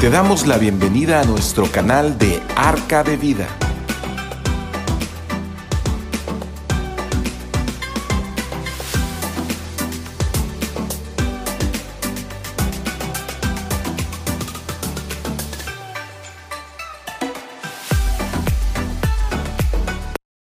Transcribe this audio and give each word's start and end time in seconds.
Te 0.00 0.08
damos 0.08 0.46
la 0.46 0.56
bienvenida 0.56 1.20
a 1.20 1.24
nuestro 1.26 1.70
canal 1.70 2.16
de 2.16 2.40
Arca 2.56 3.04
de 3.04 3.18
Vida. 3.18 3.46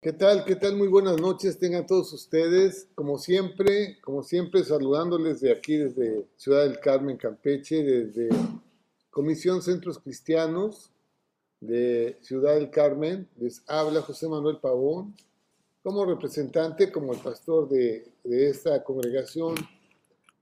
¿Qué 0.00 0.12
tal? 0.12 0.44
¿Qué 0.44 0.56
tal? 0.56 0.76
Muy 0.76 0.88
buenas 0.88 1.20
noches 1.20 1.60
tengan 1.60 1.86
todos 1.86 2.12
ustedes. 2.12 2.88
Como 2.96 3.18
siempre, 3.18 4.00
como 4.00 4.24
siempre, 4.24 4.64
saludándoles 4.64 5.40
de 5.40 5.52
aquí, 5.52 5.76
desde 5.76 6.26
Ciudad 6.36 6.64
del 6.64 6.80
Carmen, 6.80 7.16
Campeche, 7.16 7.84
desde 7.84 8.30
Comisión 9.14 9.62
Centros 9.62 10.00
Cristianos 10.00 10.90
de 11.60 12.18
Ciudad 12.20 12.56
del 12.56 12.68
Carmen. 12.68 13.28
Les 13.36 13.62
habla 13.68 14.02
José 14.02 14.28
Manuel 14.28 14.58
Pavón, 14.58 15.14
como 15.84 16.04
representante, 16.04 16.90
como 16.90 17.12
el 17.12 17.20
pastor 17.20 17.68
de, 17.68 18.10
de 18.24 18.50
esta 18.50 18.82
congregación 18.82 19.54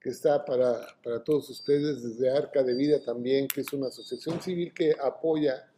que 0.00 0.08
está 0.08 0.42
para, 0.42 0.86
para 1.04 1.22
todos 1.22 1.50
ustedes 1.50 2.02
desde 2.02 2.34
Arca 2.34 2.62
de 2.62 2.72
Vida 2.74 2.98
también, 3.04 3.46
que 3.46 3.60
es 3.60 3.70
una 3.74 3.88
asociación 3.88 4.40
civil 4.40 4.72
que 4.72 4.96
apoya 4.98 5.70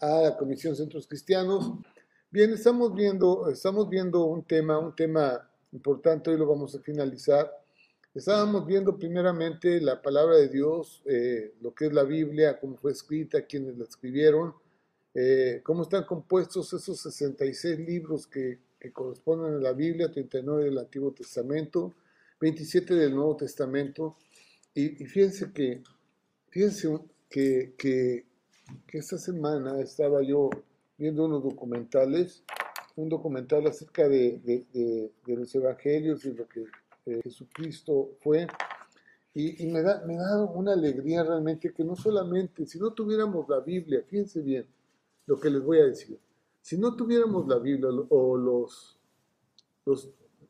a 0.00 0.22
la 0.22 0.36
Comisión 0.38 0.74
Centros 0.74 1.06
Cristianos. 1.06 1.72
Bien, 2.30 2.50
estamos 2.50 2.94
viendo, 2.94 3.50
estamos 3.50 3.90
viendo 3.90 4.24
un 4.24 4.42
tema, 4.42 4.78
un 4.78 4.96
tema 4.96 5.46
importante, 5.70 6.30
hoy 6.30 6.38
lo 6.38 6.46
vamos 6.46 6.74
a 6.74 6.80
finalizar. 6.80 7.52
Estábamos 8.14 8.66
viendo 8.66 8.98
primeramente 8.98 9.80
la 9.80 10.00
palabra 10.00 10.36
de 10.36 10.48
Dios, 10.48 11.02
eh, 11.04 11.54
lo 11.60 11.74
que 11.74 11.86
es 11.86 11.92
la 11.92 12.04
Biblia, 12.04 12.58
cómo 12.58 12.76
fue 12.76 12.92
escrita, 12.92 13.42
quiénes 13.42 13.76
la 13.76 13.84
escribieron, 13.84 14.54
eh, 15.14 15.60
cómo 15.62 15.82
están 15.82 16.04
compuestos 16.04 16.72
esos 16.72 17.00
66 17.00 17.78
libros 17.78 18.26
que, 18.26 18.58
que, 18.80 18.92
corresponden 18.92 19.54
a 19.54 19.58
la 19.58 19.72
Biblia, 19.72 20.10
39 20.10 20.64
del 20.64 20.78
Antiguo 20.78 21.12
Testamento, 21.12 21.94
27 22.40 22.94
del 22.94 23.14
Nuevo 23.14 23.36
Testamento. 23.36 24.16
Y, 24.74 25.02
y 25.02 25.06
fíjense 25.06 25.52
que, 25.52 25.82
fíjense 26.48 26.88
que, 27.28 27.74
que, 27.76 28.24
que 28.86 28.98
esta 28.98 29.18
semana 29.18 29.80
estaba 29.80 30.22
yo 30.22 30.48
viendo 30.96 31.26
unos 31.26 31.42
documentales, 31.42 32.42
un 32.96 33.08
documental 33.10 33.66
acerca 33.66 34.08
de, 34.08 34.38
de, 34.38 34.64
de, 34.72 35.12
de 35.26 35.36
los 35.36 35.54
evangelios 35.54 36.24
y 36.24 36.32
lo 36.32 36.48
que 36.48 36.64
eh, 37.08 37.20
Jesucristo 37.22 38.16
fue. 38.20 38.46
Y, 39.34 39.66
me, 39.66 39.82
da, 39.82 40.02
me 40.04 40.16
da 40.16 40.42
una 40.42 40.72
alegría 40.72 41.22
realmente 41.22 41.72
que 41.72 41.84
no 41.84 41.94
solamente, 41.94 42.66
si 42.66 42.78
no 42.78 42.92
tuviéramos 42.92 43.48
la 43.48 43.60
Biblia, 43.60 44.02
fíjense 44.04 44.40
bien 44.40 44.66
lo 45.26 45.38
que 45.38 45.48
les 45.48 45.62
voy 45.62 45.78
a 45.78 45.84
decir, 45.84 46.18
si 46.60 46.76
no 46.76 46.96
tuviéramos 46.96 47.46
la 47.46 47.58
Biblia 47.58 47.88
o 48.08 48.36
los, 48.36 48.98
los, 49.86 50.08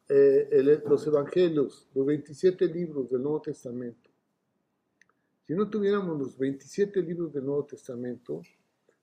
eh, 0.08 0.80
los 0.86 1.06
evangelios, 1.06 1.86
los 1.94 2.06
27 2.06 2.66
libros 2.66 3.10
del 3.10 3.22
Nuevo 3.22 3.42
Testamento, 3.42 4.08
si 5.46 5.52
no 5.52 5.68
tuviéramos 5.68 6.18
los 6.18 6.38
27 6.38 7.02
libros 7.02 7.32
del 7.34 7.44
Nuevo 7.44 7.64
Testamento, 7.64 8.40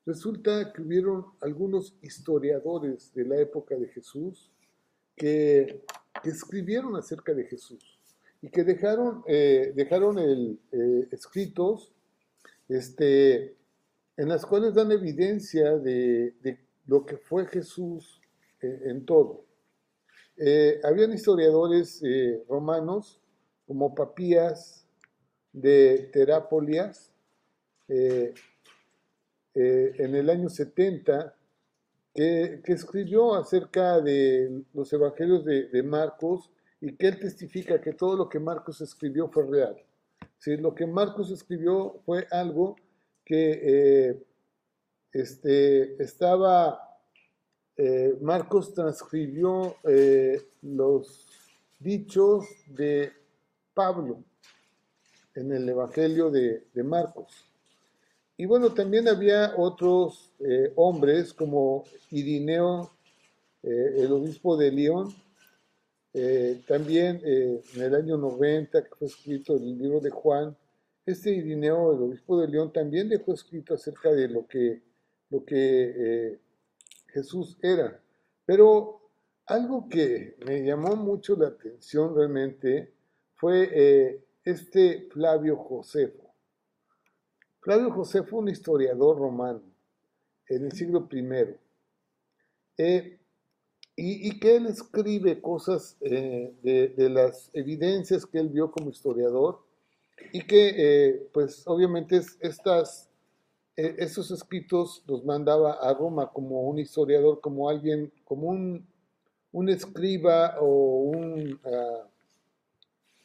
Resulta 0.06 0.72
que 0.72 0.84
hubieron 0.84 1.26
algunos 1.42 1.96
historiadores 2.04 3.12
de 3.16 3.26
la 3.26 3.38
época 3.38 3.76
de 3.76 3.88
Jesús 3.88 4.52
que, 5.16 5.84
que 6.26 6.32
escribieron 6.32 6.96
acerca 6.96 7.36
de 7.36 7.44
Jesús 7.46 8.00
y 8.42 8.50
que 8.50 8.64
dejaron, 8.64 9.24
eh, 9.28 9.74
dejaron 9.76 10.18
el, 10.18 10.60
eh, 10.72 11.08
escritos 11.12 11.94
este, 12.68 13.56
en 14.18 14.30
las 14.30 14.44
cuales 14.44 14.74
dan 14.74 14.92
evidencia 14.92 15.78
de, 15.78 16.34
lo 16.88 17.06
que 17.06 17.18
fue 17.18 17.46
Jesús 17.46 18.20
eh, 18.60 18.80
en 18.86 19.06
todo. 19.06 19.46
habían 20.84 21.14
historiadores 21.14 22.02
romanos 22.50 23.22
como 23.68 23.94
Papías 23.94 24.88
de 25.54 26.10
Terápolias, 26.12 27.12
en 27.88 28.34
el 30.16 30.30
año 30.32 30.50
70, 30.50 31.35
que, 32.16 32.62
escribió 32.68 33.36
acerca 33.36 34.00
de 34.00 34.64
los 34.74 34.92
evangelios 34.94 35.44
de, 35.44 35.84
Marcos 35.84 36.50
y 36.80 36.96
que 36.96 37.08
él 37.10 37.20
testifica 37.20 37.82
que 37.82 37.92
todo 37.92 38.16
lo 38.16 38.30
que 38.30 38.40
Marcos 38.40 38.80
escribió 38.80 39.28
fue 39.28 39.46
real. 39.46 39.76
¿sí? 40.38 40.56
Lo 40.56 40.74
que 40.74 40.88
Marcos 40.88 41.30
escribió 41.30 42.02
fue 42.06 42.26
algo 42.32 42.78
que 43.26 43.60
eh, 43.64 44.24
este, 45.12 46.02
estaba, 46.02 47.00
eh, 47.76 48.18
Marcos 48.22 48.74
transcribió 48.74 49.76
eh, 49.84 50.42
los 50.62 51.28
dichos 51.80 52.46
de 52.68 53.12
Pablo 53.74 54.24
en 55.34 55.52
el 55.52 55.68
Evangelio 55.68 56.32
de 56.32 56.84
Marcos. 56.84 57.55
Y 58.38 58.46
bueno, 58.46 58.74
también 58.74 59.08
había 59.08 59.54
otros 59.56 60.34
eh, 60.40 60.74
hombres 60.76 61.34
como 61.34 61.86
Irineo, 62.12 62.92
eh, 63.64 63.96
el 64.00 64.12
obispo 64.12 64.58
de 64.58 64.72
León, 64.72 65.16
eh, 66.14 66.62
también 66.68 67.22
en 67.24 67.82
el 67.82 67.96
año 67.96 68.18
90 68.18 68.84
que 68.84 68.96
fue 68.96 69.08
escrito 69.08 69.56
el 69.56 69.78
libro 69.78 70.02
de 70.02 70.10
Juan, 70.10 70.56
este 71.06 71.32
Irineo, 71.32 71.94
el 71.94 72.02
obispo 72.04 72.40
de 72.42 72.48
León, 72.50 72.74
también 72.74 73.08
dejó 73.08 73.34
escrito 73.34 73.74
acerca 73.74 74.12
de 74.12 74.28
lo 74.28 74.46
que, 74.48 74.82
lo 75.30 75.46
que 75.46 76.40
Jesús 77.08 77.58
era. 77.62 78.02
Pero 78.46 79.02
algo 79.46 79.88
que 79.88 80.36
me 80.46 80.64
llamó 80.64 80.96
mucho 80.96 81.36
la 81.36 81.48
atención 81.50 82.16
realmente 82.16 82.92
fue 83.36 84.20
este 84.44 85.08
Flavio 85.12 85.58
Josefo. 85.58 86.25
Flavio 87.66 87.90
José 87.90 88.22
fue 88.22 88.42
un 88.42 88.50
historiador 88.50 89.18
romano 89.18 89.60
en 90.48 90.66
el 90.66 90.72
siglo 90.72 91.10
I. 91.12 91.56
Eh, 92.78 93.18
y, 93.96 94.40
que 94.40 94.58
él 94.58 94.68
escribe 94.68 95.42
cosas 95.42 95.98
eh, 96.02 96.54
de, 96.62 97.10
las 97.10 97.50
evidencias 97.54 98.28
que 98.28 98.38
él 98.38 98.50
vio 98.50 98.70
como 98.70 98.92
historiador 98.92 99.64
y 100.32 100.46
que, 100.46 100.74
eh, 100.78 101.28
pues, 101.34 101.64
obviamente 101.66 102.22
estas, 102.40 103.10
esos 103.76 104.30
escritos 104.30 105.04
los 105.08 105.26
mandaba 105.26 105.80
a 105.82 105.92
Roma 105.96 106.32
como 106.32 106.70
un 106.70 106.78
historiador, 106.78 107.42
como 107.42 107.68
alguien, 107.68 108.14
como 108.26 108.50
un, 108.50 108.86
un 109.52 109.70
escriba 109.70 110.60
o 110.60 110.68
un 110.68 111.60
uh, 111.64 112.04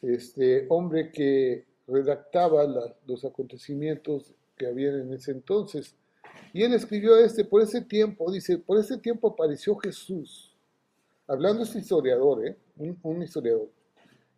este, 0.01 0.65
hombre 0.67 1.11
que 1.11 1.70
redactaba 1.91 2.65
los 3.05 3.25
acontecimientos 3.25 4.33
que 4.57 4.67
había 4.67 4.89
en 4.89 5.13
ese 5.13 5.31
entonces. 5.31 5.95
Y 6.53 6.63
él 6.63 6.73
escribió 6.73 7.17
este, 7.17 7.43
por 7.45 7.61
ese 7.61 7.81
tiempo, 7.81 8.31
dice, 8.31 8.57
por 8.57 8.79
ese 8.79 8.97
tiempo 8.97 9.29
apareció 9.29 9.75
Jesús, 9.75 10.55
hablando 11.27 11.63
este 11.63 11.79
historiador, 11.79 12.45
¿eh? 12.45 12.57
un, 12.77 12.97
un 13.03 13.23
historiador. 13.23 13.69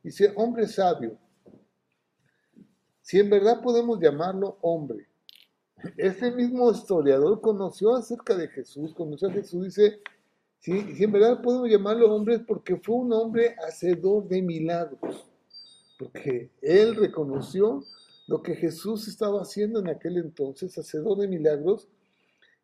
Dice, 0.03 0.33
hombre 0.35 0.67
sabio, 0.67 1.17
si 3.01 3.19
en 3.19 3.29
verdad 3.29 3.61
podemos 3.61 3.99
llamarlo 3.99 4.57
hombre, 4.61 5.07
este 5.97 6.31
mismo 6.31 6.71
historiador 6.71 7.41
conoció 7.41 7.95
acerca 7.95 8.35
de 8.35 8.47
Jesús, 8.47 8.93
conoció 8.93 9.27
a 9.27 9.33
Jesús, 9.33 9.65
dice, 9.65 9.99
si, 10.59 10.95
si 10.95 11.03
en 11.03 11.11
verdad 11.11 11.41
podemos 11.41 11.69
llamarlo 11.69 12.13
hombre 12.13 12.35
es 12.35 12.41
porque 12.41 12.77
fue 12.77 12.95
un 12.95 13.11
hombre 13.11 13.55
hacedor 13.67 14.27
de 14.27 14.41
milagros, 14.41 15.27
porque 15.98 16.51
él 16.62 16.95
reconoció 16.95 17.84
lo 18.28 18.42
que 18.42 18.56
Jesús 18.56 19.07
estaba 19.07 19.42
haciendo 19.42 19.80
en 19.80 19.90
aquel 19.90 20.18
entonces, 20.18 20.78
hacedor 20.78 21.19
de 21.19 21.28
milagros, 21.28 21.88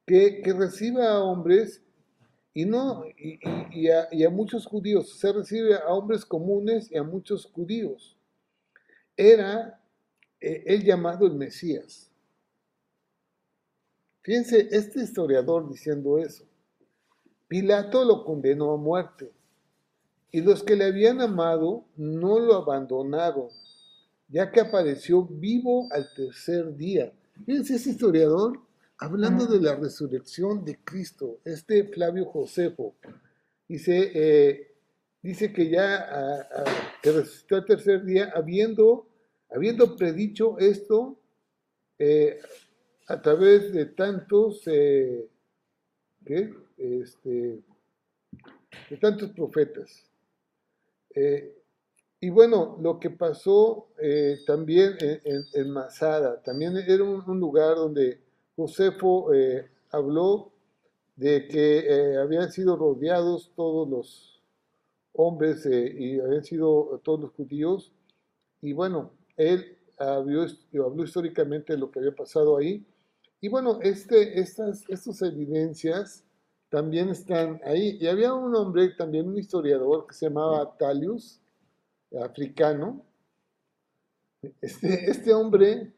que, 0.05 0.41
que 0.41 0.53
recibe 0.53 1.05
a 1.05 1.19
hombres 1.19 1.83
y, 2.53 2.65
no, 2.65 3.03
y, 3.17 3.89
a, 3.89 4.29
muchos 4.29 4.65
judíos, 4.65 5.17
se 5.19 5.31
recibe 5.31 5.75
a 5.75 5.93
hombres 5.93 6.25
comunes 6.25 6.91
y 6.91 6.97
a 6.97 7.03
muchos 7.03 7.45
judíos. 7.45 8.17
Era 9.15 9.81
eh, 10.41 10.63
el 10.65 10.83
llamado 10.83 11.27
el 11.27 11.35
Mesías. 11.35 12.11
Fíjense, 14.21 14.67
este 14.71 15.01
historiador 15.03 15.69
diciendo 15.69 16.17
eso. 16.17 16.45
Pilato 17.47 18.03
lo 18.03 18.25
condenó 18.25 18.73
a 18.73 18.77
muerte 18.77 19.31
y 20.31 20.41
los 20.41 20.63
que 20.63 20.75
le 20.75 20.85
habían 20.85 21.21
amado 21.21 21.85
no 21.97 22.39
lo 22.39 22.55
abandonaron, 22.55 23.47
ya 24.27 24.51
que 24.51 24.59
apareció 24.59 25.23
vivo 25.23 25.87
al 25.91 26.13
tercer 26.13 26.75
día. 26.75 27.11
Fíjense, 27.45 27.75
ese 27.75 27.91
historiador, 27.91 28.59
hablando 28.97 29.45
de 29.45 29.61
la 29.61 29.75
resurrección 29.75 30.63
de 30.65 30.77
Cristo, 30.83 31.39
este 31.45 31.85
Flavio 31.85 32.25
Josefo, 32.25 32.95
dice, 33.67 34.11
eh, 34.13 34.75
dice 35.21 35.51
que 35.51 35.69
ya 35.69 35.95
a, 35.95 36.41
a, 36.41 36.63
que 37.01 37.11
resucitó 37.11 37.55
al 37.55 37.65
tercer 37.65 38.03
día, 38.05 38.31
habiendo, 38.35 39.07
habiendo 39.49 39.95
predicho 39.95 40.59
esto, 40.59 41.17
eh, 41.97 42.39
a 43.07 43.21
través 43.21 43.73
de 43.73 43.87
tantos, 43.87 44.61
eh, 44.67 45.27
¿qué? 46.23 46.53
Este, 46.77 47.59
de 48.89 48.97
tantos 48.97 49.31
profetas. 49.31 50.08
Eh, 51.15 51.55
y 52.21 52.29
bueno, 52.29 52.77
lo 52.81 52.99
que 52.99 53.09
pasó 53.09 53.87
eh, 53.99 54.39
también 54.45 54.97
en, 54.99 55.71
Masada, 55.71 56.41
también 56.43 56.75
era 56.77 57.03
un, 57.03 57.39
lugar 57.39 57.75
donde 57.75 58.19
Josefo 58.55 59.33
eh, 59.33 59.69
habló 59.91 60.51
de 61.15 61.47
que 61.47 62.17
habían 62.21 62.51
sido 62.51 62.75
rodeados 62.75 63.51
todos 63.55 63.89
los 63.89 64.43
hombres 65.13 65.65
y 65.65 66.19
habían 66.19 66.43
sido 66.43 67.01
todos 67.03 67.21
los 67.21 67.31
judíos. 67.31 67.91
Y 68.61 68.73
bueno, 68.73 69.11
él 69.37 69.77
habló, 69.97 70.45
habló 70.85 71.03
históricamente 71.03 71.73
de 71.73 71.79
lo 71.79 71.91
que 71.91 71.99
había 71.99 72.15
pasado 72.15 72.57
ahí. 72.57 72.85
Y 73.41 73.47
bueno, 73.47 73.79
este, 73.81 74.39
estas, 74.39 74.83
estas 74.89 75.21
evidencias 75.21 76.25
también 76.69 77.09
están 77.09 77.61
ahí. 77.65 77.97
Y 77.99 78.07
había 78.07 78.33
un 78.33 78.55
hombre, 78.55 78.89
también 78.89 79.27
un 79.27 79.37
historiador, 79.37 80.07
que 80.07 80.13
se 80.13 80.27
llamaba 80.27 80.77
Talius, 80.77 81.41
africano. 82.23 83.03
Este, 84.61 85.09
este 85.11 85.33
hombre 85.33 85.91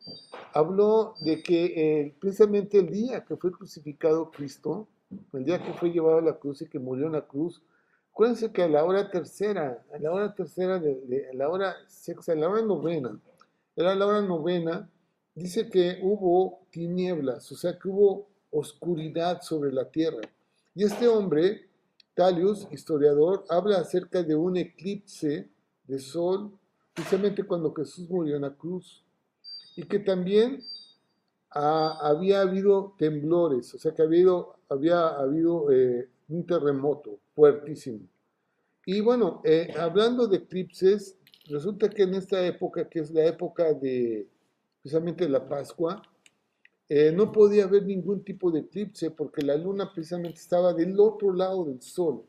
habló 0.54 1.14
de 1.20 1.44
que 1.44 1.66
eh, 1.66 2.16
precisamente 2.20 2.80
el 2.80 2.90
día 2.90 3.24
que 3.24 3.38
fue 3.38 3.52
crucificado 3.52 4.32
Cristo, 4.32 4.88
el 5.34 5.46
día 5.46 5.64
que 5.64 5.74
fue 5.74 5.92
llevado 5.92 6.18
a 6.18 6.22
la 6.22 6.40
cruz 6.40 6.62
y 6.62 6.68
que 6.68 6.80
murió 6.80 7.06
en 7.06 7.14
la 7.14 7.28
cruz, 7.28 7.62
acuérdense 8.12 8.52
que 8.52 8.64
a 8.64 8.68
la 8.68 8.84
hora 8.84 9.12
tercera, 9.12 9.86
a 9.94 10.00
la 10.00 10.12
hora 10.12 10.34
tercera, 10.34 10.80
de, 10.80 11.30
a 11.32 11.36
la 11.36 11.50
hora 11.50 11.76
sexta, 11.88 12.32
a 12.32 12.36
la 12.36 12.50
hora 12.50 12.62
novena, 12.62 13.20
era 13.76 13.94
la 13.96 14.08
hora 14.08 14.22
novena, 14.22 14.90
dice 15.36 15.70
que 15.70 16.00
hubo 16.02 16.62
tinieblas, 16.72 17.52
o 17.52 17.56
sea 17.56 17.78
que 17.78 17.88
hubo 17.88 18.28
oscuridad 18.50 19.42
sobre 19.42 19.72
la 19.72 19.90
tierra. 19.90 20.22
Y 20.74 20.84
este 20.86 21.08
hombre, 21.08 21.68
Talius, 22.14 22.68
historiador, 22.72 23.44
habla 23.50 23.80
acerca 23.80 24.24
de 24.24 24.36
un 24.36 24.58
eclipse 24.58 25.50
de 25.86 26.00
sol, 26.00 26.52
precisamente 26.94 27.44
cuando 27.44 27.74
Jesús 27.74 28.10
murió 28.10 28.36
en 28.38 28.44
la 28.44 28.54
cruz, 28.54 29.04
y 29.76 29.84
que 29.84 30.00
también 30.00 30.64
ah, 31.50 32.00
había 32.02 32.42
habido 32.42 32.96
temblores, 32.98 33.74
o 33.74 33.80
sea 33.80 33.94
que 33.94 34.02
había 34.02 34.20
habido, 34.20 34.56
había 34.70 35.08
habido 35.10 35.72
eh, 35.72 36.10
un 36.30 36.46
terremoto 36.46 37.20
fuertísimo. 37.36 38.00
Y 38.86 39.02
bueno, 39.02 39.42
eh, 39.44 39.74
hablando 39.78 40.28
de 40.28 40.38
eclipses, 40.38 41.18
resulta 41.48 41.90
que 41.90 42.04
en 42.04 42.16
esta 42.16 42.46
época, 42.46 42.88
que 42.88 43.00
es 43.00 43.12
la 43.12 43.26
época 43.26 43.74
de 43.74 44.28
precisamente 44.82 45.28
la 45.28 45.48
Pascua, 45.48 46.02
eh, 46.94 47.10
no 47.14 47.32
podía 47.32 47.64
haber 47.64 47.86
ningún 47.86 48.22
tipo 48.22 48.52
de 48.52 48.60
eclipse 48.60 49.12
porque 49.12 49.42
la 49.44 49.56
luna 49.56 49.90
precisamente 49.94 50.42
estaba 50.42 50.74
del 50.74 51.00
otro 51.00 51.32
lado 51.32 51.64
del 51.64 51.82
sol. 51.82 52.26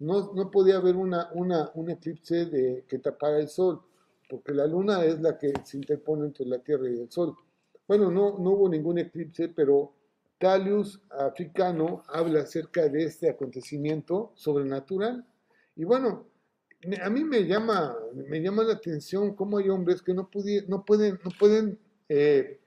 No, 0.00 0.34
no 0.34 0.50
podía 0.50 0.76
haber 0.76 0.96
una, 0.96 1.30
una, 1.32 1.70
un 1.72 1.88
eclipse 1.88 2.84
que 2.86 2.98
tapara 2.98 3.38
el 3.38 3.48
sol, 3.48 3.80
porque 4.28 4.52
la 4.52 4.66
luna 4.66 5.02
es 5.02 5.18
la 5.22 5.38
que 5.38 5.54
se 5.64 5.78
interpone 5.78 6.26
entre 6.26 6.44
la 6.44 6.58
Tierra 6.58 6.90
y 6.90 7.00
el 7.00 7.10
sol. 7.10 7.34
Bueno, 7.88 8.10
no, 8.10 8.38
no 8.38 8.50
hubo 8.50 8.68
ningún 8.68 8.98
eclipse, 8.98 9.48
pero 9.48 9.94
Talius 10.36 11.00
africano 11.08 12.02
habla 12.08 12.42
acerca 12.42 12.90
de 12.90 13.04
este 13.04 13.30
acontecimiento 13.30 14.32
sobrenatural. 14.34 15.26
Y 15.74 15.84
bueno, 15.84 16.26
a 17.02 17.08
mí 17.08 17.24
me 17.24 17.46
llama, 17.46 17.96
me 18.28 18.42
llama 18.42 18.62
la 18.62 18.74
atención 18.74 19.34
cómo 19.34 19.56
hay 19.56 19.70
hombres 19.70 20.02
que 20.02 20.12
no, 20.12 20.28
no 20.68 20.84
pueden, 20.84 21.18
no 21.24 21.30
pueden 21.38 21.78
eh, 22.10 22.58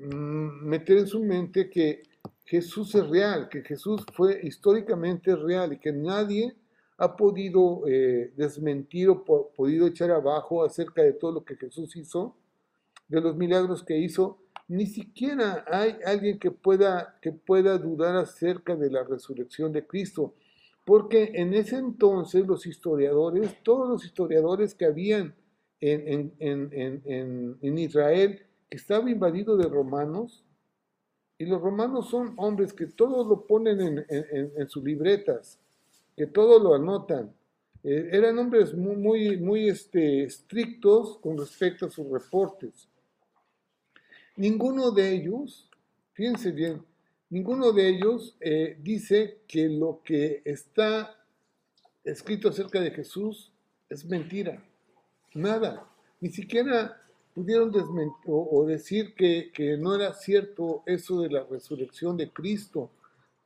meter 0.00 0.98
en 0.98 1.06
su 1.06 1.22
mente 1.22 1.68
que 1.68 2.02
Jesús 2.44 2.94
es 2.94 3.08
real, 3.08 3.48
que 3.48 3.62
Jesús 3.62 4.04
fue 4.14 4.40
históricamente 4.42 5.36
real 5.36 5.72
y 5.72 5.78
que 5.78 5.92
nadie 5.92 6.56
ha 6.96 7.16
podido 7.16 7.82
eh, 7.86 8.32
desmentir 8.36 9.08
o 9.08 9.24
podido 9.24 9.86
echar 9.86 10.10
abajo 10.10 10.64
acerca 10.64 11.02
de 11.02 11.12
todo 11.12 11.32
lo 11.32 11.44
que 11.44 11.56
Jesús 11.56 11.96
hizo, 11.96 12.36
de 13.08 13.20
los 13.20 13.36
milagros 13.36 13.82
que 13.82 13.98
hizo. 13.98 14.38
Ni 14.68 14.86
siquiera 14.86 15.64
hay 15.70 15.96
alguien 16.04 16.38
que 16.38 16.50
pueda, 16.50 17.18
que 17.22 17.32
pueda 17.32 17.78
dudar 17.78 18.16
acerca 18.16 18.76
de 18.76 18.90
la 18.90 19.04
resurrección 19.04 19.72
de 19.72 19.86
Cristo, 19.86 20.34
porque 20.84 21.32
en 21.34 21.54
ese 21.54 21.76
entonces 21.76 22.46
los 22.46 22.66
historiadores, 22.66 23.62
todos 23.62 23.88
los 23.88 24.04
historiadores 24.04 24.74
que 24.74 24.86
habían 24.86 25.34
en, 25.80 26.34
en, 26.38 26.70
en, 26.72 27.58
en 27.60 27.78
Israel, 27.78 28.42
estaba 28.70 29.10
invadido 29.10 29.56
de 29.56 29.68
romanos, 29.68 30.44
y 31.36 31.46
los 31.46 31.60
romanos 31.60 32.10
son 32.10 32.34
hombres 32.36 32.72
que 32.72 32.86
todos 32.86 33.26
lo 33.26 33.46
ponen 33.46 34.04
en, 34.08 34.68
sus 34.68 34.84
libretas, 34.84 35.58
que 36.14 36.26
todo 36.26 36.58
lo 36.58 36.74
anotan. 36.74 37.34
Eh, 37.82 38.10
eran 38.12 38.38
hombres 38.38 38.74
muy, 38.74 38.96
muy, 38.96 39.36
muy 39.38 39.68
este, 39.68 40.24
estrictos 40.24 41.16
con 41.18 41.38
respecto 41.38 41.86
a 41.86 41.90
sus 41.90 42.06
reportes. 42.10 42.88
Ninguno 44.36 44.90
de 44.90 45.14
ellos, 45.14 45.70
fíjense 46.12 46.52
bien, 46.52 46.84
ninguno 47.30 47.72
de 47.72 47.88
ellos 47.88 48.36
eh, 48.40 48.76
dice 48.82 49.38
que 49.48 49.66
lo 49.68 50.02
que 50.04 50.42
está 50.44 51.16
escrito 52.04 52.50
acerca 52.50 52.80
de 52.80 52.90
Jesús 52.90 53.50
es 53.88 54.04
mentira. 54.04 54.62
Nada. 55.34 55.86
Ni 56.20 56.28
siquiera 56.28 57.00
pudieron 57.40 57.72
o, 58.26 58.66
decir 58.66 59.14
que, 59.14 59.76
no 59.78 59.94
era 59.94 60.12
cierto 60.12 60.82
eso 60.84 61.22
de 61.22 61.30
la 61.30 61.44
resurrección 61.44 62.16
de 62.16 62.30
Cristo, 62.30 62.90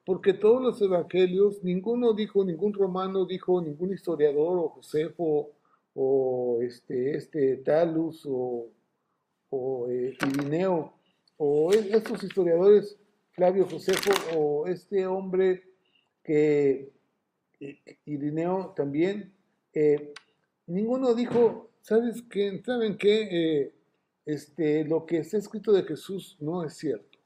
porque 0.05 0.35
todos 0.35 0.61
los 0.61 0.83
evangelios, 0.83 1.63
ninguno 1.63 2.13
dijo, 2.13 2.45
ningún 2.45 2.73
romano 2.73 3.25
dijo, 3.25 3.63
ningún 3.63 3.93
historiador 3.93 4.59
o 4.59 4.69
Josefo 4.71 5.51
o 5.95 6.59
este, 6.61 7.17
este 7.17 7.59
Talus 7.59 8.27
o, 8.27 8.67
o 9.51 9.89
eh, 9.89 10.17
Irineo 10.27 10.93
o 11.37 11.73
estos 11.73 12.23
historiadores, 12.25 12.99
Flavio 13.31 13.67
Josefo 13.67 14.11
o 14.37 14.67
este 14.67 15.07
hombre 15.07 15.63
que 16.25 16.93
eh, 17.61 17.79
Irineo 18.07 18.75
también, 18.77 19.33
eh, 19.73 20.13
ninguno 20.67 21.15
dijo, 21.15 21.71
¿sabes 21.81 22.23
qué? 22.29 22.61
¿Saben 22.65 22.99
qué? 22.99 23.73
Este, 24.27 24.85
lo 24.85 25.05
que 25.05 25.19
está 25.19 25.39
escrito 25.39 25.73
de 25.73 25.83
Jesús 25.83 26.37
no 26.41 26.65
es 26.65 26.75
cierto. 26.75 27.19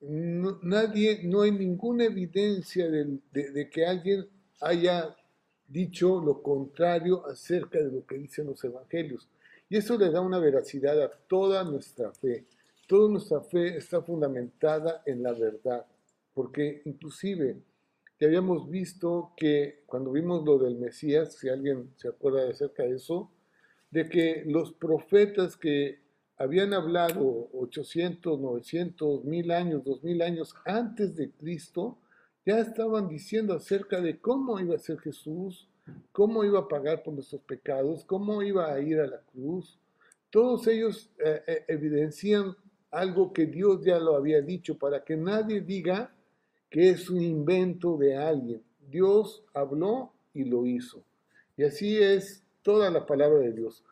nadie, 0.00 1.22
no 1.24 1.42
hay 1.42 1.52
ninguna 1.52 2.04
evidencia 2.04 2.88
de, 2.88 3.70
que 3.70 3.86
alguien 3.86 4.26
haya 4.60 5.14
dicho 5.68 6.20
lo 6.20 6.42
contrario 6.42 7.26
acerca 7.26 7.78
de 7.78 7.90
lo 7.90 8.06
que 8.06 8.16
dicen 8.16 8.46
los 8.46 8.62
evangelios. 8.64 9.28
Y 9.68 9.76
eso 9.76 9.98
le 9.98 10.10
da 10.10 10.20
una 10.20 10.38
veracidad 10.38 11.02
a 11.02 11.10
toda 11.10 11.64
nuestra 11.64 12.12
fe. 12.12 12.46
Toda 12.86 13.10
nuestra 13.10 13.40
fe 13.40 13.76
está 13.76 14.00
fundamentada 14.00 15.02
en 15.06 15.22
la 15.22 15.32
verdad, 15.32 15.84
porque 16.32 16.82
inclusive 16.84 17.56
ya 18.18 18.28
habíamos 18.28 18.70
visto 18.70 19.32
que 19.36 19.82
cuando 19.86 20.12
vimos 20.12 20.44
lo 20.44 20.56
del 20.56 20.76
Mesías, 20.76 21.34
si 21.34 21.48
alguien 21.48 21.90
se 21.96 22.08
acuerda 22.08 22.48
acerca 22.48 22.84
de 22.84 22.94
eso, 22.94 23.30
de 23.90 24.08
que 24.08 24.44
los 24.46 24.72
profetas 24.72 25.56
que 25.56 26.00
habían 26.36 26.74
hablado 26.74 27.48
800, 27.52 28.38
900, 28.38 29.24
1000 29.24 29.50
años, 29.50 29.84
2000 29.84 30.22
años 30.22 30.54
antes 30.64 31.16
de 31.16 31.30
Cristo, 31.30 31.98
ya 32.44 32.60
estaban 32.60 33.08
diciendo 33.08 33.54
acerca 33.54 34.00
de 34.00 34.18
cómo 34.18 34.60
iba 34.60 34.76
a 34.76 34.78
ser 34.78 34.98
Jesús, 34.98 35.68
cómo 36.12 36.44
iba 36.44 36.60
a 36.60 36.68
pagar 36.68 37.02
por 37.02 37.14
nuestros 37.14 37.40
pecados, 37.42 38.04
cómo 38.04 38.42
iba 38.42 38.72
a 38.72 38.80
ir 38.80 39.00
a 39.00 39.06
la 39.06 39.20
cruz. 39.32 39.78
Todos 40.30 40.66
ellos 40.66 41.10
eh, 41.18 41.42
eh, 41.46 41.64
evidencian 41.68 42.54
algo 42.90 43.32
que 43.32 43.46
Dios 43.46 43.84
ya 43.84 43.98
lo 43.98 44.16
había 44.16 44.40
dicho 44.40 44.78
para 44.78 45.04
que 45.04 45.16
nadie 45.16 45.60
diga 45.60 46.14
que 46.70 46.90
es 46.90 47.10
un 47.10 47.20
invento 47.20 47.96
de 47.96 48.16
alguien. 48.16 48.62
Dios 48.88 49.44
habló 49.54 50.12
y 50.34 50.44
lo 50.44 50.66
hizo. 50.66 51.02
Y 51.56 51.64
así 51.64 51.96
es 51.96 52.45
toda 52.66 52.90
la 52.90 53.06
palabra 53.06 53.38
de 53.38 53.52
Dios. 53.52 53.84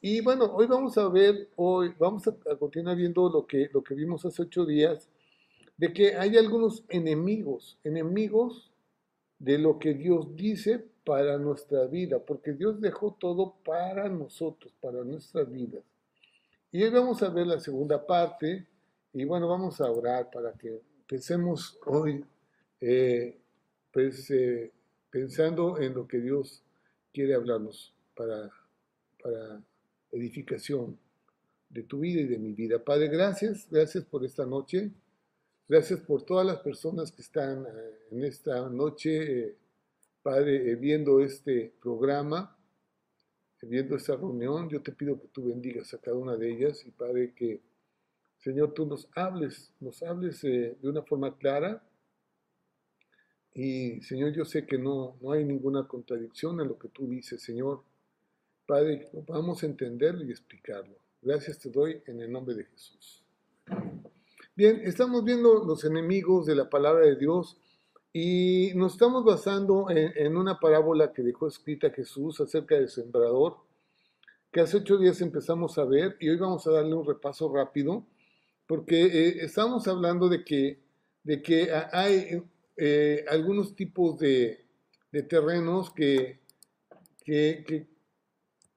Y 0.00 0.22
bueno, 0.22 0.46
hoy 0.46 0.66
vamos 0.66 0.96
a 0.96 1.06
ver, 1.10 1.50
hoy 1.56 1.94
vamos 1.98 2.26
a, 2.26 2.56
continuar 2.56 2.96
viendo 2.96 3.28
lo 3.28 3.46
que, 3.46 3.68
lo 3.70 3.84
que 3.84 3.94
vimos 3.94 4.24
hace 4.24 4.40
ocho 4.40 4.64
días, 4.64 5.10
de 5.76 5.92
que 5.92 6.16
hay 6.16 6.38
algunos 6.38 6.84
enemigos, 6.88 7.78
enemigos 7.84 8.72
de 9.38 9.58
lo 9.58 9.78
que 9.78 9.92
Dios 9.92 10.34
dice 10.36 10.82
para 11.04 11.36
nuestra 11.36 11.84
vida, 11.84 12.18
porque 12.18 12.54
Dios 12.54 12.80
dejó 12.80 13.14
todo 13.20 13.56
para 13.62 14.08
nosotros, 14.08 14.72
para 14.80 15.04
nuestras 15.04 15.52
vidas. 15.52 15.84
Y 16.72 16.82
hoy 16.82 16.88
vamos 16.88 17.22
a 17.22 17.28
ver 17.28 17.46
la 17.46 17.60
segunda 17.60 18.06
parte, 18.06 18.66
y 19.12 19.24
bueno, 19.24 19.48
vamos 19.48 19.82
a 19.82 19.90
orar 19.90 20.30
para 20.30 20.54
que 20.54 20.80
pensemos 21.06 21.78
hoy, 21.84 22.24
eh, 22.80 23.38
pues, 23.92 24.30
eh, 24.30 24.72
pensando 25.10 25.78
en 25.78 25.92
lo 25.92 26.08
que 26.08 26.20
Dios 26.20 26.62
quiere 27.12 27.34
hablarnos 27.34 27.93
para, 28.14 28.50
para 29.22 29.62
edificación 30.12 30.98
de 31.68 31.82
tu 31.82 32.00
vida 32.00 32.20
y 32.20 32.26
de 32.26 32.38
mi 32.38 32.52
vida. 32.52 32.82
Padre, 32.82 33.08
gracias, 33.08 33.68
gracias 33.70 34.04
por 34.04 34.24
esta 34.24 34.46
noche. 34.46 34.92
Gracias 35.66 35.98
por 36.00 36.22
todas 36.24 36.46
las 36.46 36.58
personas 36.58 37.10
que 37.10 37.22
están 37.22 37.64
eh, 37.64 37.70
en 38.10 38.24
esta 38.24 38.68
noche, 38.68 39.46
eh, 39.46 39.56
Padre, 40.22 40.70
eh, 40.70 40.76
viendo 40.76 41.20
este 41.20 41.72
programa, 41.80 42.54
viendo 43.62 43.96
esta 43.96 44.14
reunión. 44.14 44.68
Yo 44.68 44.82
te 44.82 44.92
pido 44.92 45.18
que 45.18 45.28
tú 45.28 45.46
bendigas 45.46 45.94
a 45.94 45.98
cada 45.98 46.18
una 46.18 46.36
de 46.36 46.52
ellas 46.52 46.84
y, 46.84 46.90
Padre, 46.90 47.32
que, 47.34 47.62
Señor, 48.40 48.74
tú 48.74 48.84
nos 48.84 49.08
hables, 49.16 49.72
nos 49.80 50.02
hables 50.02 50.42
de 50.42 50.76
una 50.82 51.02
forma 51.02 51.34
clara. 51.38 51.82
Y, 53.54 54.02
Señor, 54.02 54.32
yo 54.34 54.44
sé 54.44 54.66
que 54.66 54.76
no, 54.76 55.16
no 55.22 55.32
hay 55.32 55.46
ninguna 55.46 55.88
contradicción 55.88 56.60
en 56.60 56.68
lo 56.68 56.78
que 56.78 56.88
tú 56.88 57.08
dices, 57.08 57.40
Señor. 57.42 57.82
Padre, 58.66 59.08
vamos 59.26 59.62
a 59.62 59.66
entenderlo 59.66 60.24
y 60.24 60.30
explicarlo. 60.30 60.96
Gracias 61.20 61.58
te 61.58 61.70
doy 61.70 62.02
en 62.06 62.20
el 62.20 62.32
nombre 62.32 62.54
de 62.54 62.64
Jesús. 62.64 63.22
Bien, 64.56 64.80
estamos 64.84 65.22
viendo 65.22 65.64
los 65.64 65.84
enemigos 65.84 66.46
de 66.46 66.54
la 66.54 66.70
palabra 66.70 67.04
de 67.04 67.16
Dios 67.16 67.58
y 68.12 68.72
nos 68.74 68.92
estamos 68.92 69.24
basando 69.24 69.88
en, 69.90 70.36
una 70.36 70.60
parábola 70.60 71.12
que 71.12 71.22
dejó 71.22 71.48
escrita 71.48 71.90
Jesús 71.90 72.40
acerca 72.40 72.76
del 72.76 72.88
sembrador, 72.88 73.56
que 74.50 74.60
hace 74.60 74.78
ocho 74.78 74.96
días 74.96 75.20
empezamos 75.20 75.76
a 75.76 75.84
ver 75.84 76.16
y 76.20 76.28
hoy 76.30 76.36
vamos 76.36 76.66
a 76.66 76.70
darle 76.70 76.94
un 76.94 77.06
repaso 77.06 77.52
rápido, 77.52 78.06
porque 78.66 79.04
eh, 79.04 79.44
estamos 79.44 79.86
hablando 79.88 80.28
de 80.28 80.44
que, 80.44 80.78
de 81.22 81.42
que 81.42 81.70
hay 81.92 82.42
eh, 82.76 83.24
algunos 83.28 83.74
tipos 83.74 84.18
de, 84.18 84.64
terrenos 85.28 85.92
que, 85.92 86.40
que, 87.24 87.93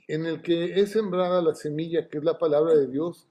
en 0.07 0.25
el 0.25 0.41
que 0.41 0.79
es 0.79 0.91
sembrada 0.91 1.41
la 1.41 1.53
semilla, 1.53 2.07
que 2.07 2.17
es 2.17 2.23
la 2.23 2.37
palabra 2.37 2.75
de 2.75 2.87
Dios, 2.87 3.27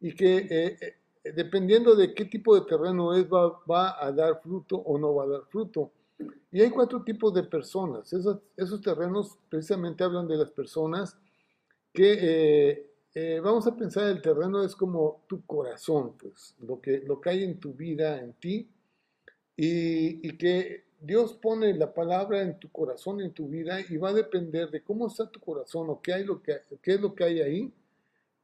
y 0.00 0.14
que 0.14 0.36
eh, 0.38 0.76
eh, 1.24 1.32
dependiendo 1.34 1.94
de 1.94 2.14
qué 2.14 2.24
tipo 2.24 2.54
de 2.54 2.66
terreno 2.66 3.14
es, 3.14 3.26
va, 3.28 4.04
a 4.04 4.12
dar 4.12 4.40
fruto 4.40 4.76
o 4.76 4.98
no 4.98 5.14
va 5.14 5.24
a 5.24 5.28
dar 5.28 5.42
fruto. 5.50 5.92
Y 6.52 6.60
hay 6.60 6.70
cuatro 6.70 7.02
tipos 7.02 7.32
de 7.34 7.42
personas. 7.42 8.12
Esos, 8.12 8.38
esos 8.56 8.80
terrenos 8.80 9.38
precisamente 9.48 10.04
hablan 10.04 10.28
de 10.28 10.36
las 10.36 10.50
personas 10.50 11.16
que, 11.92 12.18
eh, 12.20 12.86
eh, 13.14 13.40
vamos 13.42 13.66
a 13.66 13.76
pensar, 13.76 14.08
el 14.08 14.22
terreno 14.22 14.62
es 14.62 14.76
como 14.76 15.24
tu 15.26 15.44
corazón, 15.44 16.14
pues, 16.16 16.54
lo 16.60 16.80
que, 16.80 17.00
lo 17.00 17.20
que 17.20 17.30
hay 17.30 17.44
en 17.44 17.58
tu 17.58 17.72
vida, 17.74 18.20
en 18.20 18.34
ti, 18.34 18.68
y, 19.56 20.28
y 20.28 20.38
que 20.38 20.84
Dios 21.00 21.32
pone 21.32 21.72
la 21.74 21.94
palabra 21.94 22.42
en 22.42 22.58
tu 22.58 22.70
corazón, 22.70 23.20
en 23.22 23.32
tu 23.32 23.48
vida, 23.48 23.80
y 23.88 23.96
va 23.96 24.10
a 24.10 24.14
depender 24.14 24.70
de 24.70 24.82
cómo 24.82 25.06
está 25.06 25.30
tu 25.30 25.40
corazón 25.40 25.88
o 25.88 26.00
qué, 26.00 26.12
hay 26.12 26.24
lo 26.24 26.42
que, 26.42 26.60
qué 26.82 26.94
es 26.94 27.00
lo 27.00 27.14
que 27.14 27.24
hay 27.24 27.40
ahí 27.40 27.72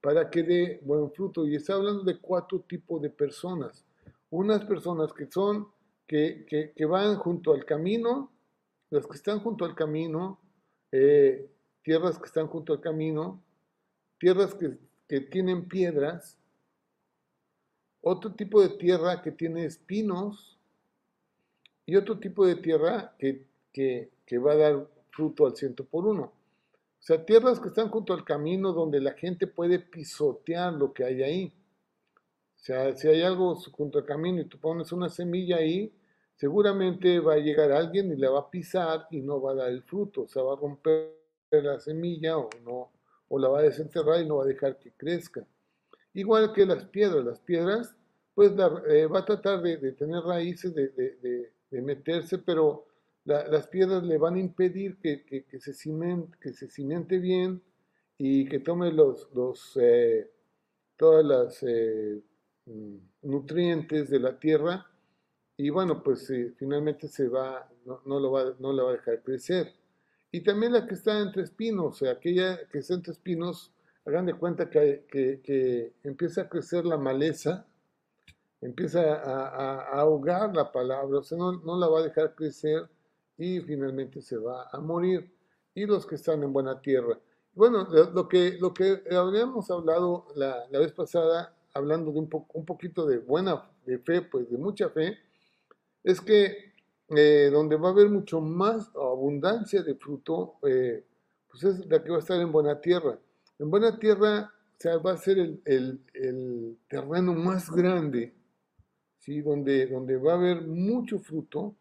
para 0.00 0.30
que 0.30 0.42
dé 0.42 0.80
buen 0.82 1.10
fruto. 1.12 1.46
Y 1.46 1.56
está 1.56 1.74
hablando 1.74 2.02
de 2.02 2.18
cuatro 2.18 2.60
tipos 2.60 3.02
de 3.02 3.10
personas. 3.10 3.84
Unas 4.30 4.64
personas 4.64 5.12
que 5.12 5.26
son, 5.30 5.68
que, 6.06 6.74
van 6.88 7.16
junto 7.16 7.52
al 7.52 7.64
camino, 7.64 8.32
las 8.90 9.06
que 9.06 9.16
están 9.16 9.40
junto 9.40 9.64
al 9.64 9.74
camino, 9.74 10.40
eh, 10.92 11.50
tierras 11.82 12.18
que 12.18 12.26
están 12.26 12.46
junto 12.46 12.72
al 12.72 12.80
camino, 12.80 13.42
tierras 14.18 14.54
que 14.54 15.20
tienen 15.20 15.68
piedras, 15.68 16.38
otro 18.00 18.32
tipo 18.32 18.62
de 18.62 18.68
tierra 18.70 19.20
que 19.20 19.32
tiene 19.32 19.64
espinos 19.64 20.55
y 21.86 21.94
otro 21.96 22.18
tipo 22.18 22.44
de 22.44 22.56
tierra 22.56 23.14
que, 23.18 23.46
que, 23.72 24.10
que 24.26 24.38
va 24.38 24.52
a 24.52 24.56
dar 24.56 24.86
fruto 25.10 25.46
al 25.46 25.56
ciento 25.56 25.84
por 25.84 26.06
uno. 26.06 26.24
O 26.24 27.02
sea, 27.06 27.24
tierras 27.24 27.60
que 27.60 27.68
están 27.68 27.88
junto 27.88 28.12
al 28.12 28.24
camino 28.24 28.72
donde 28.72 29.00
la 29.00 29.12
gente 29.12 29.46
puede 29.46 29.78
pisotear 29.78 30.72
lo 30.72 30.92
que 30.92 31.04
hay 31.04 31.22
ahí. 31.22 31.52
O 32.56 32.58
sea, 32.58 32.96
si 32.96 33.06
hay 33.06 33.22
algo 33.22 33.54
junto 33.54 33.98
al 33.98 34.04
camino 34.04 34.40
y 34.40 34.46
tú 34.46 34.58
pones 34.58 34.90
una 34.90 35.08
semilla 35.08 35.58
ahí, 35.58 35.92
seguramente 36.34 37.20
va 37.20 37.34
a 37.34 37.38
llegar 37.38 37.70
alguien 37.70 38.12
y 38.12 38.16
la 38.16 38.30
va 38.30 38.40
a 38.40 38.50
pisar 38.50 39.06
y 39.12 39.20
no 39.20 39.40
va 39.40 39.52
a 39.52 39.54
dar 39.54 39.68
el 39.68 39.84
fruto. 39.84 40.22
O 40.22 40.28
sea, 40.28 40.42
va 40.42 40.54
a 40.54 40.56
romper 40.56 41.14
la 41.52 41.78
semilla 41.78 42.36
o 42.38 42.50
no, 42.64 42.90
o 43.28 43.38
la 43.38 43.48
va 43.48 43.60
a 43.60 43.62
desenterrar 43.62 44.20
y 44.20 44.26
no 44.26 44.38
va 44.38 44.44
a 44.44 44.48
dejar 44.48 44.76
que 44.78 44.90
crezca. 44.90 45.46
Igual 46.12 46.52
que 46.52 46.66
las 46.66 46.84
piedras, 46.86 47.24
las 47.24 47.38
piedras, 47.38 47.94
pues 48.34 48.50
eh, 48.88 49.06
va 49.06 49.20
a 49.20 49.24
tratar 49.24 49.62
de, 49.62 49.92
tener 49.92 50.22
raíces, 50.24 50.74
de, 50.74 50.88
de 50.88 51.52
meterse, 51.82 52.38
pero 52.38 52.86
las 53.24 53.66
piedras 53.66 54.04
le 54.04 54.18
van 54.18 54.36
a 54.36 54.40
impedir 54.40 54.98
que, 54.98 55.44
se 55.58 55.74
cimente, 55.74 56.38
que 56.40 56.52
se 56.52 56.68
cimente 56.68 57.18
bien 57.18 57.60
y 58.18 58.48
que 58.48 58.60
tome 58.60 58.92
los, 58.92 59.28
los 59.34 59.76
eh, 59.80 60.30
todas 60.96 61.24
las 61.24 61.62
eh, 61.62 62.22
mm, 62.66 62.96
nutrientes 63.22 64.10
de 64.10 64.20
la 64.20 64.38
tierra 64.38 64.86
y 65.56 65.70
bueno, 65.70 66.02
pues 66.02 66.30
eh, 66.30 66.52
finalmente 66.56 67.08
se 67.08 67.28
va 67.28 67.68
no, 67.86 68.00
no, 68.04 68.20
lo 68.20 68.30
va, 68.30 68.54
no 68.58 68.72
la 68.72 68.82
va 68.82 68.90
a 68.90 68.94
dejar 68.94 69.22
crecer. 69.22 69.72
Y 70.30 70.42
también 70.42 70.72
la 70.72 70.86
que 70.86 70.94
está 70.94 71.20
entre 71.20 71.42
espinos, 71.42 72.02
aquella 72.02 72.58
que 72.68 72.78
está 72.78 72.94
entre 72.94 73.12
espinos, 73.12 73.72
hagan 74.04 74.26
de 74.26 74.34
cuenta 74.34 74.68
que, 74.68 75.92
empieza 76.02 76.42
a 76.42 76.48
crecer 76.48 76.84
la 76.84 76.98
maleza, 76.98 77.66
empieza 78.60 79.00
a, 79.14 79.98
ahogar 80.00 80.54
la 80.54 80.72
palabra, 80.72 81.18
o 81.18 81.22
sea, 81.22 81.38
no, 81.38 81.52
no 81.52 81.78
la 81.78 81.88
va 81.88 82.00
a 82.00 82.02
dejar 82.02 82.34
crecer 82.34 82.88
y 83.38 83.60
finalmente 83.60 84.20
se 84.22 84.36
va 84.36 84.68
a 84.70 84.80
morir. 84.80 85.32
Y 85.74 85.86
los 85.86 86.06
que 86.06 86.14
están 86.14 86.42
en 86.42 86.52
buena 86.52 86.80
tierra. 86.80 87.18
Bueno, 87.54 87.86
lo 87.90 88.28
que, 88.28 88.56
lo 88.58 88.72
que 88.72 89.02
habíamos 89.10 89.70
hablado 89.70 90.26
la, 90.34 90.66
vez 90.70 90.92
pasada, 90.92 91.54
hablando 91.74 92.12
de 92.12 92.18
un, 92.18 92.30
un 92.52 92.64
poquito 92.64 93.06
de 93.06 93.18
buena 93.18 93.70
de 93.84 93.98
fe, 93.98 94.22
pues 94.22 94.50
de 94.50 94.58
mucha 94.58 94.90
fe, 94.90 95.18
es 96.02 96.20
que 96.20 96.74
eh, 97.08 97.50
donde 97.52 97.76
va 97.76 97.88
a 97.88 97.92
haber 97.92 98.08
mucho 98.08 98.40
más 98.40 98.90
abundancia 98.94 99.82
de 99.82 99.94
fruto, 99.94 100.56
eh, 100.66 101.04
pues 101.50 101.64
es 101.64 101.86
la 101.86 102.02
que 102.02 102.10
va 102.10 102.16
a 102.16 102.20
estar 102.20 102.40
en 102.40 102.52
buena 102.52 102.80
tierra. 102.80 103.18
En 103.58 103.70
buena 103.70 103.98
tierra 103.98 104.52
o 104.76 104.80
sea, 104.80 104.98
va 104.98 105.12
a 105.12 105.16
ser 105.16 105.38
el, 105.38 105.62
el, 105.64 106.00
el 106.12 106.78
terreno 106.88 107.32
más 107.32 107.70
grande, 107.70 108.34
¿sí? 109.26 109.40
donde, 109.40 109.86
donde 109.86 110.16
va 110.16 110.32
a 110.32 110.36
haber 110.36 110.62
mucho 110.62 111.18
fruto 111.18 111.74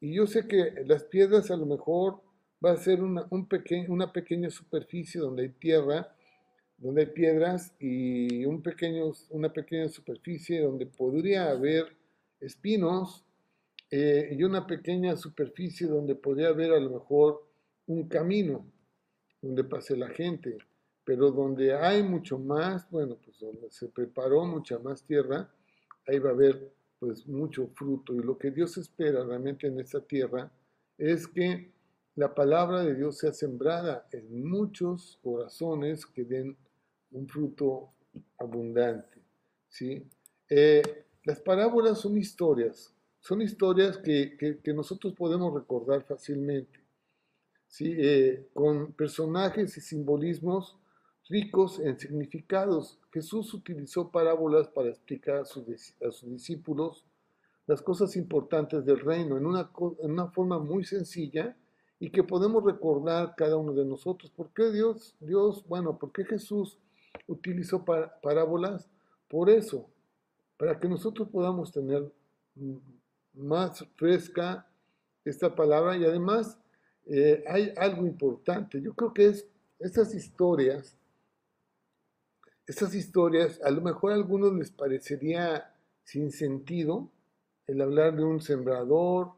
y 0.00 0.14
yo 0.14 0.26
sé 0.26 0.46
que 0.46 0.84
las 0.86 1.04
piedras 1.04 1.50
a 1.50 1.56
lo 1.56 1.66
mejor 1.66 2.22
va 2.64 2.72
a 2.72 2.76
ser 2.76 3.02
una, 3.02 3.26
un 3.30 3.48
una 3.88 4.12
pequeña 4.12 4.50
superficie 4.50 5.20
donde 5.20 5.42
hay 5.42 5.48
tierra, 5.50 6.14
donde 6.78 7.02
hay 7.02 7.06
piedras 7.08 7.74
y 7.80 8.44
un 8.44 8.62
pequeño, 8.62 9.12
una 9.30 9.52
pequeña 9.52 9.88
superficie 9.88 10.60
donde 10.60 10.86
podría 10.86 11.50
haber 11.50 11.96
espinos 12.40 13.24
eh, 13.90 14.30
y 14.32 14.42
una 14.44 14.66
pequeña 14.66 15.16
superficie 15.16 15.86
donde 15.86 16.14
podría 16.14 16.48
haber 16.48 16.72
a 16.72 16.80
lo 16.80 16.90
mejor 16.90 17.48
un 17.86 18.08
camino 18.08 18.64
donde 19.40 19.64
pase 19.64 19.96
la 19.96 20.08
gente, 20.08 20.56
pero 21.04 21.32
donde 21.32 21.74
hay 21.74 22.02
mucho 22.02 22.38
más, 22.38 22.88
bueno, 22.90 23.18
pues 23.24 23.40
donde 23.40 23.70
se 23.70 23.88
preparó 23.88 24.44
mucha 24.44 24.78
más 24.78 25.04
tierra, 25.04 25.52
ahí 26.06 26.18
va 26.20 26.30
a 26.30 26.32
haber 26.32 26.72
pues 27.02 27.26
mucho 27.26 27.66
fruto. 27.74 28.14
Y 28.14 28.22
lo 28.22 28.38
que 28.38 28.52
Dios 28.52 28.78
espera 28.78 29.24
realmente 29.24 29.66
en 29.66 29.80
esta 29.80 30.00
tierra 30.00 30.52
es 30.96 31.26
que 31.26 31.72
la 32.14 32.32
palabra 32.32 32.84
de 32.84 32.94
Dios 32.94 33.18
sea 33.18 33.32
sembrada 33.32 34.06
en 34.12 34.48
muchos 34.48 35.18
corazones 35.20 36.06
que 36.06 36.22
den 36.22 36.56
un 37.10 37.26
fruto 37.26 37.90
abundante. 38.38 39.18
¿sí? 39.68 40.06
Eh, 40.48 40.80
las 41.24 41.40
parábolas 41.40 41.98
son 41.98 42.16
historias, 42.16 42.94
son 43.18 43.42
historias 43.42 43.98
que, 43.98 44.60
que, 44.62 44.72
nosotros 44.72 45.12
podemos 45.14 45.52
recordar 45.52 46.04
fácilmente, 46.04 46.78
¿sí? 47.66 47.96
Eh, 47.98 48.46
con 48.54 48.92
personajes 48.92 49.76
y 49.76 49.80
simbolismos 49.80 50.78
ricos 51.28 51.80
en 51.80 51.98
significados. 51.98 53.00
Jesús 53.12 53.52
utilizó 53.52 54.10
parábolas 54.10 54.68
para 54.68 54.88
explicar 54.88 55.36
a 55.36 55.44
sus, 55.44 55.66
discípulos 56.22 57.04
las 57.66 57.82
cosas 57.82 58.16
importantes 58.16 58.84
del 58.86 59.00
reino 59.00 59.36
en 59.36 59.46
una, 59.46 59.70
forma 60.32 60.58
muy 60.58 60.84
sencilla 60.84 61.56
y 62.00 62.10
que 62.10 62.24
podemos 62.24 62.64
recordar 62.64 63.34
cada 63.36 63.56
uno 63.56 63.74
de 63.74 63.84
nosotros. 63.84 64.30
¿Por 64.30 64.50
qué 64.54 64.70
Dios, 64.70 65.14
Dios, 65.20 65.64
bueno, 65.68 65.98
por 65.98 66.10
qué 66.10 66.24
Jesús 66.24 66.78
utilizó 67.26 67.84
parábolas? 67.84 68.88
Por 69.28 69.50
eso, 69.50 69.88
para 70.56 70.80
que 70.80 70.88
nosotros 70.88 71.28
podamos 71.28 71.70
tener 71.70 72.10
más 73.34 73.86
fresca 73.96 74.66
esta 75.24 75.54
palabra 75.54 75.96
y 75.96 76.04
además 76.04 76.58
eh, 77.06 77.44
hay 77.46 77.72
algo 77.76 78.06
importante. 78.06 78.80
Yo 78.80 78.94
creo 78.94 79.12
que 79.12 79.26
es 79.26 79.46
estas 79.78 80.14
historias 80.14 80.96
estas 82.66 82.94
historias, 82.94 83.60
a 83.62 83.70
lo 83.70 83.80
mejor 83.80 84.12
a 84.12 84.14
algunos 84.14 84.52
les 84.54 84.70
parecería 84.70 85.74
sin 86.04 86.30
sentido 86.30 87.10
el 87.66 87.80
hablar 87.80 88.16
de 88.16 88.24
un 88.24 88.40
sembrador, 88.40 89.32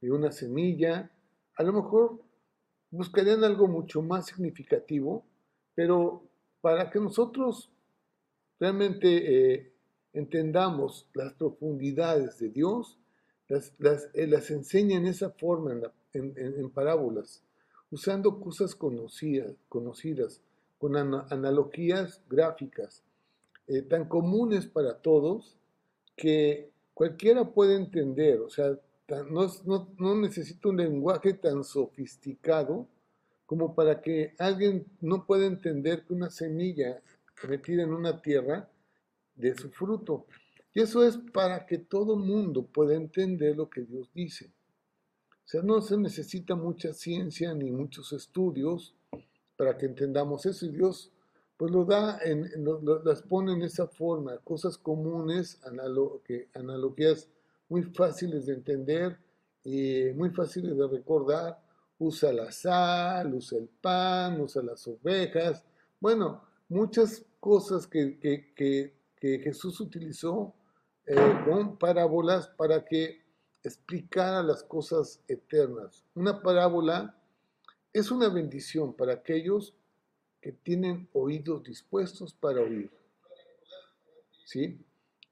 de 0.00 0.10
una 0.10 0.32
semilla, 0.32 1.10
a 1.56 1.62
lo 1.62 1.72
mejor 1.72 2.20
buscarían 2.90 3.44
algo 3.44 3.66
mucho 3.68 4.02
más 4.02 4.26
significativo, 4.26 5.24
pero 5.74 6.22
para 6.60 6.90
que 6.90 7.00
nosotros 7.00 7.70
realmente 8.58 9.54
eh, 9.54 9.72
entendamos 10.12 11.08
las 11.14 11.32
profundidades 11.34 12.38
de 12.38 12.48
Dios, 12.48 12.98
las, 13.48 13.74
las, 13.78 14.04
eh, 14.14 14.54
enseña 14.54 14.96
en 14.96 15.06
esa 15.06 15.30
forma, 15.30 15.72
en, 16.12 16.32
en, 16.36 16.70
parábolas, 16.70 17.42
usando 17.90 18.40
cosas 18.40 18.74
conocidas, 18.74 19.54
conocidas 19.68 20.40
con 20.78 20.96
analogías 20.96 22.22
gráficas 22.28 23.02
eh, 23.66 23.82
tan 23.82 24.06
comunes 24.08 24.66
para 24.66 24.98
todos 24.98 25.56
que 26.16 26.70
cualquiera 26.92 27.50
puede 27.50 27.76
entender, 27.76 28.40
o 28.40 28.50
sea, 28.50 28.78
no, 29.30 29.50
no, 29.64 29.88
no 29.98 30.14
necesita 30.16 30.68
un 30.68 30.78
lenguaje 30.78 31.34
tan 31.34 31.64
sofisticado 31.64 32.88
como 33.46 33.74
para 33.74 34.00
que 34.00 34.34
alguien 34.38 34.86
no 35.00 35.26
pueda 35.26 35.46
entender 35.46 36.04
que 36.04 36.14
una 36.14 36.30
semilla 36.30 37.02
metida 37.48 37.82
en 37.82 37.92
una 37.92 38.20
tierra 38.22 38.68
de 39.34 39.54
su 39.54 39.70
fruto. 39.70 40.26
Y 40.72 40.80
eso 40.80 41.06
es 41.06 41.16
para 41.32 41.66
que 41.66 41.78
todo 41.78 42.16
mundo 42.16 42.66
pueda 42.66 42.94
entender 42.94 43.56
lo 43.56 43.68
que 43.68 43.82
Dios 43.82 44.10
dice. 44.14 44.50
O 45.44 45.48
sea, 45.48 45.62
no 45.62 45.80
se 45.82 45.96
necesita 45.96 46.54
mucha 46.54 46.92
ciencia 46.92 47.52
ni 47.54 47.70
muchos 47.70 48.12
estudios 48.12 48.94
para 49.56 49.76
que 49.76 49.86
entendamos 49.86 50.46
eso. 50.46 50.66
Y 50.66 50.70
Dios 50.70 51.12
pues 51.56 51.70
lo 51.70 51.84
da, 51.84 52.18
en, 52.24 52.50
las 53.04 53.22
pone 53.22 53.52
en 53.52 53.62
esa 53.62 53.86
forma, 53.86 54.36
cosas 54.38 54.76
comunes, 54.76 55.60
analogías 56.54 57.28
muy 57.68 57.82
fáciles 57.82 58.46
de 58.46 58.54
entender 58.54 59.18
y 59.62 60.12
muy 60.14 60.30
fáciles 60.30 60.76
de 60.76 60.88
recordar. 60.88 61.62
Usa 61.98 62.32
la 62.32 62.50
sal, 62.50 63.34
usa 63.34 63.58
el 63.58 63.68
pan, 63.68 64.40
usa 64.40 64.62
las 64.62 64.86
ovejas. 64.88 65.64
Bueno, 66.00 66.42
muchas 66.68 67.24
cosas 67.38 67.86
que, 67.86 68.18
que, 68.18 68.92
Jesús 69.20 69.80
utilizó 69.80 70.54
eh, 71.06 71.16
con 71.46 71.78
parábolas 71.78 72.48
para 72.48 72.84
que 72.84 73.22
explicara 73.62 74.42
las 74.42 74.62
cosas 74.62 75.22
eternas. 75.28 76.04
Una 76.14 76.42
parábola 76.42 77.16
es 77.94 78.10
una 78.10 78.28
bendición 78.28 78.92
para 78.92 79.14
aquellos 79.14 79.72
que 80.42 80.52
tienen 80.52 81.08
oídos 81.14 81.62
dispuestos 81.62 82.34
para 82.34 82.60
oír. 82.60 82.90
¿Sí? 84.44 84.78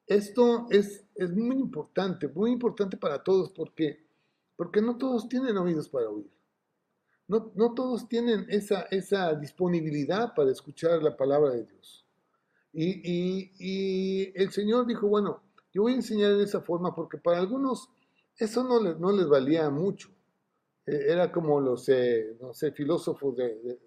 Esto 0.06 0.68
es, 0.70 1.04
es 1.16 1.30
muy 1.32 1.56
importante, 1.56 2.28
muy 2.28 2.52
importante 2.52 2.96
para 2.96 3.22
todos 3.22 3.50
porque, 3.52 4.06
porque 4.56 4.80
no 4.80 4.96
todos 4.96 5.28
tienen 5.28 5.56
oídos 5.58 5.88
para 5.88 6.08
oír. 6.08 6.30
No, 7.26 7.52
no 7.56 7.74
todos 7.74 8.08
tienen 8.08 8.46
esa, 8.48 8.82
esa 8.90 9.34
disponibilidad 9.34 10.32
para 10.34 10.50
escuchar 10.50 11.02
la 11.02 11.16
palabra 11.16 11.50
de 11.50 11.64
Dios. 11.64 12.06
Y, 12.72 13.50
y, 13.58 14.32
el 14.34 14.50
Señor 14.50 14.86
dijo, 14.86 15.08
bueno, 15.08 15.42
yo 15.72 15.82
voy 15.82 15.92
a 15.92 15.96
enseñar 15.96 16.36
de 16.36 16.44
esa 16.44 16.60
forma 16.60 16.94
porque 16.94 17.18
para 17.18 17.38
algunos 17.38 17.90
eso 18.38 18.64
no 18.64 18.80
les, 18.80 18.98
no 18.98 19.12
les 19.12 19.28
valía 19.28 19.68
mucho. 19.68 20.10
E, 20.86 21.12
era 21.12 21.30
como 21.30 21.60
los, 21.60 21.88
eh, 21.88 22.36
no 22.40 22.52
sé, 22.54 22.72
filósofos 22.72 23.36
de, 23.36 23.78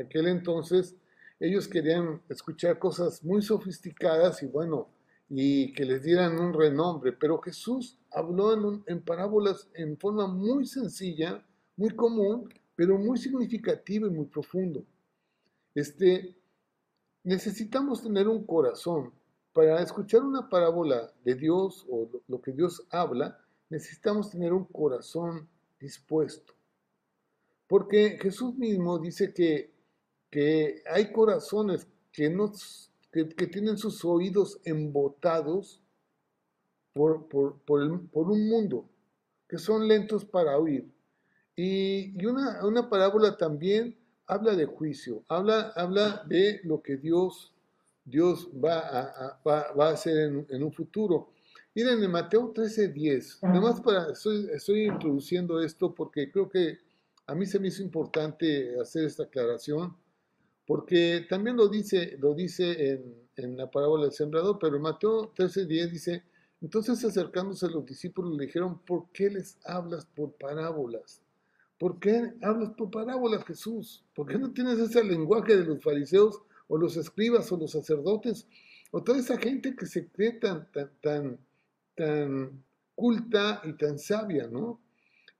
aquel 0.00 0.28
entonces, 0.28 0.96
ellos 1.40 1.68
querían 1.68 2.22
escuchar 2.28 2.78
cosas 2.78 3.22
muy 3.24 3.42
sofisticadas 3.42 4.42
y 4.42 4.46
bueno, 4.46 4.88
y 5.28 5.72
que 5.72 5.84
les 5.84 6.02
dieran 6.02 6.38
un 6.38 6.52
renombre, 6.52 7.12
pero 7.12 7.40
Jesús 7.40 7.98
habló 8.10 8.82
en, 8.86 9.02
parábolas 9.02 9.68
en 9.74 9.96
forma 9.98 10.26
muy 10.26 10.66
sencilla, 10.66 11.44
muy 11.76 11.90
común, 11.90 12.52
pero 12.76 12.98
muy 12.98 13.18
significativa 13.18 14.06
y 14.06 14.10
muy 14.10 14.26
profundo. 14.26 14.84
Este, 15.74 16.36
necesitamos 17.24 18.02
tener 18.02 18.28
un 18.28 18.44
corazón. 18.44 19.12
Para 19.52 19.80
escuchar 19.80 20.22
una 20.22 20.48
parábola 20.48 21.12
de 21.24 21.34
Dios 21.36 21.86
o 21.88 22.08
lo 22.26 22.40
que 22.40 22.52
Dios 22.52 22.84
habla, 22.90 23.38
necesitamos 23.70 24.30
tener 24.30 24.52
un 24.52 24.64
corazón 24.64 25.48
dispuesto. 25.84 26.52
Porque 27.68 28.18
Jesús 28.20 28.54
mismo 28.56 28.98
dice 28.98 29.32
que 29.32 29.74
que 30.34 30.82
hay 30.90 31.12
corazones 31.12 31.86
que, 32.10 32.28
no, 32.28 32.50
que, 33.12 33.46
tienen 33.46 33.78
sus 33.78 34.04
oídos 34.04 34.58
embotados 34.64 35.80
por, 36.92 37.28
por, 37.28 37.60
por, 37.60 38.30
un 38.30 38.48
mundo, 38.48 38.84
que 39.48 39.58
son 39.58 39.86
lentos 39.86 40.24
para 40.24 40.58
oír. 40.58 40.90
Y, 41.54 42.20
y 42.20 42.26
una, 42.26 42.66
una, 42.66 42.90
parábola 42.90 43.36
también 43.36 43.96
habla 44.26 44.56
de 44.56 44.66
juicio, 44.66 45.22
habla, 45.28 45.72
habla 45.76 46.24
de 46.26 46.60
lo 46.64 46.82
que 46.82 46.96
Dios, 46.96 47.52
Dios 48.04 48.48
va, 48.52 48.80
a, 48.80 49.40
va 49.44 49.88
a 49.88 49.92
hacer 49.92 50.16
en, 50.16 50.46
en, 50.50 50.64
un 50.64 50.72
futuro. 50.72 51.30
Miren, 51.74 52.04
en 52.04 52.10
Mateo 52.10 52.52
13:10, 52.52 53.42
nada 53.42 53.60
más 53.60 53.80
para, 53.80 54.12
estoy, 54.12 54.48
estoy 54.52 54.84
introduciendo 54.84 55.60
esto 55.60 55.92
porque 55.92 56.30
creo 56.30 56.48
que 56.48 56.78
a 57.26 57.34
mí 57.34 57.46
se 57.46 57.58
me 57.58 57.66
hizo 57.66 57.82
importante 57.82 58.78
hacer 58.80 59.04
esta 59.04 59.24
aclaración 59.24 59.96
porque 60.66 61.26
también 61.28 61.56
lo 61.56 61.68
dice, 61.68 62.16
lo 62.20 62.32
dice 62.32 62.90
en, 62.90 63.14
en 63.36 63.56
la 63.56 63.70
parábola 63.70 64.04
del 64.04 64.12
sembrador, 64.12 64.58
pero 64.60 64.76
en 64.76 64.82
Mateo 64.82 65.34
13:10 65.34 65.90
dice, 65.90 66.22
entonces 66.60 67.04
acercándose 67.04 67.66
a 67.66 67.70
los 67.70 67.84
discípulos 67.84 68.36
le 68.36 68.46
dijeron, 68.46 68.78
¿por 68.84 69.10
qué 69.12 69.28
les 69.28 69.58
hablas 69.66 70.06
por 70.06 70.32
parábolas? 70.34 71.22
¿Por 71.76 71.98
qué 71.98 72.34
hablas 72.40 72.70
por 72.70 72.90
parábolas, 72.90 73.44
Jesús? 73.44 74.04
¿Por 74.14 74.28
qué 74.28 74.38
no 74.38 74.52
tienes 74.52 74.78
ese 74.78 75.02
lenguaje 75.02 75.56
de 75.56 75.64
los 75.64 75.82
fariseos 75.82 76.40
o 76.68 76.78
los 76.78 76.96
escribas 76.96 77.50
o 77.50 77.56
los 77.56 77.72
sacerdotes 77.72 78.46
o 78.92 79.02
toda 79.02 79.18
esa 79.18 79.36
gente 79.38 79.74
que 79.74 79.86
se 79.86 80.06
cree 80.08 80.34
tan, 80.34 80.70
tan, 80.70 80.90
tan, 81.02 81.38
tan 81.94 82.64
culta 82.94 83.60
y 83.64 83.72
tan 83.74 83.98
sabia, 83.98 84.46
¿no? 84.46 84.80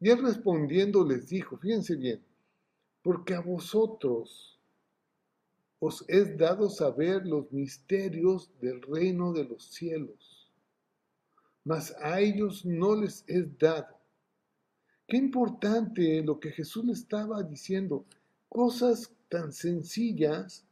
Y 0.01 0.11
él 0.11 0.23
respondiendo 0.23 1.05
les 1.05 1.29
dijo, 1.29 1.57
fíjense 1.57 1.97
bien, 1.97 2.23
porque 3.03 3.35
a 3.35 3.40
vosotros, 3.40 4.59
os 5.79 6.05
es 6.09 6.37
dado 6.38 6.71
saber 6.71 7.27
los 7.27 7.53
misterios 7.53 8.51
del 8.61 8.81
reino 8.83 9.33
de 9.33 9.45
los 9.45 9.64
cielos, 9.64 10.51
mas 11.64 11.95
a 12.01 12.21
ellos 12.21 12.64
no 12.64 12.97
les 12.97 13.25
es 13.27 13.59
dado. 13.59 13.99
Qué 15.07 15.19
importante 15.19 16.23
lo 16.23 16.40
que 16.40 16.51
Jesús 16.51 16.85
le 16.87 16.93
estaba 16.93 17.43
diciendo, 17.43 18.07
cosas 18.49 19.12
tan 19.29 19.53
sencillas 19.53 20.64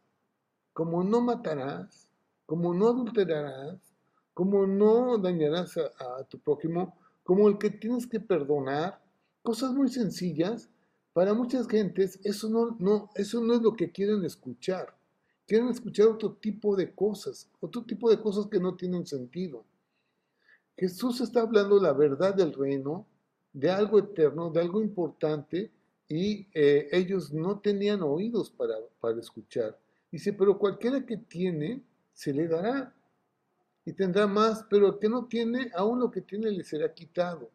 como 0.73 1.05
no 1.05 1.21
matarás, 1.21 2.09
como 2.47 2.73
no 2.73 2.88
adulterarás, 2.88 3.91
como 4.35 4.66
no 4.66 5.18
dañarás 5.18 5.77
a, 5.77 6.25
tu 6.29 6.38
prójimo, 6.38 6.97
como 7.23 7.49
el 7.49 7.59
que 7.59 7.71
tienes 7.71 8.07
que 8.07 8.21
perdonar, 8.21 9.01
cosas 9.42 9.73
muy 9.73 9.88
sencillas, 9.88 10.68
para 11.12 11.35
muchas 11.35 11.68
gentes 11.68 12.18
eso 12.25 12.49
no, 12.49 12.77
no, 12.79 13.11
eso 13.14 13.40
no 13.40 13.55
es 13.55 13.62
lo 13.62 13.75
que 13.75 13.90
quieren 13.92 14.25
escuchar. 14.25 14.97
Quieren 15.47 15.68
escuchar 15.68 16.07
otro 16.07 16.33
tipo 16.33 16.75
de 16.77 16.95
cosas, 16.95 17.51
otro 17.61 17.83
tipo 17.83 18.09
de 18.09 18.21
cosas 18.21 18.47
que 18.47 18.61
no 18.61 18.75
tienen 18.77 19.07
sentido. 19.07 19.64
Jesús 20.77 21.21
está 21.21 21.42
hablando 21.42 21.79
la 21.81 21.92
verdad 21.92 22.35
del 22.35 22.55
reino, 22.55 23.07
de 23.53 23.71
algo 23.71 23.99
eterno, 23.99 24.51
de 24.51 24.61
algo 24.61 24.81
importante, 24.81 25.71
y 26.09 26.47
eh, 26.55 26.88
ellos 26.92 27.33
no 27.33 27.61
tenían 27.61 28.03
oídos 28.03 28.51
para, 28.51 28.75
para 29.01 29.18
escuchar. 29.21 29.79
Dice, 30.11 30.33
pero 30.33 30.59
cualquiera 30.59 31.05
que 31.05 31.16
tiene, 31.16 31.83
se 32.12 32.33
le 32.33 32.49
dará. 32.49 32.95
Y 33.85 33.92
tendrá 33.92 34.27
más, 34.27 34.64
pero 34.71 34.88
el 34.88 34.99
que 34.99 35.09
no 35.09 35.27
tiene, 35.27 35.71
aún 35.75 35.99
lo 36.01 36.11
que 36.11 36.21
tiene 36.21 36.51
le 36.51 36.62
será 36.62 36.92
quitado. 36.92 37.51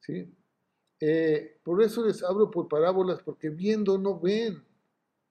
¿Sí? 0.00 0.32
Eh, 1.00 1.58
por 1.62 1.82
eso 1.82 2.04
les 2.06 2.22
hablo 2.22 2.50
por 2.50 2.68
parábolas, 2.68 3.20
porque 3.22 3.50
viendo 3.50 3.98
no 3.98 4.18
ven, 4.18 4.62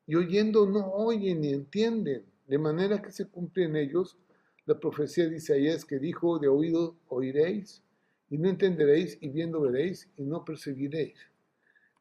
y 0.05 0.15
oyendo 0.15 0.65
no 0.65 0.87
oyen 0.93 1.41
ni 1.41 1.53
entienden, 1.53 2.25
de 2.47 2.57
manera 2.57 3.01
que 3.01 3.11
se 3.11 3.25
cumple 3.25 3.65
en 3.65 3.75
ellos 3.75 4.17
la 4.65 4.79
profecía 4.79 5.27
de 5.27 5.37
Isaías 5.37 5.83
que 5.83 5.99
dijo, 5.99 6.39
de 6.39 6.47
oído 6.47 6.95
oiréis 7.09 7.83
y 8.29 8.37
no 8.37 8.49
entenderéis, 8.49 9.17
y 9.21 9.29
viendo 9.29 9.61
veréis 9.61 10.09
y 10.17 10.23
no 10.23 10.43
perseguiréis. 10.43 11.17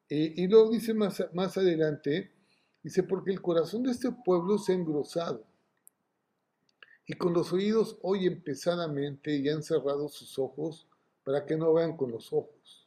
y 0.09 0.47
luego 0.49 0.71
dice 0.71 0.95
más, 0.95 1.25
más 1.33 1.57
adelante, 1.57 2.33
dice, 2.83 3.03
porque 3.03 3.31
el 3.31 3.41
corazón 3.41 3.83
de 3.85 3.93
este 3.93 4.11
pueblo 4.25 4.59
se 4.59 4.73
ha 4.73 4.77
engrosado, 4.77 5.45
y 7.07 7.15
con 7.15 7.33
los 7.33 7.53
oídos 7.53 7.99
oyen 8.03 8.41
pesadamente 8.41 9.37
y 9.37 9.49
han 9.49 9.63
cerrado 9.63 10.09
sus 10.09 10.39
ojos 10.39 10.87
para 11.25 11.47
que 11.47 11.57
no 11.57 11.73
vean 11.73 11.97
con 11.97 12.11
los 12.11 12.33
ojos, 12.33 12.87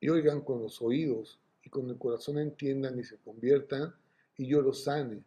y 0.00 0.08
oigan 0.08 0.40
con 0.42 0.60
los 0.60 0.82
oídos, 0.82 1.38
y 1.64 1.70
con 1.70 1.88
el 1.88 1.96
corazón 1.96 2.38
entiendan 2.38 2.98
y 2.98 3.04
se 3.04 3.16
conviertan, 3.18 3.94
y 4.36 4.46
yo 4.46 4.60
lo 4.60 4.72
sane. 4.72 5.22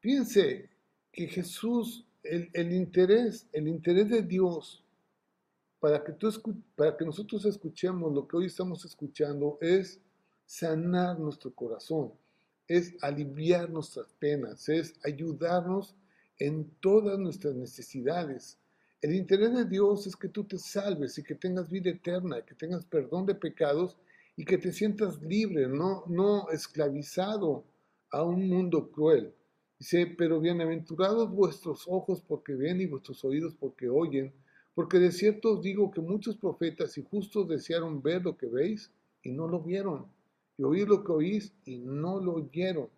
Piense 0.00 0.70
que 1.12 1.26
Jesús, 1.26 2.04
el, 2.22 2.72
interés, 2.72 3.46
el 3.52 3.68
interés 3.68 4.08
de 4.08 4.22
Dios 4.22 4.82
para 5.78 6.02
que, 6.04 6.12
tú, 6.12 6.30
para 6.76 6.96
que 6.96 7.04
nosotros 7.04 7.44
escuchemos 7.44 8.12
lo 8.12 8.26
que 8.26 8.36
hoy 8.36 8.46
estamos 8.46 8.84
escuchando 8.84 9.58
es 9.60 10.00
sanar 10.46 11.18
nuestro 11.18 11.52
corazón, 11.52 12.12
es 12.66 12.94
aliviar 13.02 13.70
nuestras 13.70 14.12
penas, 14.14 14.68
es 14.68 14.94
ayudarnos 15.04 15.94
en 16.40 16.70
todas 16.80 17.18
nuestras 17.18 17.54
necesidades. 17.54 18.58
El 19.02 19.14
interés 19.14 19.54
de 19.54 19.66
Dios 19.66 20.06
es 20.06 20.16
que 20.16 20.28
tú 20.28 20.44
te 20.44 20.58
salves 20.58 21.16
y 21.18 21.22
que 21.22 21.34
tengas 21.34 21.70
vida 21.70 21.90
eterna, 21.90 22.44
que 22.44 22.54
tengas 22.54 22.84
perdón 22.86 23.26
de 23.26 23.34
pecados 23.34 23.96
y 24.36 24.44
que 24.44 24.58
te 24.58 24.72
sientas 24.72 25.22
libre, 25.22 25.68
no, 25.68 26.04
no 26.06 26.50
esclavizado 26.50 27.64
a 28.10 28.22
un 28.22 28.48
mundo 28.48 28.90
cruel. 28.90 29.32
Dice, 29.78 30.06
pero 30.18 30.40
bienaventurados 30.40 31.30
vuestros 31.30 31.84
ojos 31.86 32.22
porque 32.26 32.54
ven 32.54 32.80
y 32.80 32.86
vuestros 32.86 33.24
oídos 33.24 33.54
porque 33.58 33.88
oyen, 33.88 34.32
porque 34.74 34.98
de 34.98 35.12
cierto 35.12 35.54
os 35.54 35.62
digo 35.62 35.90
que 35.90 36.00
muchos 36.00 36.36
profetas 36.36 36.96
y 36.96 37.02
justos 37.02 37.48
desearon 37.48 38.02
ver 38.02 38.22
lo 38.22 38.36
que 38.36 38.46
veis 38.46 38.90
y 39.22 39.30
no 39.30 39.46
lo 39.46 39.60
vieron, 39.60 40.06
y 40.56 40.62
oír 40.62 40.88
lo 40.88 41.04
que 41.04 41.12
oís 41.12 41.52
y 41.64 41.78
no 41.78 42.20
lo 42.20 42.34
oyeron. 42.34 42.88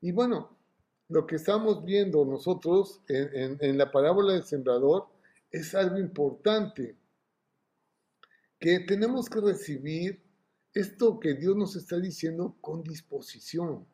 Y 0.00 0.10
bueno, 0.10 0.56
lo 1.12 1.26
que 1.26 1.36
estamos 1.36 1.84
viendo 1.84 2.24
nosotros 2.24 3.02
en, 3.06 3.76
la 3.76 3.90
parábola 3.90 4.32
del 4.32 4.44
sembrador 4.44 5.08
es 5.50 5.74
algo 5.74 5.98
importante, 5.98 6.96
que 8.58 8.80
tenemos 8.80 9.28
que 9.28 9.40
recibir 9.40 10.22
esto 10.72 11.20
que 11.20 11.34
Dios 11.34 11.54
nos 11.54 11.76
está 11.76 11.98
diciendo 11.98 12.56
con 12.62 12.82
disposición, 12.82 13.86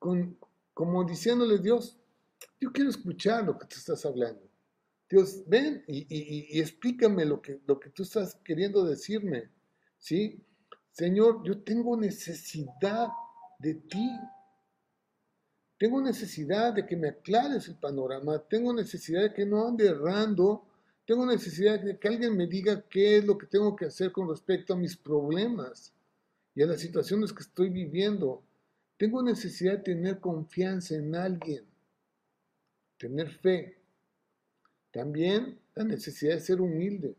con, 0.00 0.36
como 0.74 1.04
diciéndole 1.04 1.58
Dios, 1.58 1.96
yo 2.60 2.72
quiero 2.72 2.90
escuchar 2.90 3.44
lo 3.44 3.56
que 3.56 3.66
tú 3.66 3.76
estás 3.76 4.04
hablando. 4.04 4.42
Dios, 5.08 5.44
ven 5.46 5.84
y, 5.86 6.58
explícame 6.58 7.24
lo 7.24 7.40
que, 7.40 7.60
lo 7.66 7.78
que 7.78 7.90
tú 7.90 8.02
estás 8.02 8.34
queriendo 8.44 8.84
decirme. 8.84 9.50
¿Sí? 9.98 10.44
Señor, 10.90 11.42
yo 11.44 11.62
tengo 11.62 11.96
necesidad 11.96 13.08
de 13.60 13.74
ti. 13.74 14.10
Tengo 15.80 16.02
necesidad 16.02 16.74
de 16.74 16.84
que 16.84 16.94
me 16.94 17.08
aclares 17.08 17.66
el 17.66 17.76
panorama. 17.76 18.38
Tengo 18.38 18.70
necesidad 18.70 19.22
de 19.22 19.32
que 19.32 19.46
no 19.46 19.66
ande 19.66 19.86
errando. 19.86 20.66
Tengo 21.06 21.24
necesidad 21.24 21.80
de 21.80 21.98
que 21.98 22.06
alguien 22.06 22.36
me 22.36 22.46
diga 22.46 22.82
qué 22.82 23.16
es 23.16 23.24
lo 23.24 23.38
que 23.38 23.46
tengo 23.46 23.74
que 23.74 23.86
hacer 23.86 24.12
con 24.12 24.28
respecto 24.28 24.74
a 24.74 24.76
mis 24.76 24.94
problemas 24.94 25.94
y 26.54 26.60
a 26.60 26.66
las 26.66 26.82
situaciones 26.82 27.32
que 27.32 27.44
estoy 27.44 27.70
viviendo. 27.70 28.42
Tengo 28.98 29.22
necesidad 29.22 29.78
de 29.78 29.94
tener 29.94 30.20
confianza 30.20 30.96
en 30.96 31.14
alguien, 31.14 31.64
tener 32.98 33.30
fe. 33.30 33.78
También 34.90 35.58
la 35.74 35.84
necesidad 35.84 36.34
de 36.34 36.40
ser 36.40 36.60
humilde, 36.60 37.16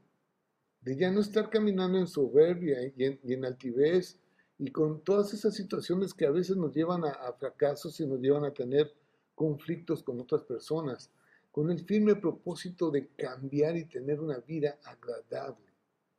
de 0.82 0.96
ya 0.96 1.10
no 1.10 1.22
estar 1.22 1.50
caminando 1.50 1.98
en 1.98 2.06
soberbia 2.06 2.78
y 2.96 3.34
en, 3.34 3.44
altivez 3.44 4.20
y 4.62 4.70
con 4.70 5.04
todas 5.04 5.34
esas 5.34 5.56
situaciones 5.56 6.14
que 6.14 6.28
a 6.28 6.30
veces 6.30 6.56
nos 6.56 6.72
llevan 6.72 7.04
a, 7.04 7.34
fracasos 7.34 8.00
y 8.00 8.06
nos 8.06 8.20
llevan 8.20 8.46
a 8.46 8.54
tener 8.54 8.94
conflictos 9.34 10.04
con 10.04 10.20
otras 10.22 10.44
personas, 10.44 11.10
con 11.52 11.72
el 11.72 11.84
firme 11.84 12.16
propósito 12.16 12.92
de 12.92 13.08
cambiar 13.08 13.76
y 13.76 13.86
tener 13.86 14.20
una 14.20 14.38
vida 14.38 14.78
agradable, 14.84 15.66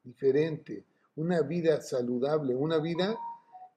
diferente, 0.02 0.84
una 1.14 1.42
vida 1.42 1.80
saludable, 1.82 2.52
una 2.56 2.78
vida 2.78 3.16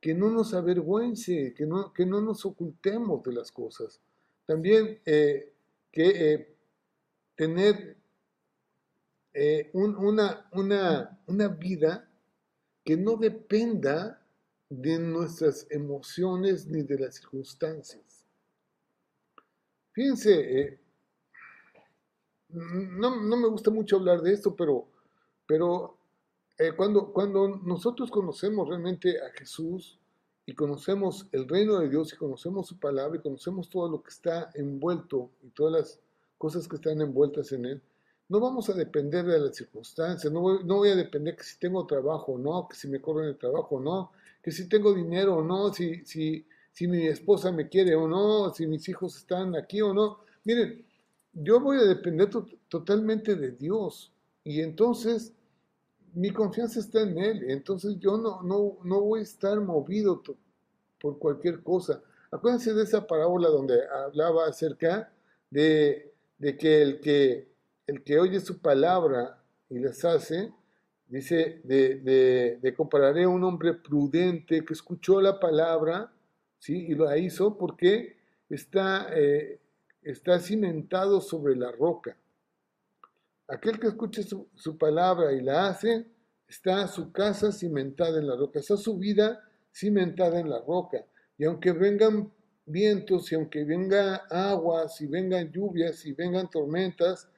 que 0.02 0.16
no 0.16 0.32
nos 0.32 0.56
avergüence, 0.56 1.54
que 1.54 1.68
no, 1.68 1.94
que 1.94 2.08
no 2.08 2.20
nos 2.22 2.44
ocultemos 2.44 3.22
de 3.22 3.34
las 3.34 3.52
cosas. 3.52 4.02
También 4.48 5.00
eh, 5.06 5.54
que 5.92 6.34
eh, 6.34 6.56
tener 7.36 7.98
eh, 9.32 9.70
una, 9.74 10.50
una, 10.54 11.22
una 11.28 11.48
vida 11.50 12.10
que 12.84 12.98
no 12.98 13.16
dependa 13.16 14.25
de 14.82 15.00
nuestras 15.00 15.68
emociones 15.70 16.68
ni 16.68 16.84
de 16.84 17.00
las 17.00 17.16
circunstancias. 17.16 18.26
Fíjense, 19.92 20.80
no, 22.50 23.22
no, 23.22 23.38
me 23.38 23.48
gusta 23.48 23.72
mucho 23.72 23.98
hablar 23.98 24.22
de 24.22 24.34
esto, 24.34 24.56
pero, 24.56 24.88
pero 25.46 25.98
eh, 26.58 26.74
cuando, 26.76 27.12
cuando 27.12 27.48
nosotros 27.64 28.12
conocemos 28.12 28.68
realmente 28.68 29.22
a 29.22 29.32
Jesús 29.32 30.00
y 30.46 30.54
conocemos 30.54 31.28
el 31.32 31.48
reino 31.48 31.80
de 31.80 31.90
Dios 31.90 32.14
y 32.14 32.18
conocemos 32.18 32.68
su 32.68 32.78
palabra 32.78 33.18
y 33.18 33.22
conocemos 33.22 33.70
todo 33.70 33.90
lo 33.90 34.04
que 34.04 34.10
está 34.10 34.52
envuelto 34.54 35.32
y 35.42 35.50
todas 35.50 35.74
las 35.74 36.00
cosas 36.38 36.68
que 36.68 36.76
están 36.76 37.02
envueltas 37.02 37.52
en 37.52 37.66
él, 37.66 37.82
no 38.30 38.40
vamos 38.40 38.70
a 38.70 38.74
depender 38.74 39.26
de 39.26 39.40
las 39.40 39.56
circunstancias, 39.56 40.32
no 40.32 40.42
voy, 40.42 40.64
no 40.66 40.78
voy 40.78 40.90
a 40.90 40.96
depender 40.96 41.36
que 41.36 41.44
si 41.44 41.60
tengo 41.60 41.86
trabajo 41.86 42.34
o 42.34 42.38
no, 42.38 42.68
que 42.68 42.76
si 42.76 42.88
me 42.88 43.00
corren 43.02 43.30
el 43.30 43.38
trabajo 43.38 43.76
o 43.76 43.80
no, 43.80 44.12
que 44.42 44.52
si 44.52 44.68
tengo 44.68 44.94
dinero 44.94 45.38
o 45.38 45.44
no, 45.44 45.74
si, 45.74 46.04
si, 46.06 46.46
si 46.72 46.88
mi 46.88 47.08
esposa 47.08 47.52
me 47.52 47.70
quiere 47.70 47.96
o 47.96 48.08
no, 48.08 48.54
si 48.54 48.68
mis 48.68 48.88
hijos 48.90 49.18
están 49.18 49.56
aquí 49.56 49.82
o 49.82 49.94
no. 49.94 50.20
Miren, 50.44 50.86
yo 51.34 51.60
voy 51.60 51.78
a 51.78 51.84
depender 51.84 52.30
totalmente 52.70 53.36
de 53.36 53.52
Dios 53.52 54.12
y 54.44 54.62
entonces 54.62 55.34
mi 56.14 56.32
confianza 56.32 56.80
está 56.80 57.02
en 57.02 57.18
Él, 57.18 57.50
entonces 57.50 57.98
yo 58.00 58.18
no, 58.18 58.42
no, 58.42 58.78
no 58.84 59.02
voy 59.02 59.20
a 59.20 59.24
estar 59.24 59.60
movido 59.60 60.24
por 61.00 61.20
cualquier 61.20 61.62
cosa. 61.62 62.02
Acuérdense 62.32 62.74
de 62.74 62.84
esa 62.84 63.06
parábola 63.06 63.50
donde 63.50 63.76
hablaba 63.88 64.48
acerca 64.48 65.12
de, 65.50 66.14
que, 66.40 66.82
el 66.82 67.00
que 67.00 67.50
el 67.88 68.04
que 68.04 68.20
oye 68.20 68.40
su 68.40 68.60
palabra 68.60 69.42
y 69.70 69.80
las 69.80 70.04
hace, 70.06 70.52
dice, 71.08 71.62
de, 71.64 72.58
de, 72.62 72.74
compararé 72.74 73.24
a 73.24 73.30
un 73.30 73.44
hombre 73.44 73.74
prudente 73.74 74.66
que 74.66 74.74
escuchó 74.74 75.22
la 75.22 75.40
palabra 75.40 76.12
¿sí? 76.60 76.88
y 76.88 76.96
la 76.96 77.18
hizo 77.18 77.58
porque 77.58 78.18
está, 78.50 79.08
eh, 79.16 79.60
está 80.02 80.40
cimentado 80.40 81.22
sobre 81.22 81.56
la 81.56 81.72
roca. 81.72 82.18
Aquel 83.48 83.80
que 83.80 83.88
escuche 83.88 84.24
su, 84.24 84.78
palabra 84.78 85.32
y 85.34 85.42
la 85.42 85.68
hace, 85.68 86.08
está 86.48 86.88
su 86.88 87.12
casa 87.12 87.52
cimentada 87.52 88.20
en 88.20 88.28
la 88.28 88.36
roca, 88.36 88.60
está 88.60 88.76
su 88.76 88.98
vida 88.98 89.44
cimentada 89.72 90.40
en 90.40 90.50
la 90.50 90.60
roca. 90.62 91.06
Y 91.38 91.46
aunque 91.46 91.72
vengan 91.72 92.32
vientos, 92.66 93.32
y 93.32 93.36
aunque 93.36 93.64
venga 93.64 94.16
aguas, 94.32 95.00
y 95.02 95.06
vengan 95.06 95.52
lluvias, 95.52 96.06
y 96.08 96.14
vengan 96.14 96.50
tormentas, 96.50 97.30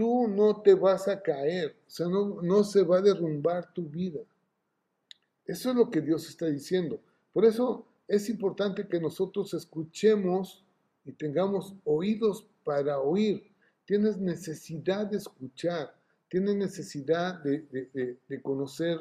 tú 0.00 0.28
no 0.28 0.62
te 0.62 0.72
vas 0.72 1.08
a 1.08 1.20
caer, 1.20 1.76
o 1.86 1.90
sea, 1.90 2.06
no, 2.08 2.40
no 2.40 2.64
se 2.64 2.82
va 2.82 2.98
a 2.98 3.02
derrumbar 3.02 3.70
tu 3.74 3.82
vida. 3.82 4.20
Eso 5.44 5.70
es 5.70 5.76
lo 5.76 5.90
que 5.90 6.00
Dios 6.00 6.26
está 6.26 6.46
diciendo. 6.46 6.98
Por 7.34 7.44
eso 7.44 7.86
es 8.08 8.30
importante 8.30 8.88
que 8.88 8.98
nosotros 8.98 9.52
escuchemos 9.52 10.64
y 11.04 11.12
tengamos 11.12 11.74
oídos 11.84 12.46
para 12.64 12.98
oír 13.00 13.50
tienes 13.90 14.18
necesidad 14.18 15.04
de 15.04 15.16
escuchar, 15.16 15.92
tienes 16.28 16.54
necesidad 16.54 17.42
de, 17.42 18.40
conocer 18.40 19.00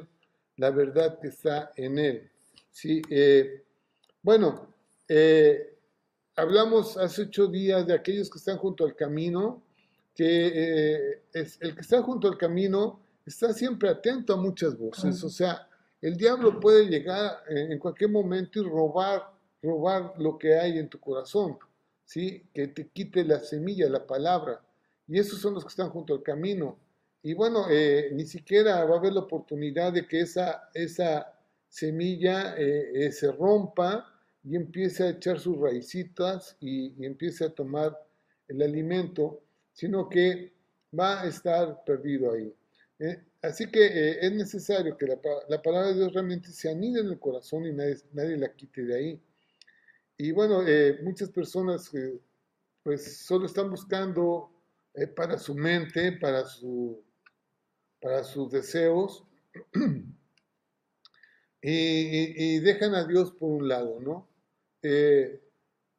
la 0.57 0.71
verdad 0.71 1.19
que 1.19 1.27
está 1.27 1.71
en 1.75 1.99
él. 1.99 2.31
¿sí? 2.71 2.99
Eh, 3.07 3.63
bueno, 4.23 4.73
eh, 5.07 5.77
hablamos 6.35 6.97
hace 6.97 7.21
ocho 7.21 7.45
días 7.45 7.85
de 7.85 7.93
aquellos 7.93 8.31
que 8.31 8.39
están 8.39 8.57
junto 8.57 8.83
al 8.83 8.95
camino, 8.95 9.61
que 10.19 10.51
eh, 10.53 11.23
es, 11.33 11.57
el 11.61 11.75
que 11.75 11.81
está 11.81 12.01
junto 12.01 12.27
al 12.27 12.37
camino 12.37 12.99
está 13.25 13.53
siempre 13.53 13.89
atento 13.89 14.33
a 14.33 14.37
muchas 14.37 14.77
voces, 14.77 15.23
o 15.23 15.29
sea, 15.29 15.67
el 16.01 16.17
diablo 16.17 16.59
puede 16.59 16.87
llegar 16.87 17.43
en 17.47 17.77
cualquier 17.77 18.09
momento 18.09 18.59
y 18.59 18.63
robar, 18.63 19.31
robar 19.61 20.13
lo 20.17 20.37
que 20.37 20.55
hay 20.55 20.77
en 20.77 20.89
tu 20.89 20.99
corazón, 20.99 21.57
¿sí? 22.05 22.43
que 22.53 22.67
te 22.67 22.87
quite 22.87 23.23
la 23.23 23.39
semilla, 23.39 23.89
la 23.89 24.07
palabra 24.07 24.61
y 25.09 25.17
esos 25.17 25.41
son 25.41 25.55
los 25.55 25.63
que 25.63 25.69
están 25.69 25.89
junto 25.89 26.13
al 26.13 26.21
camino. 26.21 26.77
Y 27.23 27.33
bueno, 27.33 27.65
eh, 27.69 28.11
ni 28.13 28.25
siquiera 28.25 28.85
va 28.85 28.95
a 28.95 28.99
haber 28.99 29.13
la 29.13 29.21
oportunidad 29.21 29.91
de 29.91 30.07
que 30.07 30.21
esa, 30.21 30.69
esa 30.73 31.33
semilla 31.67 32.55
eh, 32.55 32.91
eh, 32.93 33.11
se 33.11 33.31
rompa 33.31 34.05
y 34.43 34.55
empiece 34.55 35.03
a 35.03 35.09
echar 35.09 35.39
sus 35.39 35.57
raicitas 35.57 36.55
y, 36.61 37.03
empiece 37.03 37.43
a 37.43 37.49
tomar 37.49 37.97
el 38.47 38.61
alimento, 38.61 39.41
sino 39.79 40.09
que 40.09 40.51
va 40.97 41.21
a 41.21 41.27
estar 41.27 41.83
perdido 41.85 42.33
ahí. 42.33 42.53
así 43.41 43.71
que 43.71 44.19
es 44.19 44.31
necesario 44.33 44.97
que 44.97 45.07
la, 45.07 45.61
palabra 45.61 45.87
de 45.87 45.95
Dios 45.95 46.13
realmente 46.13 46.51
se 46.51 46.69
anide 46.69 46.99
en 46.99 47.07
el 47.07 47.19
corazón 47.19 47.65
y 47.65 47.71
nadie, 47.71 48.37
la 48.37 48.53
quite 48.53 48.83
de 48.83 48.95
ahí. 48.95 49.21
Y 50.17 50.31
bueno, 50.31 50.63
muchas 51.01 51.29
personas 51.29 51.89
pues 52.83 53.19
solo 53.25 53.45
están 53.45 53.69
buscando 53.69 54.51
eh, 54.93 55.07
para 55.07 55.37
su 55.37 55.55
mente, 55.55 56.11
para, 56.13 56.45
su, 56.45 57.01
para 58.01 58.23
sus 58.23 58.51
deseos, 58.51 59.23
y, 61.61 62.59
dejan 62.59 62.95
a 62.95 63.05
Dios 63.05 63.31
por 63.31 63.49
un 63.49 63.67
lado, 63.69 63.99
¿no? 64.01 64.27
Eh, 64.81 65.39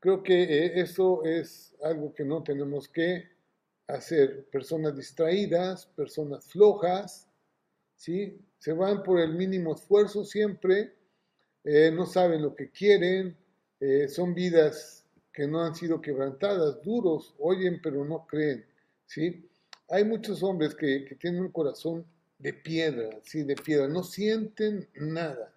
creo 0.00 0.22
que 0.22 0.42
eh, 0.42 0.80
eso 0.80 1.24
es 1.24 1.74
algo 1.82 2.12
que 2.12 2.24
no 2.24 2.42
tenemos 2.42 2.88
que 2.88 3.39
hacer. 3.94 4.46
Personas 4.50 4.96
distraídas, 4.96 5.86
personas 5.86 6.44
flojas, 6.46 7.28
¿sí? 7.96 8.38
Se 8.58 8.72
van 8.72 9.02
por 9.02 9.20
el 9.20 9.34
mínimo 9.34 9.74
esfuerzo 9.74 10.24
siempre, 10.24 10.94
no 11.64 12.06
saben 12.06 12.42
lo 12.42 12.54
que 12.54 12.70
quieren, 12.70 13.36
eh, 13.80 14.08
son 14.08 14.34
vidas 14.34 15.06
que 15.32 15.46
no 15.46 15.62
han 15.62 15.74
sido 15.74 16.00
quebrantadas, 16.00 16.82
duros, 16.82 17.34
oyen 17.38 17.80
pero 17.82 18.04
no 18.04 18.26
creen, 18.26 18.64
¿sí? 19.06 19.48
Hay 19.88 20.04
muchos 20.04 20.42
hombres 20.42 20.74
que, 20.74 21.04
que 21.04 21.14
tienen 21.14 21.40
un 21.40 21.50
corazón 21.50 22.04
de 22.38 22.52
piedra, 22.52 23.08
sí, 23.22 23.42
de 23.42 23.54
piedra, 23.54 23.88
no 23.88 24.02
sienten 24.02 24.88
nada, 24.94 25.52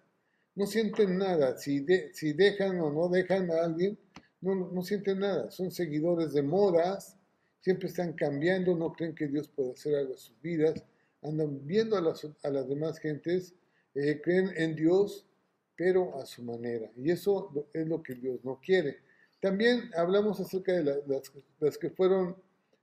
no 0.54 0.66
sienten 0.66 1.18
nada, 1.18 1.58
si, 1.58 1.80
de, 1.80 2.12
si 2.14 2.32
dejan 2.32 2.80
o 2.80 2.90
no 2.90 3.08
dejan 3.08 3.50
a 3.50 3.64
alguien, 3.64 3.98
no, 4.40 4.54
no 4.54 4.82
sienten 4.82 5.20
nada, 5.20 5.50
son 5.50 5.70
seguidores 5.70 6.32
de 6.32 6.42
modas, 6.42 7.16
siempre 7.64 7.88
están 7.88 8.12
cambiando, 8.12 8.76
no 8.76 8.92
creen 8.92 9.14
que 9.14 9.26
Dios 9.26 9.48
puede 9.48 9.72
hacer 9.72 9.94
algo 9.94 10.12
en 10.12 10.18
sus 10.18 10.38
vidas, 10.42 10.84
andan 11.22 11.66
viendo 11.66 11.96
a 11.96 12.02
las, 12.02 12.28
a 12.42 12.50
las 12.50 12.68
demás 12.68 12.98
gentes, 12.98 13.54
eh, 13.94 14.20
creen 14.22 14.52
en 14.54 14.76
Dios, 14.76 15.26
pero 15.74 16.20
a 16.20 16.26
su 16.26 16.42
manera. 16.42 16.90
Y 16.94 17.10
eso 17.10 17.66
es 17.72 17.88
lo 17.88 18.02
que 18.02 18.16
Dios 18.16 18.44
no 18.44 18.60
quiere. 18.60 18.98
También 19.40 19.90
hablamos 19.96 20.38
acerca 20.40 20.72
de 20.72 20.84
las, 20.84 21.32
las, 21.58 21.78
que 21.78 21.88
fueron 21.88 22.36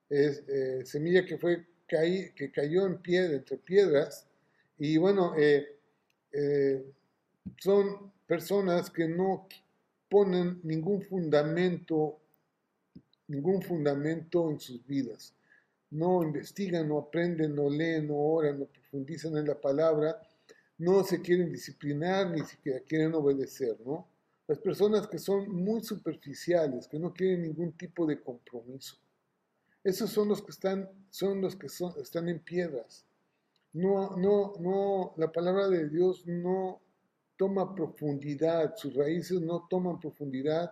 eh, 0.09 0.81
semilla 0.83 1.25
que, 1.27 1.37
fue, 1.37 1.63
que 1.87 2.51
cayó 2.51 2.87
en 2.87 2.97
piedra, 3.03 3.35
entre 3.35 3.57
piedras. 3.57 4.25
Y 4.79 4.97
bueno, 4.97 5.35
eh, 5.37 5.77
son 7.59 8.11
personas 8.25 8.89
que 8.89 9.07
no 9.07 9.47
ponen 10.09 10.59
ningún 10.63 11.03
fundamento, 11.03 12.19
ningún 13.31 13.61
fundamento 13.61 14.49
en 14.49 14.59
sus 14.59 14.85
vidas. 14.85 15.33
No 15.89 16.23
investigan, 16.23 16.87
no 16.87 16.99
aprenden, 16.99 17.55
no 17.55 17.69
leen, 17.69 18.07
no 18.07 18.15
oran, 18.15 18.59
no 18.59 18.65
profundizan 18.65 19.37
en 19.37 19.47
la 19.47 19.59
palabra 19.59 20.19
no 20.81 21.03
se 21.03 21.21
quieren 21.21 21.51
disciplinar 21.51 22.31
ni 22.31 22.41
siquiera 22.43 22.79
quieren 22.79 23.13
obedecer, 23.13 23.77
¿no? 23.85 24.07
Las 24.47 24.57
personas 24.57 25.07
que 25.07 25.19
son 25.19 25.47
muy 25.63 25.83
superficiales, 25.83 26.87
que 26.87 26.97
no 26.97 27.13
quieren 27.13 27.43
ningún 27.43 27.73
tipo 27.73 28.07
de 28.07 28.19
compromiso. 28.19 28.95
Esos 29.83 30.09
son 30.09 30.29
los 30.29 30.41
que 30.41 30.49
están, 30.49 30.89
son 31.11 31.39
los 31.39 31.55
que 31.55 31.67
están 31.67 32.29
en 32.29 32.39
piedras. 32.39 33.05
No, 33.73 34.17
no, 34.17 34.53
no, 34.59 35.13
la 35.17 35.31
palabra 35.31 35.69
de 35.69 35.87
Dios 35.87 36.25
no 36.25 36.81
toma 37.37 37.75
profundidad, 37.75 38.75
sus 38.75 38.95
raíces 38.95 39.39
no 39.39 39.67
toman 39.69 39.99
profundidad 39.99 40.71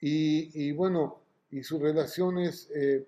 y, 0.00 0.72
bueno, 0.72 1.20
y 1.54 1.62
sus 1.62 1.80
relaciones 1.80 2.68
eh, 2.74 3.06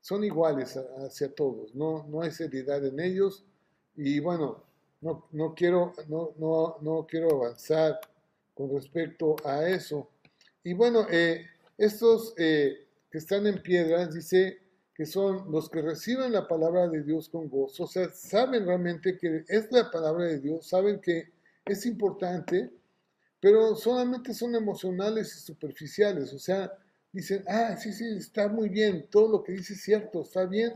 son 0.00 0.24
iguales 0.24 0.76
hacia 0.98 1.32
todos, 1.32 1.72
no, 1.76 2.04
no 2.08 2.22
hay 2.22 2.32
seriedad 2.32 2.84
en 2.84 2.98
ellos 2.98 3.44
y 3.94 4.18
bueno, 4.18 4.64
no, 5.00 5.28
no, 5.30 5.54
quiero, 5.54 5.92
no, 6.08 6.32
no, 6.36 6.76
no 6.80 7.06
quiero 7.08 7.30
avanzar 7.36 8.00
con 8.52 8.74
respecto 8.74 9.36
a 9.44 9.68
eso. 9.68 10.10
Y 10.64 10.74
bueno, 10.74 11.06
eh, 11.08 11.46
estos 11.78 12.34
eh, 12.36 12.88
que 13.12 13.18
están 13.18 13.46
en 13.46 13.62
piedras, 13.62 14.12
dice 14.12 14.58
que 14.92 15.06
son 15.06 15.52
los 15.52 15.70
que 15.70 15.80
reciben 15.80 16.32
la 16.32 16.48
palabra 16.48 16.88
de 16.88 17.04
Dios 17.04 17.28
con 17.28 17.48
gozo, 17.48 17.84
o 17.84 17.86
sea, 17.86 18.10
saben 18.10 18.66
realmente 18.66 19.16
que 19.16 19.44
es 19.46 19.70
la 19.70 19.88
palabra 19.88 20.24
de 20.24 20.40
Dios, 20.40 20.66
saben 20.66 21.00
que 21.00 21.32
es 21.64 21.86
importante, 21.86 22.72
pero 23.38 23.76
solamente 23.76 24.34
son 24.34 24.56
emocionales 24.56 25.36
y 25.36 25.40
superficiales, 25.40 26.32
o 26.32 26.40
sea, 26.40 26.72
dicen, 27.14 27.44
ah, 27.48 27.76
sí, 27.76 27.92
sí, 27.92 28.04
está 28.16 28.48
muy 28.48 28.68
bien, 28.68 29.06
todo 29.10 29.28
lo 29.28 29.42
que 29.42 29.52
dice 29.52 29.74
es 29.74 29.82
cierto, 29.82 30.22
está 30.22 30.44
bien, 30.44 30.72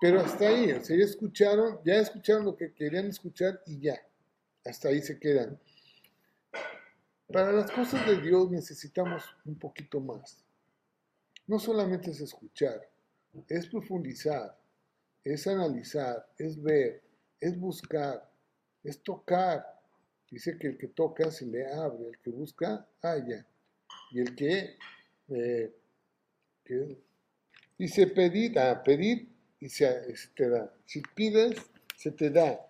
pero 0.00 0.20
hasta 0.20 0.48
ahí, 0.48 0.72
o 0.72 0.82
sea, 0.82 0.96
ya 0.96 1.04
escucharon, 1.04 1.78
ya 1.84 2.00
escucharon 2.00 2.44
lo 2.44 2.56
que 2.56 2.72
querían 2.72 3.06
escuchar 3.06 3.62
y 3.66 3.78
ya, 3.78 4.00
hasta 4.64 4.88
ahí 4.88 5.00
se 5.00 5.18
quedan. 5.20 5.60
Para 7.32 7.52
las 7.52 7.70
cosas 7.70 8.06
de 8.06 8.20
Dios 8.20 8.50
necesitamos 8.50 9.22
un 9.44 9.58
poquito 9.58 10.00
más. 10.00 10.42
No 11.46 11.58
solamente 11.58 12.10
es 12.10 12.20
escuchar, 12.20 12.80
es 13.48 13.66
profundizar, 13.66 14.58
es 15.24 15.46
analizar, 15.46 16.26
es 16.38 16.60
ver, 16.60 17.02
es 17.40 17.58
buscar, 17.58 18.28
es 18.82 19.02
tocar. 19.02 19.64
Dice 20.30 20.58
que 20.58 20.68
el 20.68 20.78
que 20.78 20.88
toca 20.88 21.30
se 21.30 21.46
le 21.46 21.66
abre, 21.66 22.08
el 22.08 22.18
que 22.18 22.30
busca 22.30 22.86
halla. 23.02 23.46
Y 24.10 24.20
el 24.20 24.34
que, 24.34 24.76
eh, 25.28 25.74
dice 27.78 28.06
pedir, 28.08 28.58
ah, 28.58 28.82
pedir 28.82 29.28
y 29.60 29.68
se, 29.68 29.88
te 30.34 30.48
da. 30.48 30.74
Si 30.84 31.02
pides, 31.14 31.54
se 31.96 32.10
te 32.10 32.30
da. 32.30 32.60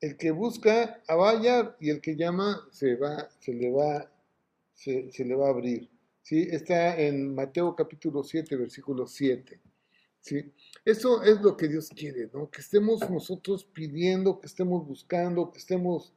El 0.00 0.16
que 0.16 0.30
busca, 0.30 1.02
vaya 1.08 1.74
y 1.80 1.90
el 1.90 2.00
que 2.00 2.16
llama, 2.16 2.68
se, 2.70 2.96
va, 2.96 3.28
se, 3.38 3.54
le, 3.54 3.70
va, 3.70 4.10
se, 4.74 5.10
le 5.24 5.34
va 5.34 5.46
a 5.46 5.50
abrir. 5.50 5.88
¿sí? 6.22 6.46
Está 6.50 7.00
en 7.00 7.34
Mateo 7.34 7.74
capítulo 7.74 8.22
7, 8.22 8.56
versículo 8.56 9.06
7. 9.06 9.60
¿sí? 10.20 10.52
Eso 10.84 11.22
es 11.22 11.40
lo 11.40 11.56
que 11.56 11.68
Dios 11.68 11.88
quiere, 11.88 12.28
¿no? 12.34 12.50
que 12.50 12.60
estemos 12.60 13.08
nosotros 13.08 13.64
pidiendo, 13.64 14.40
que 14.40 14.46
estemos 14.46 14.86
buscando, 14.86 15.50
que 15.50 15.58
estemos 15.58 16.12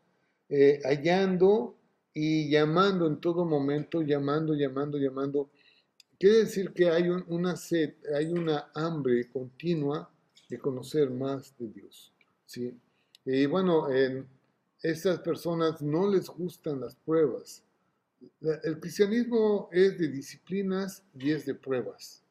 eh, 0.49 0.81
hallando 0.83 1.77
y 2.13 2.49
llamando 2.49 3.07
en 3.07 3.21
todo 3.21 3.45
momento, 3.45 4.01
llamando, 4.01 4.53
llamando, 4.55 4.97
llamando. 4.97 5.51
Quiere 6.19 6.39
decir 6.39 6.71
que 6.73 6.89
hay 6.89 7.09
una 7.09 7.55
sed, 7.55 7.93
hay 8.15 8.27
una 8.27 8.71
hambre 8.73 9.29
continua 9.29 10.09
de 10.49 10.57
conocer 10.57 11.11
más 11.11 11.55
de 11.59 11.67
Dios. 11.67 12.11
¿sí? 12.45 12.75
Y 13.23 13.45
bueno, 13.45 13.91
en 13.91 14.27
estas 14.81 15.19
personas 15.19 15.81
no 15.81 16.09
les 16.09 16.27
gustan 16.27 16.79
las 16.79 16.95
pruebas. 16.95 17.63
El 18.63 18.79
cristianismo 18.79 19.69
es 19.71 19.97
de 19.99 20.07
disciplinas 20.07 21.03
y 21.13 21.31
es 21.31 21.45
de 21.45 21.53
pruebas. 21.53 22.23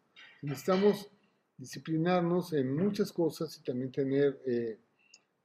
Necesitamos 0.42 1.08
disciplinarnos 1.56 2.52
en 2.54 2.74
muchas 2.74 3.12
cosas 3.12 3.56
y 3.56 3.62
también 3.62 3.92
tener 3.92 4.40
eh, 4.46 4.78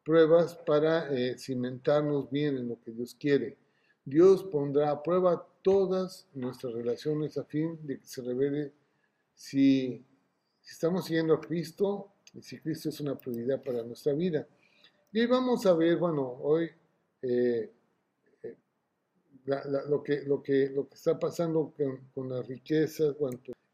pruebas 0.03 0.55
para 0.55 1.13
eh, 1.13 1.37
cimentarnos 1.37 2.29
bien 2.31 2.57
en 2.57 2.69
lo 2.69 2.79
que 2.81 2.91
Dios 2.91 3.15
quiere. 3.19 3.57
Dios 4.05 4.43
pondrá 4.43 4.91
a 4.91 5.03
prueba 5.03 5.47
todas 5.61 6.27
nuestras 6.33 6.73
relaciones 6.73 7.37
a 7.37 7.43
fin 7.43 7.77
de 7.85 7.99
que 7.99 8.05
se 8.05 8.21
revele 8.21 8.71
si, 9.35 10.03
estamos 10.67 11.05
siguiendo 11.05 11.33
a 11.33 11.41
Cristo 11.41 12.11
y 12.33 12.41
si 12.41 12.59
Cristo 12.59 12.89
es 12.89 12.99
una 12.99 13.15
prioridad 13.17 13.61
para 13.63 13.83
nuestra 13.83 14.13
vida. 14.13 14.47
Y 15.11 15.19
hoy 15.19 15.27
vamos 15.27 15.65
a 15.65 15.73
ver, 15.73 15.97
bueno, 15.97 16.23
hoy 16.41 16.69
eh, 17.21 17.71
eh, 18.43 18.55
lo 19.85 20.41
que 20.41 20.73
está 20.93 21.19
pasando 21.19 21.73
con, 21.77 21.99
con 22.13 22.29
las 22.29 22.47
riquezas. 22.47 23.15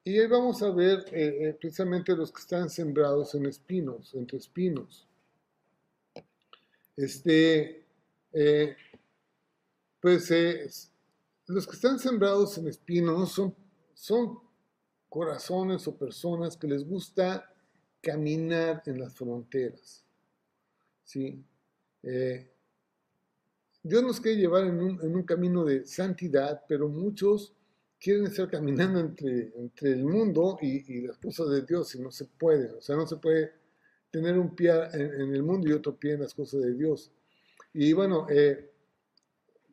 y 0.03 0.19
hoy 0.19 0.27
vamos 0.27 0.61
a 0.61 0.71
ver 0.71 1.05
eh, 1.11 1.55
precisamente 1.59 2.15
los 2.15 2.31
que 2.31 2.41
están 2.41 2.69
sembrados 2.69 3.35
en 3.35 3.45
espinos, 3.45 4.13
entre 4.15 4.39
espinos. 4.39 5.07
Este, 6.95 7.85
pues 10.01 10.91
los 11.47 11.65
que 11.65 11.75
están 11.75 11.99
sembrados 11.99 12.57
en 12.57 12.67
espinos 12.67 13.31
son, 13.31 13.55
son 13.93 14.39
corazones 15.09 15.87
o 15.87 15.97
personas 15.97 16.57
que 16.57 16.67
les 16.67 16.85
gusta 16.85 17.53
caminar 18.01 18.83
en 18.85 18.99
las 18.99 19.15
fronteras. 19.15 20.03
¿sí? 21.03 21.43
Eh, 22.03 22.51
Dios 23.81 24.03
nos 24.03 24.19
quiere 24.19 24.37
llevar 24.37 24.65
en 24.65 24.79
un, 24.79 25.23
camino 25.23 25.63
de 25.63 25.85
santidad, 25.85 26.63
pero 26.67 26.89
muchos 26.89 27.53
quieren 27.99 28.25
estar 28.25 28.49
caminando 28.49 28.99
entre, 28.99 29.53
entre 29.55 29.93
el 29.93 30.03
mundo 30.03 30.57
y, 30.61 31.07
las 31.07 31.17
cosas 31.17 31.49
de 31.49 31.61
Dios 31.61 31.95
y 31.95 32.01
no 32.01 32.11
se 32.11 32.25
puede. 32.25 32.71
O 32.73 32.81
sea, 32.81 32.97
no 32.97 33.07
se 33.07 33.15
puede 33.15 33.53
tener 34.11 34.37
un 34.37 34.55
pie 34.55 34.71
en, 34.93 35.33
el 35.33 35.43
mundo 35.43 35.69
y 35.69 35.71
otro 35.71 35.95
pie 35.95 36.13
en 36.13 36.21
las 36.21 36.33
cosas 36.33 36.61
de 36.61 36.73
Dios. 36.73 37.11
Y 37.73 37.93
bueno, 37.93 38.27
eh, 38.29 38.71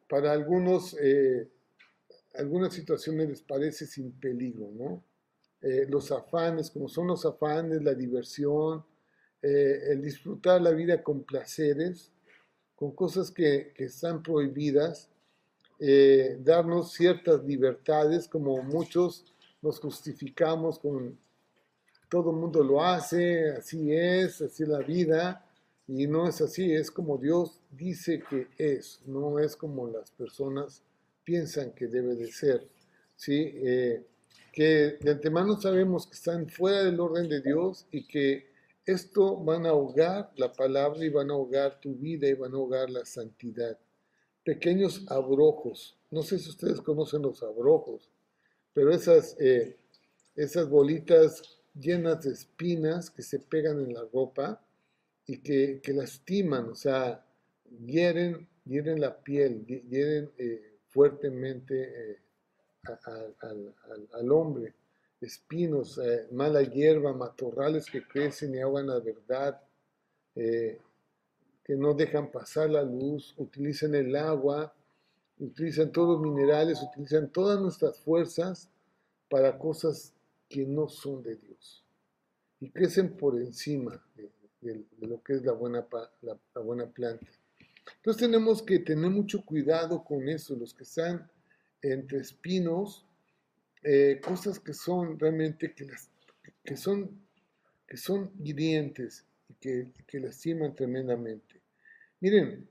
para 0.09 0.33
algunos, 0.33 0.97
eh, 1.01 1.49
algunas 2.35 2.75
situaciones 2.75 3.29
les 3.29 3.43
parece 3.43 3.87
sin 3.87 4.13
peligro, 4.13 4.71
¿no? 4.73 5.05
Eh, 5.65 5.87
los 5.89 6.13
afanes, 6.13 6.71
como 6.71 6.89
son 6.89 7.07
los 7.07 7.25
afanes, 7.25 7.83
la 7.83 7.95
diversión, 7.95 8.85
eh, 9.41 9.93
el 9.93 10.03
disfrutar 10.03 10.61
la 10.61 10.73
vida 10.73 11.03
con 11.03 11.25
placeres, 11.25 12.11
con 12.75 12.93
cosas 12.93 13.31
que, 13.31 13.73
están 13.77 14.23
prohibidas, 14.23 15.09
eh, 15.79 16.39
darnos 16.41 16.93
ciertas 16.93 17.43
libertades, 17.45 18.29
como 18.29 18.63
muchos 18.63 19.25
nos 19.63 19.81
justificamos 19.81 20.79
con 20.79 21.19
todo 22.11 22.31
el 22.31 22.37
mundo 22.37 22.63
lo 22.63 22.85
hace, 22.85 23.51
así 23.51 23.91
es, 23.91 24.43
así 24.43 24.65
es 24.65 24.69
la 24.69 24.81
vida, 24.81 25.47
y 25.87 26.07
no 26.07 26.29
es 26.29 26.43
así, 26.43 26.73
es 26.73 26.91
como 26.91 27.17
Dios 27.17 27.61
dice 27.77 28.23
que 28.29 28.49
es, 28.59 29.01
no 29.07 29.39
es 29.39 29.57
como 29.57 29.89
las 29.89 30.11
personas 30.11 30.83
piensan 31.25 31.73
que 31.73 31.87
debe 31.87 32.15
de 32.15 32.31
ser. 32.31 32.69
¿sí? 33.17 33.55
que 34.55 34.99
de 35.01 35.11
antemano 35.11 35.61
sabemos 35.61 36.07
que 36.07 36.15
están 36.15 36.49
fuera 36.49 36.85
del 36.85 37.01
orden 37.01 37.29
de 37.29 37.41
Dios 37.41 37.87
y 37.91 38.07
que 38.07 38.55
esto 38.87 39.37
van 39.37 39.67
a 39.67 39.71
ahogar 39.71 40.31
la 40.37 40.53
palabra 40.53 41.05
y 41.05 41.09
van 41.09 41.31
a 41.31 41.35
ahogar 41.35 41.81
tu 41.81 41.95
vida 41.95 42.29
y 42.29 42.35
van 42.35 42.53
a 42.53 42.57
ahogar 42.57 42.89
la 42.89 43.05
santidad. 43.05 43.79
Pequeños 44.45 45.05
abrojos. 45.09 45.99
No 46.11 46.23
sé 46.23 46.39
si 46.39 46.51
ustedes 46.51 46.81
conocen 46.81 47.23
los 47.23 47.43
abrojos. 47.43 48.11
pero 48.73 48.93
esas, 48.93 49.37
eh, 49.41 49.77
esas 50.37 50.69
bolitas 50.69 51.43
llenas 51.75 52.23
de 52.25 52.33
espinas 52.33 53.11
que 53.11 53.23
se 53.23 53.39
pegan 53.39 53.81
en 53.81 53.95
la 53.95 54.05
ropa 54.13 54.65
y 55.27 55.39
que, 55.39 55.81
lastiman, 55.95 56.69
o 56.69 56.75
sea, 56.75 57.24
hieren, 57.87 58.49
hieren 58.65 59.01
la 59.01 59.17
piel, 59.17 59.65
hieren 59.67 60.31
eh, 60.39 60.79
fuertemente 60.89 62.13
eh, 62.13 62.19
al, 64.13 64.33
hombre. 64.33 64.75
Espinos, 65.21 65.99
mala 66.33 66.63
hierba, 66.63 67.15
matorrales 67.15 67.87
que 67.87 68.07
crecen 68.07 68.55
y 68.55 68.61
ahogan 68.61 68.89
la 68.89 68.99
verdad, 68.99 69.59
que 70.35 71.77
no 71.77 71.95
dejan 71.95 72.31
pasar 72.31 72.69
la 72.69 72.83
luz, 72.83 73.35
utilizan 73.39 73.95
el 73.95 74.15
agua, 74.17 74.75
utilizan 75.39 75.93
todos 75.93 76.21
los 76.21 76.31
minerales, 76.31 76.83
utilizan 76.83 77.31
todas 77.31 77.59
nuestras 77.59 77.99
fuerzas 78.01 78.69
para 79.31 79.57
cosas 79.57 80.13
que 80.47 80.67
no 80.67 80.91
son 80.91 81.23
de 81.23 81.37
Dios 81.37 81.85
y 82.65 82.71
crecen 82.71 83.15
por 83.15 83.39
encima 83.39 84.03
de, 84.63 84.87
lo 85.01 85.23
que 85.23 85.35
es 85.35 85.45
la 85.45 85.53
buena, 85.53 85.87
la, 86.23 86.61
buena 86.63 86.87
planta. 86.87 87.27
Entonces 87.97 88.23
tenemos 88.23 88.63
que 88.63 88.79
tener 88.79 89.11
mucho 89.11 89.45
cuidado 89.45 90.05
con 90.05 90.29
eso, 90.29 90.57
los 90.57 90.75
que 90.75 90.85
están 90.85 91.31
entre 91.83 92.19
espinos, 92.19 93.07
eh, 93.83 94.21
cosas 94.23 94.59
que 94.59 94.73
son 94.73 95.19
realmente, 95.19 95.75
que, 95.75 95.85
las, 95.85 96.09
que, 96.65 96.77
son, 96.77 97.11
que 97.87 97.97
son 97.97 98.31
hirientes 98.43 99.25
y 99.49 99.55
que, 99.55 99.93
que 100.07 100.21
lastiman 100.21 100.75
tremendamente. 100.75 101.61
Miren, 102.21 102.67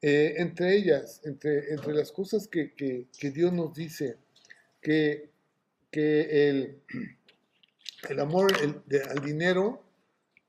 eh, 0.00 0.34
entre 0.36 0.76
ellas, 0.76 1.20
entre, 1.24 1.72
entre 1.72 1.94
las 1.94 2.12
cosas 2.12 2.46
que, 2.46 3.08
Dios 3.20 3.52
nos 3.52 3.74
dice, 3.74 4.16
que, 4.80 5.30
que 5.90 6.48
el, 6.48 6.82
el 8.08 8.20
amor 8.20 8.52
al 8.54 9.24
dinero 9.24 9.82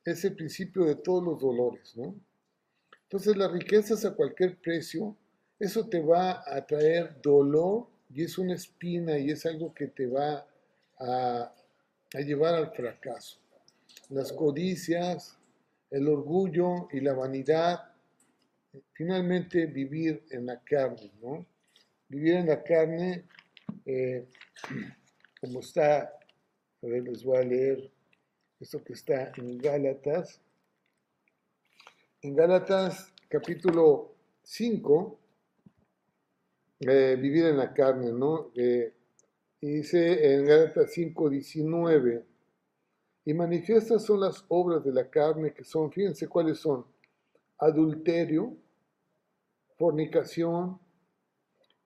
es 0.05 0.23
el 0.25 0.35
principio 0.35 0.85
de 0.85 0.95
todos 0.95 1.23
los 1.23 1.39
dolores, 1.39 1.95
¿no? 1.95 2.15
Entonces 3.09 3.37
las 3.37 3.51
riquezas 3.51 4.05
a 4.05 4.13
cualquier 4.13 4.55
precio, 4.57 5.17
eso 5.57 5.89
te 5.89 5.99
va 5.99 6.43
a 6.45 6.63
traer 6.67 7.19
dolor 7.23 7.87
y 8.13 8.23
es 8.23 8.37
una 8.37 8.53
espina 8.53 9.17
y 9.17 9.31
es 9.31 9.47
algo 9.47 9.73
que 9.73 9.87
te 9.87 10.05
va 10.05 10.45
a, 10.99 11.51
llevar 12.13 12.53
al 12.53 12.71
fracaso. 12.71 13.39
Las 14.09 14.31
codicias, 14.31 15.35
el 15.89 16.07
orgullo 16.07 16.87
y 16.91 16.99
la 16.99 17.13
vanidad 17.13 17.79
finalmente 18.93 19.65
vivir 19.65 20.23
en 20.29 20.45
la 20.45 20.59
carne, 20.59 21.11
¿no? 21.19 21.47
Vivir 22.09 22.35
en 22.35 22.47
la 22.47 22.61
carne, 22.61 23.25
eh, 23.87 24.27
como 25.41 25.61
está, 25.61 26.01
a 26.01 26.85
ver, 26.85 27.01
les 27.05 27.23
voy 27.23 27.37
a 27.37 27.41
leer 27.41 27.91
esto 28.59 28.83
que 28.83 28.93
está 28.93 29.31
en 29.35 29.57
Gálatas. 29.57 30.39
En 32.21 32.35
Gálatas 32.35 33.13
capítulo 33.29 34.13
5, 34.43 35.19
eh, 36.81 37.15
vivir 37.17 37.45
en 37.45 37.55
la 37.55 37.73
carne, 37.73 38.11
¿no? 38.11 38.51
Eh, 38.55 38.93
dice 39.61 40.33
en 40.33 40.43
Gálatas 40.45 40.91
5, 40.91 41.29
19, 41.29 42.25
y 43.23 43.33
manifiestas 43.33 44.03
son 44.03 44.19
las 44.19 44.43
obras 44.49 44.83
de 44.83 44.91
la 44.91 45.09
carne 45.09 45.53
que 45.53 45.63
son, 45.63 45.93
fíjense 45.93 46.27
cuáles 46.27 46.57
son, 46.57 46.85
adulterio, 47.57 48.53
fornicación, 49.77 50.77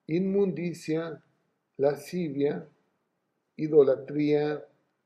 inmundicia, 0.07 1.23
lascivia, 1.77 2.67
idolatría, 3.55 4.65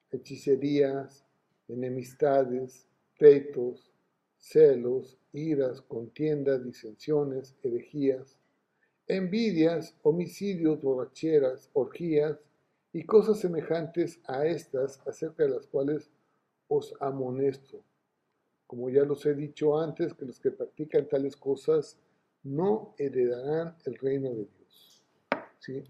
hechicerías, 0.10 1.26
enemistades, 1.68 2.88
peitos, 3.20 3.92
celos, 4.38 5.18
iras, 5.34 5.82
contiendas, 5.82 6.64
disensiones, 6.64 7.56
herejías, 7.64 8.38
envidias, 9.08 9.96
homicidios, 10.04 10.82
borracheras, 10.82 11.70
orgías 11.74 12.38
y 12.94 13.04
cosas 13.04 13.40
semejantes 13.40 14.20
a 14.26 14.46
estas 14.46 15.06
acerca 15.08 15.44
de 15.44 15.50
las 15.50 15.68
cuales 15.68 16.10
os 16.68 16.94
amonesto 17.00 17.84
como 18.68 18.90
ya 18.90 19.04
los 19.04 19.26
he 19.26 19.34
dicho 19.34 19.80
antes, 19.80 20.14
que 20.14 20.26
los 20.26 20.40
que 20.40 20.52
practican 20.52 21.08
tales 21.08 21.38
cosas 21.38 21.98
no 22.44 22.94
heredarán 22.98 23.76
el 23.86 23.96
reino 23.96 24.30
de 24.30 24.46
Dios. 24.46 25.04
¿sí? 25.60 25.84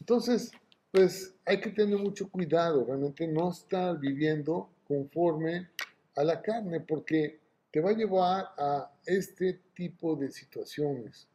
Entonces, 0.00 0.50
pues 0.90 1.34
hay 1.46 1.60
que 1.60 1.70
tener 1.70 1.98
mucho 1.98 2.28
cuidado, 2.28 2.84
realmente 2.84 3.26
no 3.28 3.50
estar 3.50 3.98
viviendo 3.98 4.68
conforme 4.86 5.68
a 6.16 6.24
la 6.24 6.42
carne, 6.42 6.80
porque 6.80 7.38
te 7.76 7.82
va 7.82 7.90
a 7.90 7.94
llevar 7.94 8.54
a 8.56 8.90
este 9.04 9.52
tipo 9.74 10.16
de 10.16 10.30
situaciones, 10.30 11.28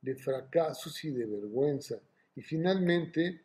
de 0.00 0.14
fracasos 0.14 1.02
y 1.02 1.10
de 1.10 1.26
vergüenza. 1.26 1.98
Y 2.36 2.40
finalmente, 2.40 3.42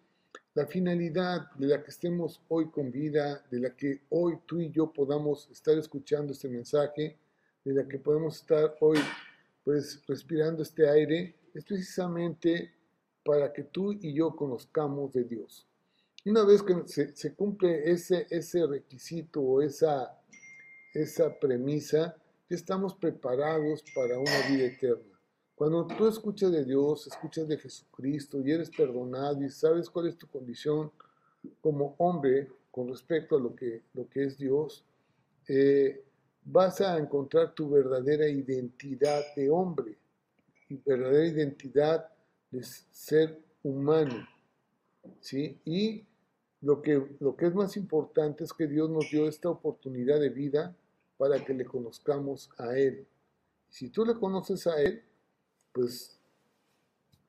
la 0.54 0.68
finalidad 0.68 1.50
de 1.56 1.66
la 1.66 1.82
que 1.82 1.90
estemos 1.90 2.44
hoy 2.50 2.70
con 2.70 2.92
vida, 2.92 3.44
de 3.50 3.60
la 3.60 3.76
que 3.76 4.04
hoy 4.10 4.38
tú 4.46 4.62
y 4.62 4.70
yo 4.70 4.94
podamos 4.94 5.50
estar 5.50 5.76
escuchando 5.80 6.32
este 6.32 6.48
mensaje, 6.48 7.18
de 7.66 7.74
la 7.74 7.88
que 7.88 7.98
podemos 7.98 8.36
estar 8.36 8.78
hoy 8.82 9.00
pues 9.64 10.04
respirando 10.08 10.62
este 10.62 10.88
aire, 10.88 11.36
es 11.56 11.66
precisamente 11.66 12.72
para 13.26 13.52
que 13.52 13.64
tú 13.64 13.94
y 13.94 14.14
yo 14.14 14.36
conozcamos 14.36 15.12
de 15.12 15.24
Dios. 15.24 15.68
Una 16.24 16.44
vez 16.44 16.62
que 16.62 16.84
se, 17.16 17.34
cumple 17.34 17.90
ese, 17.92 18.28
ese 18.30 18.68
requisito 18.68 19.42
o 19.42 19.60
esa, 19.64 20.22
esa 20.94 21.34
premisa, 21.40 22.16
estamos 22.56 22.96
preparados 22.96 23.84
para 23.96 24.18
una 24.18 24.48
vida 24.50 24.66
eterna. 24.66 25.20
Cuando 25.56 25.86
tú 25.86 26.08
escuchas 26.08 26.52
de 26.52 26.66
Dios, 26.66 27.08
escuchas 27.08 27.48
de 27.48 27.58
Jesucristo 27.58 28.42
y 28.42 28.52
eres 28.52 28.70
perdonado 28.70 29.44
y 29.44 29.50
sabes 29.50 29.90
cuál 29.90 30.08
es 30.08 30.18
tu 30.18 30.28
condición 30.28 30.92
como 31.62 31.96
hombre 32.00 32.50
con 32.72 32.88
respecto 32.88 33.38
a 33.38 33.40
lo 33.40 33.56
que, 33.56 33.84
lo 33.94 34.10
que 34.10 34.24
es 34.24 34.38
Dios, 34.38 34.84
eh, 35.48 36.04
vas 36.44 36.82
a 36.82 36.98
encontrar 36.98 37.54
tu 37.54 37.70
verdadera 37.70 38.28
identidad 38.28 39.22
de 39.36 39.50
hombre 39.50 39.98
y 40.70 40.78
verdadera 40.78 41.28
identidad 41.28 42.10
de 42.50 42.64
ser 42.64 43.40
humano. 43.62 44.28
¿sí? 45.20 45.60
Y 45.66 46.04
lo 46.62 46.82
que, 46.82 47.16
lo 47.20 47.36
que 47.36 47.48
es 47.48 47.54
más 47.54 47.78
importante 47.78 48.44
es 48.44 48.54
que 48.54 48.68
Dios 48.68 48.90
nos 48.90 49.10
dio 49.12 49.28
esta 49.28 49.50
oportunidad 49.50 50.20
de 50.20 50.30
vida 50.30 50.76
para 51.24 51.42
que 51.42 51.54
le 51.54 51.64
conozcamos 51.64 52.50
a 52.58 52.78
Él. 52.78 53.08
Si 53.70 53.90
tú 53.90 54.04
le 54.06 54.14
conoces 54.16 54.68
a 54.68 54.82
Él, 54.82 55.02
pues 55.72 56.20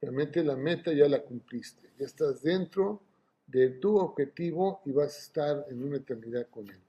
realmente 0.01 0.43
la 0.43 0.57
meta 0.57 0.93
ya 0.93 1.09
la 1.09 1.23
cumpliste, 1.23 1.93
ya 1.97 2.05
estás 2.05 2.43
dentro 2.43 3.01
de 3.47 3.69
tu 3.71 3.97
objetivo 3.97 4.83
y 4.85 4.91
vas 4.91 5.15
a 5.15 5.21
estar 5.21 5.67
en 5.71 5.85
una 5.85 5.99
eternidad 5.99 6.49
con 6.51 6.69
él. 6.69 6.81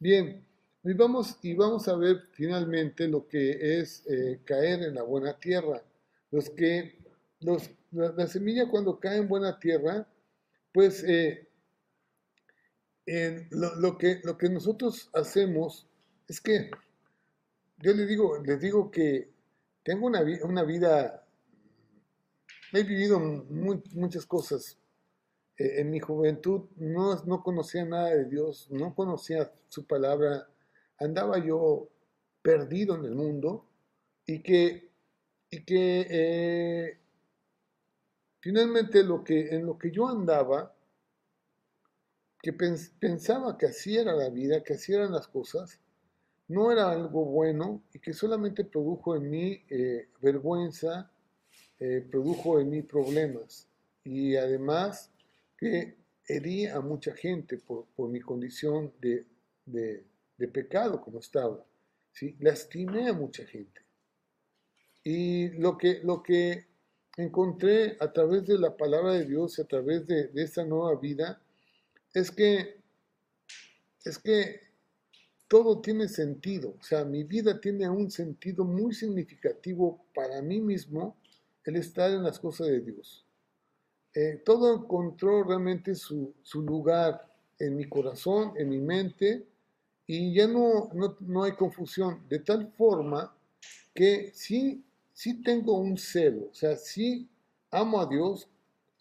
Bien, 0.00 0.44
y 0.82 0.92
vamos, 0.92 1.38
y 1.40 1.54
vamos 1.54 1.86
a 1.86 1.94
ver 1.94 2.20
finalmente 2.32 3.06
lo 3.06 3.28
que 3.28 3.78
es 3.78 4.04
eh, 4.08 4.40
caer 4.44 4.82
en 4.82 4.96
la 4.96 5.04
buena 5.04 5.38
tierra. 5.38 5.84
Los 6.32 6.50
que, 6.50 6.98
los, 7.38 7.70
la, 7.92 8.26
semilla 8.26 8.68
cuando 8.68 8.98
cae 8.98 9.18
en 9.18 9.28
buena 9.28 9.56
tierra, 9.60 10.04
pues 10.72 11.04
eh, 11.04 11.46
lo, 13.50 13.96
que, 13.98 14.20
lo 14.24 14.36
que 14.36 14.48
nosotros 14.48 15.10
hacemos 15.12 15.86
es 16.30 16.40
que, 16.40 16.70
yo 17.78 17.92
les 17.92 18.06
digo, 18.06 18.38
les 18.38 18.60
digo 18.60 18.88
que 18.88 19.32
tengo 19.82 20.06
una, 20.06 20.22
una 20.44 20.62
vida, 20.62 21.26
he 22.72 22.84
vivido 22.84 23.18
muchas 23.18 24.26
cosas. 24.26 24.78
Eh, 25.56 25.80
en 25.80 25.90
mi 25.90 25.98
juventud 25.98 26.68
no, 26.76 27.16
no 27.24 27.42
conocía 27.42 27.84
nada 27.84 28.10
de 28.10 28.26
Dios, 28.26 28.68
no 28.70 28.94
conocía 28.94 29.52
su 29.68 29.88
palabra, 29.88 30.48
andaba 30.98 31.44
yo 31.44 31.88
perdido 32.42 32.94
en 32.94 33.06
el 33.06 33.16
mundo 33.16 33.66
y 34.24 34.40
que, 34.40 34.88
y 35.50 35.64
que 35.64 36.06
eh, 36.08 36.98
finalmente 38.38 39.02
lo 39.02 39.24
que, 39.24 39.48
en 39.48 39.66
lo 39.66 39.76
que 39.76 39.90
yo 39.90 40.06
andaba, 40.06 40.76
que 42.40 42.52
pensaba 42.52 43.58
que 43.58 43.66
así 43.66 43.96
era 43.96 44.12
la 44.12 44.30
vida, 44.30 44.62
que 44.62 44.74
así 44.74 44.94
eran 44.94 45.10
las 45.10 45.26
cosas, 45.26 45.80
no 46.50 46.72
era 46.72 46.90
algo 46.90 47.24
bueno 47.24 47.84
y 47.94 48.00
que 48.00 48.12
solamente 48.12 48.64
produjo 48.64 49.14
en 49.14 49.30
mí 49.30 49.62
eh, 49.70 50.08
vergüenza, 50.20 51.08
eh, 51.78 52.04
produjo 52.10 52.58
en 52.58 52.70
mí 52.70 52.82
problemas 52.82 53.68
y 54.02 54.34
además 54.34 55.12
que 55.56 55.94
herí 56.26 56.66
a 56.66 56.80
mucha 56.80 57.14
gente 57.14 57.58
por, 57.58 57.86
mi 58.08 58.20
condición 58.20 58.92
de, 59.00 59.26
pecado 60.52 61.00
como 61.00 61.20
estaba. 61.20 61.64
¿sí? 62.10 62.36
Lastimé 62.40 63.08
a 63.08 63.12
mucha 63.12 63.44
gente. 63.44 63.80
Y 65.04 65.50
lo 65.50 65.78
que, 65.78 66.00
lo 66.02 66.20
que 66.20 66.66
encontré 67.16 67.96
a 68.00 68.12
través 68.12 68.44
de 68.48 68.58
la 68.58 68.76
palabra 68.76 69.12
de 69.12 69.24
Dios, 69.24 69.60
a 69.60 69.64
través 69.64 70.04
de, 70.08 70.32
esta 70.34 70.64
nueva 70.64 70.98
vida, 70.98 71.40
es 72.12 72.32
que, 72.32 72.80
es 74.04 74.18
que 74.18 74.69
todo 75.50 75.80
tiene 75.80 76.06
sentido. 76.08 76.76
O 76.78 76.82
sea, 76.84 77.04
mi 77.04 77.24
vida 77.24 77.60
tiene 77.60 77.90
un 77.90 78.08
sentido 78.08 78.64
muy 78.64 78.94
significativo 78.94 80.00
para 80.14 80.40
mí 80.40 80.60
mismo 80.60 81.16
el 81.64 81.74
estar 81.74 82.08
en 82.12 82.22
las 82.22 82.38
cosas 82.38 82.68
de 82.68 82.80
Dios. 82.80 83.26
Eh, 84.14 84.40
todo 84.44 84.72
encontró 84.72 85.42
realmente 85.42 85.96
su, 85.96 86.32
su, 86.44 86.62
lugar 86.62 87.26
en 87.58 87.76
mi 87.76 87.88
corazón, 87.88 88.52
en 88.56 88.68
mi 88.68 88.78
mente, 88.78 89.44
y 90.06 90.32
ya 90.32 90.46
no, 90.46 90.88
no, 90.94 91.16
no 91.18 91.42
hay 91.42 91.52
confusión, 91.52 92.28
de 92.28 92.38
tal 92.38 92.70
forma 92.72 93.34
que 93.92 94.30
sí, 94.32 94.84
sí 95.12 95.42
tengo 95.42 95.78
un 95.78 95.98
celo, 95.98 96.48
o 96.50 96.54
sea, 96.54 96.76
sí 96.76 97.28
amo 97.72 98.00
a 98.00 98.06
Dios, 98.06 98.48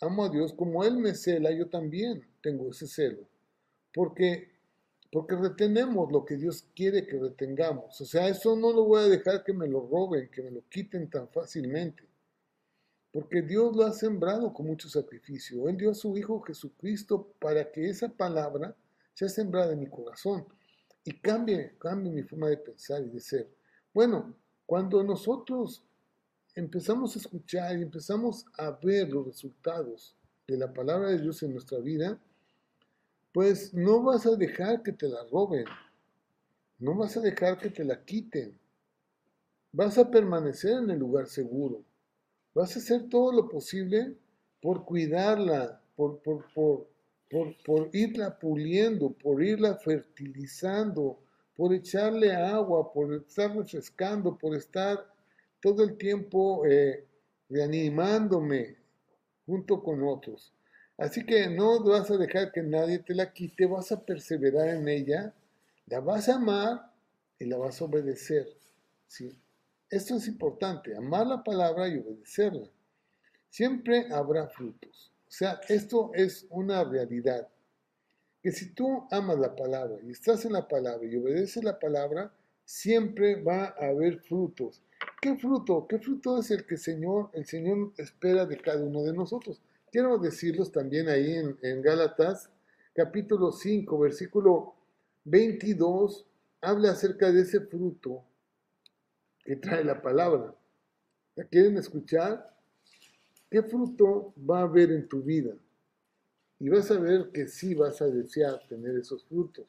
amo 0.02 0.26
a 0.26 0.30
Dios 0.30 0.54
como 0.54 0.84
Él 0.84 0.98
me 0.98 1.14
cela, 1.14 1.52
yo 1.52 1.68
también 1.68 2.24
tengo 2.42 2.70
ese 2.72 2.88
celo, 2.88 3.22
porque, 3.94 4.50
porque 5.12 5.36
retenemos 5.36 6.12
lo 6.12 6.24
que 6.24 6.38
Dios 6.38 6.66
quiere 6.76 7.08
que 7.08 7.20
retengamos, 7.20 8.00
o 8.00 8.06
sea, 8.06 8.28
eso 8.28 8.56
no 8.56 8.72
lo 8.72 8.86
voy 8.86 9.02
a 9.04 9.08
dejar 9.08 9.44
que 9.44 9.54
me 9.54 9.68
lo 9.68 9.88
roben, 9.88 10.30
que 10.30 10.44
me 10.44 10.52
lo 10.52 10.62
quiten 10.70 11.10
tan 11.10 11.28
fácilmente. 11.30 12.04
Porque 13.12 13.42
Dios 13.42 13.76
lo 13.76 13.86
ha 13.86 13.92
sembrado 13.92 14.54
con 14.54 14.68
mucho 14.68 14.88
sacrificio. 14.88 15.68
Él 15.68 15.78
dio 15.78 15.90
a 15.90 15.96
su 15.96 16.16
Hijo 16.16 16.42
Jesucristo 16.42 17.34
para 17.40 17.72
que 17.72 17.90
esa 17.90 18.08
palabra 18.08 18.76
sea 19.16 19.30
sembrada 19.30 19.74
en 19.74 19.80
mi 19.80 19.88
corazón 19.88 20.46
y 21.04 21.20
cambie, 21.20 21.76
cambie 21.80 22.12
mi 22.12 22.22
forma 22.22 22.50
de 22.50 22.58
pensar 22.58 23.02
y 23.02 23.10
de 23.10 23.20
ser. 23.20 23.50
Bueno, 23.92 24.36
cuando 24.66 25.04
nosotros 25.04 25.84
empezamos 26.54 27.16
a 27.16 27.20
escuchar 27.20 27.80
y 27.80 27.82
empezamos 27.82 28.46
a 28.60 28.72
ver 28.72 29.10
los 29.10 29.26
resultados 29.26 30.16
de 30.48 30.58
la 30.58 30.72
palabra 30.72 31.10
de 31.10 31.20
Dios 31.20 31.42
en 31.42 31.54
nuestra 31.54 31.80
vida, 31.80 32.20
pues 33.34 33.74
no 33.74 34.02
vas 34.04 34.26
a 34.26 34.36
dejar 34.36 34.82
que 34.84 34.92
te 34.92 35.08
la 35.08 35.24
roben, 35.32 35.66
no 36.80 36.96
vas 36.96 37.18
a 37.18 37.22
dejar 37.22 37.58
que 37.58 37.70
te 37.70 37.84
la 37.84 38.04
quiten, 38.04 38.58
vas 39.72 39.98
a 39.98 40.10
permanecer 40.10 40.78
en 40.78 40.90
el 40.90 41.00
lugar 41.00 41.28
seguro. 41.28 41.84
Vas 42.54 42.76
a 42.76 42.80
hacer 42.80 43.08
todo 43.10 43.32
lo 43.32 43.48
posible 43.48 44.16
por 44.62 44.84
cuidarla, 44.84 45.82
por, 45.96 46.20
irla 47.94 48.40
puliendo, 48.40 49.12
por 49.12 49.44
irla 49.44 49.76
fertilizando, 49.76 51.20
por 51.56 51.74
echarle 51.74 52.34
agua, 52.34 52.92
por 52.92 53.14
estar 53.14 53.56
refrescando, 53.56 54.38
por 54.38 54.56
estar 54.56 55.14
todo 55.62 55.84
el 55.84 55.98
tiempo 55.98 56.66
eh, 56.66 57.06
reanimándome 57.50 58.78
junto 59.46 59.84
con 59.84 60.04
otros. 60.04 60.54
Así 61.00 61.26
que 61.26 61.48
no 61.48 61.82
vas 61.82 62.12
a 62.12 62.18
dejar 62.18 62.52
que 62.52 62.62
nadie 62.62 63.00
te 63.00 63.16
la 63.16 63.32
quite, 63.32 63.66
vas 63.66 63.90
a 63.94 64.04
perseverar 64.06 64.68
en 64.68 64.90
ella, 64.90 65.34
la 65.88 66.02
vas 66.02 66.28
a 66.28 66.36
amar 66.36 66.92
y 67.40 67.46
la 67.46 67.56
vas 67.56 67.82
a 67.82 67.86
obedecer. 67.86 68.46
¿sí? 69.08 69.32
Esto 69.90 70.18
es 70.18 70.28
importante, 70.28 70.94
amar 70.98 71.26
la 71.26 71.42
palabra 71.42 71.88
y 71.88 72.00
obedecerla. 72.00 72.68
Siempre 73.50 74.08
habrá 74.12 74.50
frutos. 74.50 75.14
O 75.26 75.32
sea, 75.32 75.62
esto 75.70 76.12
es 76.14 76.46
una 76.50 76.84
realidad. 76.84 77.48
Que 78.44 78.52
si 78.52 78.74
tú 78.74 79.08
amas 79.10 79.40
la 79.40 79.56
palabra 79.56 79.98
y 80.04 80.12
estás 80.12 80.44
en 80.44 80.52
la 80.52 80.68
palabra 80.68 81.08
y 81.08 81.16
obedeces 81.16 81.64
la 81.64 81.80
palabra, 81.80 82.34
siempre 82.66 83.42
va 83.42 83.74
a 83.80 83.88
haber 83.88 84.20
frutos. 84.20 84.84
¿Qué 85.22 85.38
fruto? 85.38 85.88
¿Qué 85.88 85.98
fruto 85.98 86.40
es 86.40 86.52
el 86.52 86.66
que 86.66 86.76
Señor, 86.76 87.30
el 87.34 87.46
Señor 87.46 87.94
espera 87.98 88.46
de 88.46 88.58
cada 88.58 88.84
uno 88.84 89.04
de 89.04 89.14
nosotros? 89.14 89.62
Quiero 89.92 90.20
decirlos 90.20 90.72
también 90.72 91.10
ahí 91.10 91.34
en, 91.34 91.58
en 91.64 91.82
Gálatas, 91.82 92.52
capítulo 92.94 93.52
5, 93.52 93.98
versículo 93.98 94.76
22, 95.24 96.28
habla 96.62 96.92
acerca 96.92 97.32
de 97.32 97.42
ese 97.42 97.62
fruto 97.62 98.24
que 99.44 99.56
trae 99.56 99.84
la 99.84 100.00
palabra. 100.00 100.54
¿La 101.36 101.44
quieren 101.46 101.78
escuchar? 101.78 102.56
¿Qué 103.50 103.64
fruto 103.64 104.34
va 104.48 104.60
a 104.60 104.64
haber 104.64 104.92
en 104.92 105.08
tu 105.08 105.24
vida? 105.24 105.56
Y 106.60 106.70
vas 106.70 106.92
a 106.92 107.00
ver 107.00 107.32
que 107.32 107.48
sí 107.48 107.74
vas 107.74 108.00
a 108.02 108.08
desear 108.08 108.62
tener 108.68 108.96
esos 108.96 109.26
frutos. 109.26 109.66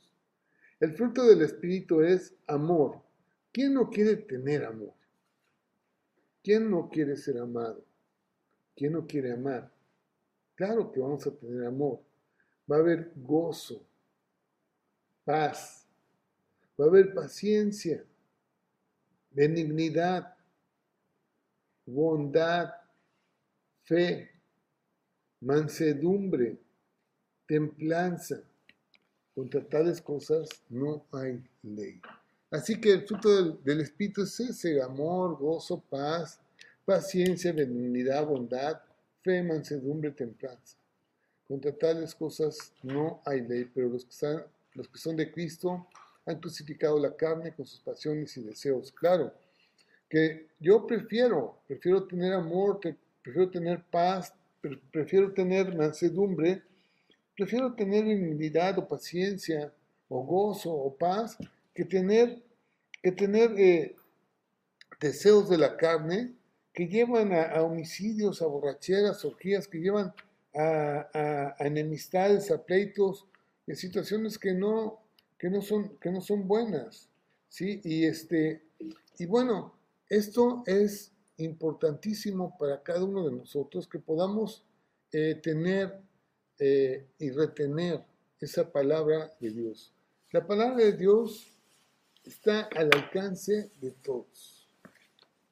El 0.80 0.92
fruto 0.92 1.24
del 1.24 1.40
Espíritu 1.40 2.02
es 2.02 2.34
amor. 2.46 3.00
¿Quién 3.52 3.72
no 3.72 3.88
quiere 3.88 4.16
tener 4.16 4.64
amor? 4.64 4.92
¿Quién 6.42 6.70
no 6.70 6.90
quiere 6.90 7.16
ser 7.16 7.38
amado? 7.38 7.82
¿Quién 8.76 8.92
no 8.92 9.06
quiere 9.06 9.32
amar? 9.32 9.70
Claro 10.60 10.92
que 10.92 11.00
vamos 11.00 11.26
a 11.26 11.30
tener 11.30 11.64
amor. 11.64 12.00
Va 12.70 12.76
a 12.76 12.80
haber 12.80 13.14
gozo, 13.16 13.82
paz, 15.24 15.86
va 16.78 16.84
a 16.84 16.88
haber 16.88 17.14
paciencia, 17.14 18.04
benignidad, 19.30 20.36
bondad, 21.86 22.74
fe, 23.84 24.30
mansedumbre, 25.40 26.58
templanza. 27.46 28.42
Contra 29.34 29.66
tales 29.66 30.02
cosas 30.02 30.46
no 30.68 31.06
hay 31.12 31.42
ley. 31.62 32.02
Así 32.50 32.78
que 32.78 32.92
el 32.92 33.06
fruto 33.06 33.54
del, 33.62 33.80
Espíritu 33.80 34.24
es 34.24 34.38
ese, 34.40 34.82
amor, 34.82 35.38
gozo, 35.38 35.80
paz, 35.88 36.38
paciencia, 36.84 37.50
benignidad, 37.50 38.26
bondad, 38.26 38.78
fe, 39.22 39.42
mansedumbre, 39.42 40.10
templanza. 40.10 40.76
Contra 41.46 41.72
tales 41.72 42.14
cosas 42.14 42.72
no 42.82 43.20
hay 43.24 43.40
ley, 43.40 43.64
pero 43.74 43.88
los 43.88 44.04
que, 44.04 44.98
son 44.98 45.16
de 45.16 45.32
Cristo 45.32 45.86
han 46.24 46.38
crucificado 46.38 46.98
la 46.98 47.14
carne 47.16 47.52
con 47.54 47.66
sus 47.66 47.80
pasiones 47.80 48.36
y 48.36 48.42
deseos. 48.42 48.92
Claro, 48.92 49.34
que 50.08 50.48
yo 50.60 50.86
prefiero, 50.86 51.60
prefiero 51.66 52.04
tener 52.06 52.34
amor, 52.34 52.80
prefiero 53.22 53.50
tener 53.50 53.82
paz, 53.82 54.32
prefiero 54.92 55.32
tener 55.32 55.74
mansedumbre, 55.74 56.62
prefiero 57.36 57.74
tener 57.74 58.04
humildad 58.04 58.78
o 58.78 58.86
paciencia 58.86 59.72
o 60.08 60.22
gozo 60.22 60.72
o 60.72 60.94
paz 60.94 61.36
que 61.74 61.84
tener, 61.84 62.42
que 63.02 63.12
tener 63.12 63.58
eh, 63.58 63.96
deseos 65.00 65.48
de 65.48 65.58
la 65.58 65.76
carne 65.76 66.32
que 66.80 66.88
llevan 66.88 67.34
a, 67.34 67.62
homicidios, 67.62 68.40
a 68.40 68.46
borracheras, 68.46 69.22
orgías, 69.26 69.68
que 69.68 69.80
llevan 69.80 70.14
a, 70.54 71.54
enemistades, 71.58 72.50
a 72.50 72.64
pleitos, 72.64 73.26
a 73.70 73.74
situaciones 73.74 74.38
que 74.38 74.54
no, 74.54 74.98
que 75.38 75.50
no 75.50 75.60
son, 75.60 75.98
que 75.98 76.10
no 76.10 76.22
son 76.22 76.48
buenas. 76.48 77.10
¿sí? 77.50 77.82
Y, 77.84 78.06
este, 78.06 78.62
y 79.18 79.26
bueno, 79.26 79.74
esto 80.08 80.62
es 80.64 81.12
importantísimo 81.36 82.56
para 82.58 82.82
cada 82.82 83.04
uno 83.04 83.28
de 83.28 83.36
nosotros 83.36 83.86
que 83.86 83.98
podamos 83.98 84.64
eh, 85.12 85.34
tener 85.34 86.00
eh, 86.58 87.08
y 87.18 87.30
retener 87.30 88.02
esa 88.40 88.72
palabra 88.72 89.30
de 89.38 89.50
Dios. 89.50 89.92
La 90.30 90.46
palabra 90.46 90.82
de 90.82 90.94
Dios 90.94 91.46
está 92.24 92.70
al 92.74 92.88
alcance 92.94 93.70
de 93.82 93.90
todos. 93.90 94.66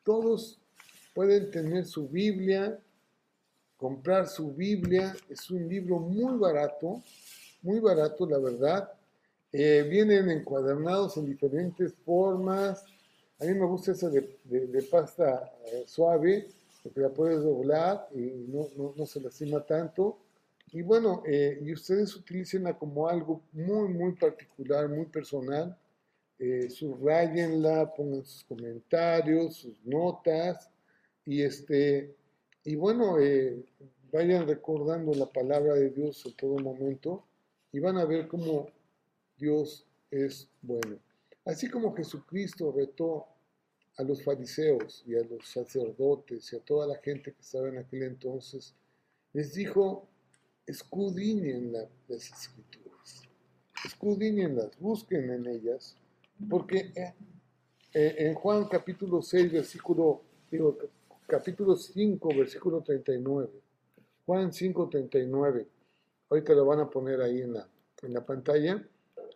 Todos 0.02 0.58
pueden 1.18 1.50
tener 1.50 1.84
su 1.84 2.08
Biblia, 2.08 2.78
comprar 3.76 4.28
su 4.28 4.52
Biblia. 4.52 5.16
Es 5.28 5.50
un 5.50 5.68
libro 5.68 5.98
muy 5.98 6.38
barato, 6.38 7.02
muy 7.60 7.80
barato, 7.80 8.24
la 8.24 8.38
verdad. 8.38 8.92
Eh, 9.50 9.84
vienen 9.90 10.30
encuadernados 10.30 11.16
en 11.16 11.26
diferentes 11.26 11.92
formas. 12.04 12.84
A 13.40 13.46
mí 13.46 13.52
me 13.52 13.66
gusta 13.66 13.90
esa 13.90 14.08
de, 14.08 14.86
pasta 14.88 15.52
eh, 15.66 15.82
suave, 15.88 16.46
porque 16.84 17.00
la 17.00 17.08
puedes 17.08 17.42
doblar 17.42 18.08
y 18.14 18.46
no, 18.46 18.68
no, 18.94 19.04
se 19.04 19.20
lastima 19.20 19.60
tanto. 19.66 20.20
Y 20.70 20.82
bueno, 20.82 21.24
eh, 21.26 21.58
y 21.60 21.72
ustedes 21.72 22.14
utilicenla 22.14 22.78
como 22.78 23.08
algo 23.08 23.42
muy, 23.50 23.88
muy 23.88 24.12
particular, 24.12 24.88
muy 24.88 25.06
personal. 25.06 25.76
subrayenla, 26.70 27.92
pongan 27.92 28.24
sus 28.24 28.44
comentarios, 28.44 29.56
sus 29.56 29.84
notas. 29.84 30.70
Y, 31.28 31.42
este, 31.42 32.16
y 32.64 32.74
bueno, 32.74 33.16
vayan 34.10 34.48
recordando 34.48 35.12
la 35.12 35.26
palabra 35.26 35.74
de 35.74 35.90
Dios 35.90 36.24
en 36.24 36.32
todo 36.32 36.58
momento 36.58 37.22
y 37.70 37.80
van 37.80 37.98
a 37.98 38.06
ver 38.06 38.28
cómo 38.28 38.70
Dios 39.36 39.84
es 40.10 40.48
bueno. 40.62 40.98
Así 41.44 41.68
como 41.68 41.94
Jesucristo 41.94 42.72
retó 42.74 43.26
a 43.98 44.04
los 44.04 44.24
fariseos 44.24 45.04
y 45.06 45.16
a 45.16 45.20
los 45.20 45.46
sacerdotes 45.46 46.50
y 46.50 46.56
a 46.56 46.60
toda 46.60 46.86
la 46.86 46.96
gente 46.96 47.34
que 47.34 47.42
estaba 47.42 47.68
en 47.68 47.76
aquel 47.76 48.04
entonces, 48.04 48.74
les 49.34 49.52
dijo, 49.52 50.08
escudriñen 50.64 51.74
las 51.74 52.32
escrituras, 52.32 53.28
escudriñenlas, 53.84 54.78
busquen 54.80 55.30
en 55.30 55.46
ellas, 55.46 55.94
porque 56.48 56.90
eh, 56.96 57.12
eh, 57.92 58.14
en 58.16 58.34
Juan 58.34 58.66
capítulo 58.66 59.20
6, 59.20 59.52
versículo, 59.52 60.22
digo, 60.50 60.78
capítulo 61.28 61.76
5, 61.76 62.28
versículo 62.30 62.80
39, 62.80 63.50
Juan 64.24 64.52
5, 64.52 64.88
39, 64.88 65.68
ahorita 66.30 66.54
lo 66.54 66.64
van 66.64 66.80
a 66.80 66.90
poner 66.90 67.20
ahí 67.20 67.42
en 67.42 67.52
la, 67.52 67.68
en 68.02 68.14
la 68.14 68.24
pantalla, 68.24 68.82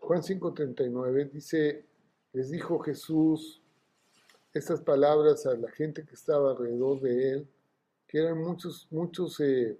Juan 0.00 0.20
5:39 0.22 1.30
dice, 1.30 1.84
les 2.32 2.50
dijo 2.50 2.80
Jesús 2.80 3.62
estas 4.52 4.80
palabras 4.80 5.46
a 5.46 5.54
la 5.54 5.70
gente 5.70 6.04
que 6.04 6.14
estaba 6.14 6.50
alrededor 6.50 7.00
de 7.00 7.30
él, 7.30 7.48
que 8.08 8.18
eran 8.18 8.42
muchos, 8.42 8.88
muchos 8.90 9.38
eh, 9.40 9.78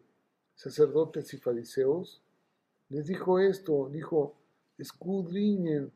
sacerdotes 0.54 1.34
y 1.34 1.38
fariseos, 1.38 2.22
les 2.88 3.06
dijo 3.06 3.40
esto, 3.40 3.88
dijo, 3.90 4.36
escudriñen, 4.78 5.90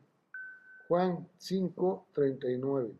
Juan 0.87 1.27
5:39, 1.39 2.91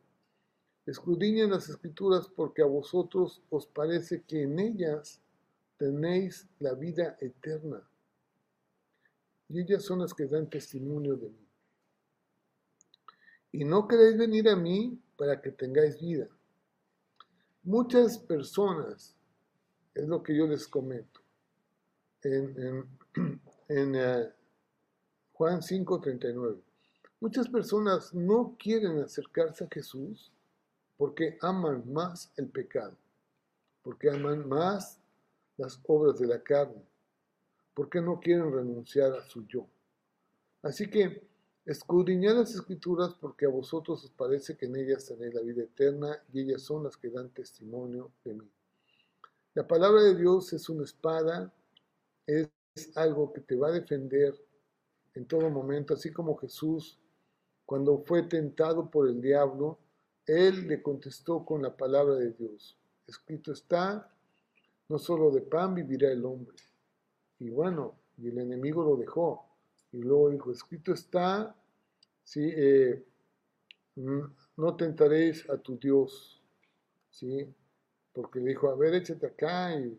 escudriñen 0.87 1.51
las 1.51 1.69
escrituras 1.69 2.27
porque 2.27 2.61
a 2.61 2.65
vosotros 2.65 3.41
os 3.49 3.67
parece 3.67 4.23
que 4.23 4.43
en 4.43 4.57
ellas 4.59 5.21
tenéis 5.77 6.47
la 6.59 6.73
vida 6.73 7.17
eterna 7.19 7.83
y 9.49 9.59
ellas 9.61 9.83
son 9.83 9.99
las 9.99 10.13
que 10.13 10.25
dan 10.25 10.49
testimonio 10.49 11.15
de 11.15 11.29
mí. 11.29 11.47
Y 13.51 13.63
no 13.63 13.87
queréis 13.87 14.17
venir 14.17 14.49
a 14.49 14.55
mí 14.55 14.99
para 15.17 15.41
que 15.41 15.51
tengáis 15.51 15.99
vida. 15.99 16.27
Muchas 17.63 18.17
personas, 18.17 19.15
es 19.93 20.07
lo 20.07 20.21
que 20.21 20.35
yo 20.35 20.47
les 20.47 20.67
comento, 20.67 21.21
en, 22.23 22.87
en, 23.67 23.95
uh, 23.95 24.29
Juan 25.33 25.61
5:39, 25.61 26.61
muchas 27.19 27.47
personas 27.47 28.13
no 28.13 28.55
quieren 28.59 28.99
acercarse 28.99 29.63
a 29.63 29.69
Jesús 29.71 30.31
porque 30.97 31.37
aman 31.41 31.91
más 31.91 32.31
el 32.37 32.49
pecado, 32.49 32.95
porque 33.83 34.09
aman 34.09 34.47
más 34.47 34.99
las 35.57 35.79
obras 35.87 36.19
de 36.19 36.27
la 36.27 36.41
carne, 36.41 36.83
porque 37.73 38.01
no 38.01 38.19
quieren 38.19 38.51
renunciar 38.51 39.13
a 39.13 39.23
su 39.23 39.45
yo. 39.47 39.67
Así 40.63 40.89
que 40.89 41.21
escudriñad 41.65 42.37
las 42.37 42.53
escrituras 42.55 43.13
porque 43.19 43.45
a 43.45 43.49
vosotros 43.49 44.03
os 44.03 44.11
parece 44.11 44.57
que 44.57 44.65
en 44.65 44.75
ellas 44.75 45.05
tenéis 45.05 45.33
la 45.33 45.41
vida 45.41 45.63
eterna 45.63 46.21
y 46.33 46.41
ellas 46.41 46.63
son 46.63 46.83
las 46.83 46.97
que 46.97 47.09
dan 47.09 47.29
testimonio 47.29 48.11
de 48.23 48.33
mí. 48.33 48.51
La 49.53 49.67
palabra 49.67 50.01
de 50.03 50.15
Dios 50.15 50.53
es 50.53 50.69
una 50.69 50.83
espada, 50.83 51.53
es 52.25 52.49
algo 52.95 53.33
que 53.33 53.41
te 53.41 53.55
va 53.55 53.69
a 53.69 53.71
defender 53.71 54.35
en 55.15 55.25
todo 55.25 55.49
momento, 55.49 55.95
así 55.95 56.11
como 56.11 56.37
Jesús, 56.37 56.99
cuando 57.65 58.03
fue 58.05 58.23
tentado 58.23 58.89
por 58.89 59.09
el 59.09 59.19
diablo, 59.19 59.79
él 60.27 60.67
le 60.67 60.81
contestó 60.81 61.43
con 61.45 61.61
la 61.61 61.75
palabra 61.75 62.15
de 62.15 62.31
Dios. 62.31 62.77
Escrito 63.07 63.53
está, 63.53 64.11
no 64.89 64.99
solo 64.99 65.31
de 65.31 65.41
pan 65.41 65.73
vivirá 65.73 66.11
el 66.11 66.25
hombre, 66.25 66.57
y 67.39 67.49
bueno, 67.49 67.95
y 68.17 68.27
el 68.27 68.39
enemigo 68.39 68.83
lo 68.83 68.97
dejó. 68.97 69.45
Y 69.91 69.99
luego 69.99 70.29
dijo, 70.29 70.51
escrito 70.51 70.93
está, 70.93 71.55
¿sí? 72.23 72.51
Eh, 72.55 73.03
no 73.95 74.75
tentaréis 74.75 75.49
a 75.49 75.57
tu 75.57 75.77
Dios, 75.77 76.41
¿sí? 77.09 77.47
Porque 78.13 78.39
le 78.39 78.49
dijo, 78.49 78.69
a 78.69 78.75
ver, 78.75 78.95
échate 78.95 79.27
acá 79.27 79.79
y 79.79 79.97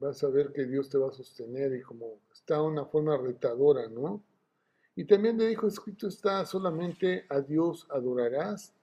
vas 0.00 0.22
a 0.24 0.28
ver 0.28 0.52
que 0.52 0.64
Dios 0.64 0.88
te 0.88 0.98
va 0.98 1.08
a 1.08 1.12
sostener 1.12 1.74
y 1.74 1.82
como 1.82 2.18
está 2.32 2.60
una 2.60 2.84
forma 2.84 3.16
retadora, 3.16 3.88
¿no? 3.88 4.22
Y 4.96 5.04
también 5.04 5.38
le 5.38 5.46
dijo, 5.46 5.66
escrito 5.66 6.08
está, 6.08 6.44
solamente 6.44 7.24
a 7.28 7.40
Dios 7.40 7.86
adorarás 7.90 8.74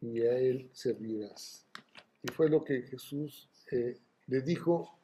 y 0.00 0.20
a 0.22 0.38
Él 0.38 0.68
servirás. 0.72 1.66
Y 2.22 2.32
fue 2.32 2.48
lo 2.48 2.64
que 2.64 2.82
Jesús 2.82 3.48
eh, 3.70 3.98
le 4.26 4.40
dijo 4.42 4.98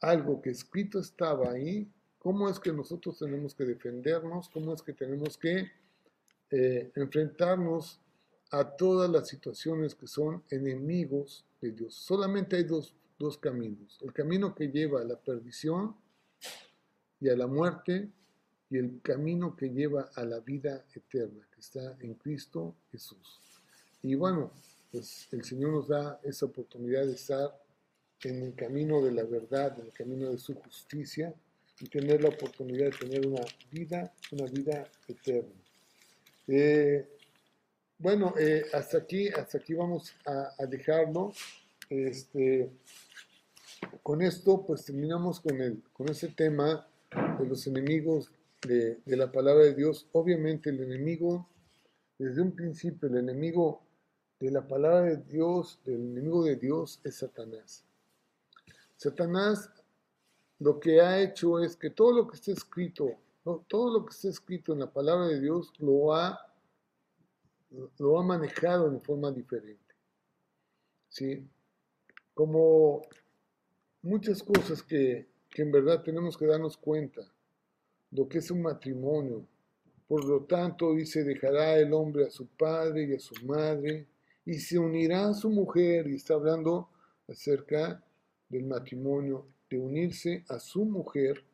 algo 0.00 0.40
que 0.42 0.50
escrito 0.50 0.98
estaba 0.98 1.50
ahí, 1.50 1.90
cómo 2.18 2.48
es 2.48 2.58
que 2.58 2.72
nosotros 2.72 3.18
tenemos 3.18 3.54
que 3.54 3.64
defendernos, 3.64 4.48
cómo 4.48 4.74
es 4.74 4.82
que 4.82 4.92
tenemos 4.92 5.38
que 5.38 5.70
eh, 6.50 6.92
enfrentarnos 6.94 8.00
a 8.50 8.76
todas 8.76 9.10
las 9.10 9.28
situaciones 9.28 9.94
que 9.94 10.06
son 10.06 10.42
enemigos 10.50 11.44
de 11.60 11.72
Dios. 11.72 11.94
Solamente 11.94 12.56
hay 12.56 12.64
dos, 12.64 12.94
dos 13.18 13.38
caminos, 13.38 13.98
el 14.02 14.12
camino 14.12 14.54
que 14.54 14.68
lleva 14.68 15.00
a 15.00 15.04
la 15.04 15.18
perdición 15.18 15.96
y 17.20 17.28
a 17.28 17.36
la 17.36 17.46
muerte 17.46 18.10
y 18.70 18.78
el 18.78 19.00
camino 19.02 19.56
que 19.56 19.70
lleva 19.70 20.10
a 20.14 20.24
la 20.24 20.40
vida 20.40 20.84
eterna, 20.94 21.46
que 21.52 21.60
está 21.60 21.96
en 22.00 22.14
Cristo 22.14 22.76
Jesús. 22.90 23.45
Y 24.02 24.14
bueno, 24.14 24.52
pues 24.92 25.28
el 25.32 25.44
Señor 25.44 25.72
nos 25.72 25.88
da 25.88 26.20
esa 26.22 26.46
oportunidad 26.46 27.06
de 27.06 27.12
estar 27.12 27.50
en 28.22 28.42
el 28.42 28.54
camino 28.54 29.02
de 29.02 29.12
la 29.12 29.24
verdad, 29.24 29.78
en 29.78 29.86
el 29.86 29.92
camino 29.92 30.30
de 30.30 30.38
su 30.38 30.54
justicia 30.54 31.34
y 31.80 31.88
tener 31.88 32.22
la 32.22 32.30
oportunidad 32.30 32.86
de 32.86 32.98
tener 32.98 33.26
una 33.26 33.42
vida, 33.70 34.12
una 34.32 34.46
vida 34.46 34.88
eterna. 35.08 35.52
Eh, 36.48 37.06
bueno, 37.98 38.34
eh, 38.38 38.64
hasta 38.72 38.98
aquí, 38.98 39.28
hasta 39.28 39.58
aquí 39.58 39.74
vamos 39.74 40.14
a, 40.24 40.66
dejarlo. 40.66 41.32
Este, 41.88 42.70
con 44.02 44.22
esto, 44.22 44.64
pues 44.66 44.84
terminamos 44.84 45.40
con 45.40 45.60
el, 45.60 45.82
con 45.92 46.08
ese 46.08 46.28
tema 46.28 46.88
de 47.38 47.46
los 47.46 47.66
enemigos 47.66 48.30
de 48.62 48.98
la 49.04 49.30
palabra 49.30 49.64
de 49.64 49.74
Dios. 49.74 50.08
Obviamente, 50.12 50.70
el 50.70 50.80
enemigo, 50.80 51.48
desde 52.18 52.40
un 52.40 52.52
principio, 52.52 53.08
el 53.08 53.18
enemigo 53.18 53.85
de 54.38 54.50
la 54.50 54.66
palabra 54.66 55.02
de 55.02 55.16
Dios, 55.16 55.80
del 55.84 56.00
enemigo 56.00 56.44
de 56.44 56.56
Dios 56.56 57.00
es 57.04 57.16
Satanás. 57.16 57.84
Satanás 58.96 59.70
lo 60.58 60.78
que 60.80 61.00
ha 61.00 61.20
hecho 61.20 61.60
es 61.60 61.76
que 61.76 61.90
todo 61.90 62.12
lo 62.12 62.26
que 62.26 62.36
está 62.36 62.52
escrito, 62.52 63.10
todo 63.68 63.98
lo 63.98 64.06
que 64.06 64.12
está 64.12 64.28
escrito 64.28 64.72
en 64.72 64.80
la 64.80 64.90
palabra 64.90 65.26
de 65.26 65.40
Dios 65.40 65.72
lo 65.78 66.14
ha, 66.14 66.38
lo 67.98 68.18
ha 68.18 68.22
manejado 68.22 68.90
de 68.90 69.00
forma 69.00 69.30
diferente. 69.30 69.94
¿Sí? 71.08 71.46
Como 72.34 73.02
muchas 74.02 74.42
cosas 74.42 74.82
que, 74.82 75.26
que 75.50 75.62
en 75.62 75.72
verdad 75.72 76.02
tenemos 76.02 76.36
que 76.36 76.46
darnos 76.46 76.76
cuenta, 76.76 77.22
lo 78.10 78.28
que 78.28 78.38
es 78.38 78.50
un 78.50 78.62
matrimonio. 78.62 79.46
Por 80.06 80.24
lo 80.24 80.44
tanto, 80.44 80.94
dice, 80.94 81.24
dejará 81.24 81.78
el 81.78 81.92
hombre 81.92 82.26
a 82.26 82.30
su 82.30 82.46
padre 82.46 83.04
y 83.04 83.14
a 83.14 83.18
su 83.18 83.34
madre 83.44 84.06
y 84.46 84.54
se 84.54 84.78
unirá 84.78 85.28
a 85.28 85.34
su 85.34 85.50
mujer, 85.50 86.06
y 86.06 86.14
está 86.14 86.34
hablando 86.34 86.88
acerca 87.28 88.02
del 88.48 88.64
matrimonio, 88.64 89.46
de 89.68 89.78
unirse 89.78 90.44
a 90.48 90.60
su 90.60 90.84
mujer 90.84 91.44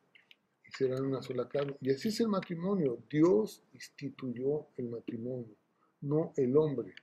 y 0.68 0.70
serán 0.72 1.06
una 1.06 1.22
sola 1.22 1.48
carne. 1.48 1.74
Y 1.80 1.90
así 1.90 2.08
es 2.08 2.20
el 2.20 2.28
matrimonio. 2.28 2.98
Dios 3.10 3.62
instituyó 3.72 4.66
el 4.76 4.90
matrimonio, 4.90 5.56
no 6.02 6.34
el 6.36 6.54
hombre. 6.56 6.94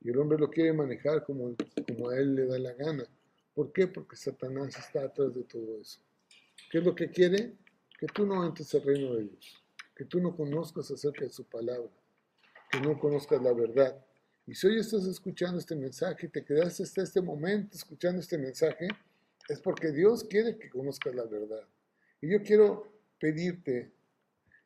Y 0.00 0.10
el 0.10 0.18
hombre 0.18 0.38
lo 0.38 0.48
quiere 0.48 0.72
manejar 0.72 1.24
como, 1.24 1.56
como 1.88 2.10
a 2.10 2.18
él 2.18 2.36
le 2.36 2.46
da 2.46 2.58
la 2.60 2.72
gana. 2.74 3.04
¿Por 3.52 3.72
qué? 3.72 3.88
Porque 3.88 4.14
Satanás 4.14 4.76
está 4.78 5.04
atrás 5.04 5.34
de 5.34 5.42
todo 5.42 5.80
eso. 5.80 6.00
¿Qué 6.70 6.78
es 6.78 6.84
lo 6.84 6.94
que 6.94 7.10
quiere? 7.10 7.54
Que 7.98 8.06
tú 8.06 8.26
no 8.26 8.46
entres 8.46 8.72
al 8.74 8.82
reino 8.82 9.14
de 9.14 9.24
Dios, 9.24 9.64
que 9.96 10.04
tú 10.04 10.20
no 10.20 10.36
conozcas 10.36 10.88
acerca 10.90 11.24
de 11.24 11.30
su 11.30 11.44
palabra, 11.44 11.90
que 12.70 12.80
no 12.80 12.98
conozcas 12.98 13.42
la 13.42 13.52
verdad. 13.52 14.05
Y 14.46 14.54
si 14.54 14.68
hoy 14.68 14.78
estás 14.78 15.04
escuchando 15.06 15.58
este 15.58 15.74
mensaje, 15.74 16.28
te 16.28 16.44
quedaste 16.44 16.84
hasta 16.84 17.02
este 17.02 17.20
momento 17.20 17.76
escuchando 17.76 18.20
este 18.20 18.38
mensaje, 18.38 18.86
es 19.48 19.60
porque 19.60 19.90
Dios 19.90 20.22
quiere 20.22 20.56
que 20.56 20.70
conozcas 20.70 21.16
la 21.16 21.24
verdad. 21.24 21.66
Y 22.20 22.30
yo 22.30 22.40
quiero 22.42 22.92
pedirte 23.18 23.90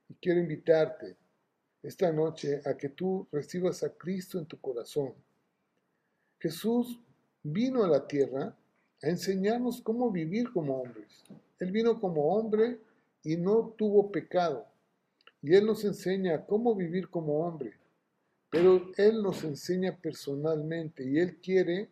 y 0.08 0.14
quiero 0.14 0.40
invitarte 0.40 1.16
esta 1.82 2.12
noche 2.12 2.60
a 2.66 2.76
que 2.76 2.90
tú 2.90 3.26
recibas 3.32 3.82
a 3.82 3.88
Cristo 3.88 4.38
en 4.38 4.44
tu 4.44 4.60
corazón. 4.60 5.14
Jesús 6.38 7.00
vino 7.42 7.82
a 7.82 7.88
la 7.88 8.06
tierra 8.06 8.54
a 9.02 9.08
enseñarnos 9.08 9.80
cómo 9.80 10.10
vivir 10.10 10.52
como 10.52 10.82
hombres. 10.82 11.24
Él 11.58 11.72
vino 11.72 11.98
como 11.98 12.34
hombre 12.34 12.78
y 13.22 13.38
no 13.38 13.74
tuvo 13.78 14.12
pecado. 14.12 14.66
Y 15.40 15.54
Él 15.54 15.64
nos 15.64 15.84
enseña 15.84 16.44
cómo 16.44 16.74
vivir 16.74 17.08
como 17.08 17.46
hombre. 17.46 17.79
Pero 18.50 18.90
Él 18.96 19.22
nos 19.22 19.44
enseña 19.44 19.96
personalmente 19.96 21.04
y 21.04 21.18
Él 21.18 21.38
quiere 21.40 21.88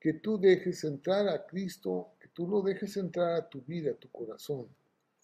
que 0.00 0.14
tú 0.14 0.38
dejes 0.38 0.84
entrar 0.84 1.28
a 1.28 1.44
Cristo 1.44 2.14
tú 2.38 2.46
lo 2.46 2.62
dejes 2.62 2.96
entrar 2.96 3.34
a 3.34 3.48
tu 3.48 3.60
vida, 3.62 3.90
a 3.90 3.94
tu 3.94 4.08
corazón. 4.12 4.68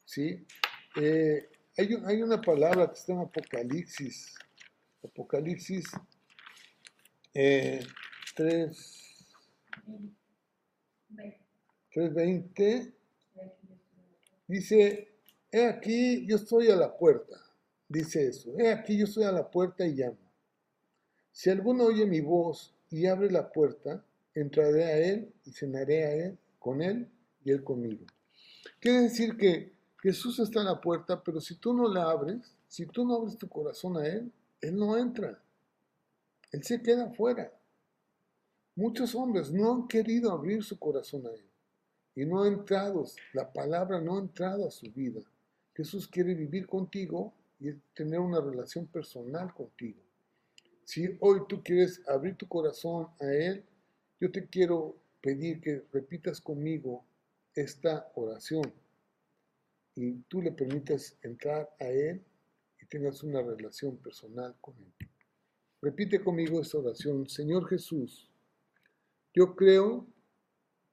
¿sí? 0.04 0.44
Eh, 1.00 1.48
hay, 1.76 2.22
una 2.22 2.40
palabra 2.40 2.88
que 2.88 2.94
está 2.94 3.12
en 3.12 3.20
Apocalipsis, 3.20 4.34
Apocalipsis 5.00 5.84
3, 7.32 7.84
3.20, 11.92 12.92
dice, 14.48 15.08
he 15.52 15.66
aquí, 15.66 16.26
yo 16.26 16.34
estoy 16.34 16.68
a 16.68 16.74
la 16.74 16.96
puerta, 16.96 17.36
dice 17.88 18.26
eso, 18.26 18.58
he 18.58 18.72
aquí, 18.72 18.98
yo 18.98 19.04
estoy 19.04 19.22
a 19.22 19.30
la 19.30 19.48
puerta 19.48 19.86
y 19.86 19.94
llamo. 19.94 20.23
Si 21.35 21.51
alguno 21.51 21.85
oye 21.85 22.07
mi 22.07 22.20
voz 22.22 22.72
y 22.89 23.05
abre 23.05 23.30
la 23.30 23.51
puerta, 23.53 24.03
entraré 24.35 24.85
a 24.85 24.97
él 24.97 25.32
y 25.45 25.51
cenaré 25.51 26.05
a 26.07 26.12
él 26.14 26.39
con 26.64 26.80
Él 26.80 27.07
y 27.45 27.51
Él 27.51 27.62
conmigo. 27.62 28.07
Quiere 28.80 29.03
decir 29.03 29.37
que 29.37 29.74
Jesús 30.01 30.39
está 30.39 30.61
en 30.61 30.66
la 30.66 30.80
puerta, 30.80 31.22
pero 31.22 31.39
si 31.39 31.57
tú 31.57 31.74
no 31.74 31.93
la 31.93 32.11
abres, 32.11 32.57
si 32.68 32.87
tú 32.87 33.05
no 33.05 33.16
abres 33.16 33.37
tu 33.37 33.47
corazón 33.51 33.99
a 33.99 34.07
Él, 34.07 34.32
Él 34.62 34.74
no 34.74 34.97
entra. 34.97 35.39
Él 36.53 36.62
se 36.62 36.80
queda 36.80 37.05
afuera. 37.05 37.53
Muchos 38.76 39.14
hombres 39.14 39.53
no 39.53 39.74
han 39.74 39.89
querido 39.89 40.32
abrir 40.32 40.64
su 40.64 40.78
corazón 40.78 41.26
a 41.26 41.32
Él 41.32 41.45
y 42.14 42.24
no 42.24 42.45
ha 42.45 42.49
entrado, 42.49 43.05
la 43.35 43.53
palabra 43.53 44.01
no 44.01 44.16
ha 44.16 44.20
entrado 44.20 44.66
a 44.66 44.70
su 44.70 44.91
vida. 44.91 45.20
Jesús 45.74 46.09
quiere 46.09 46.32
vivir 46.35 46.66
contigo 46.66 47.35
y 47.61 47.72
tener 47.95 48.20
una 48.20 48.41
relación 48.41 48.87
personal 48.87 49.53
contigo. 49.53 50.01
Si 50.85 51.16
hoy 51.20 51.41
tú 51.49 51.62
quieres 51.62 52.03
abrir 52.07 52.37
tu 52.37 52.47
corazón 52.47 53.09
a 53.20 53.26
Él, 53.26 53.64
yo 54.20 54.30
te 54.30 54.47
quiero 54.47 54.97
pedir 55.20 55.61
que 55.61 55.82
repitas 55.93 56.41
conmigo 56.41 57.05
esta 57.55 58.11
oración 58.14 58.72
y 59.95 60.12
tú 60.28 60.43
le 60.43 60.53
permitas 60.53 61.16
entrar 61.22 61.74
a 61.80 61.87
Él 61.87 62.22
y 62.80 62.87
tengas 62.87 63.22
una 63.22 63.41
relación 63.41 63.97
personal 63.97 64.55
con 64.61 64.74
Él. 64.76 65.09
Repite 65.80 66.22
conmigo 66.22 66.61
esta 66.61 66.78
oración. 66.78 67.28
Señor 67.28 67.68
Jesús, 67.68 68.30
yo 69.32 69.55
creo 69.57 70.07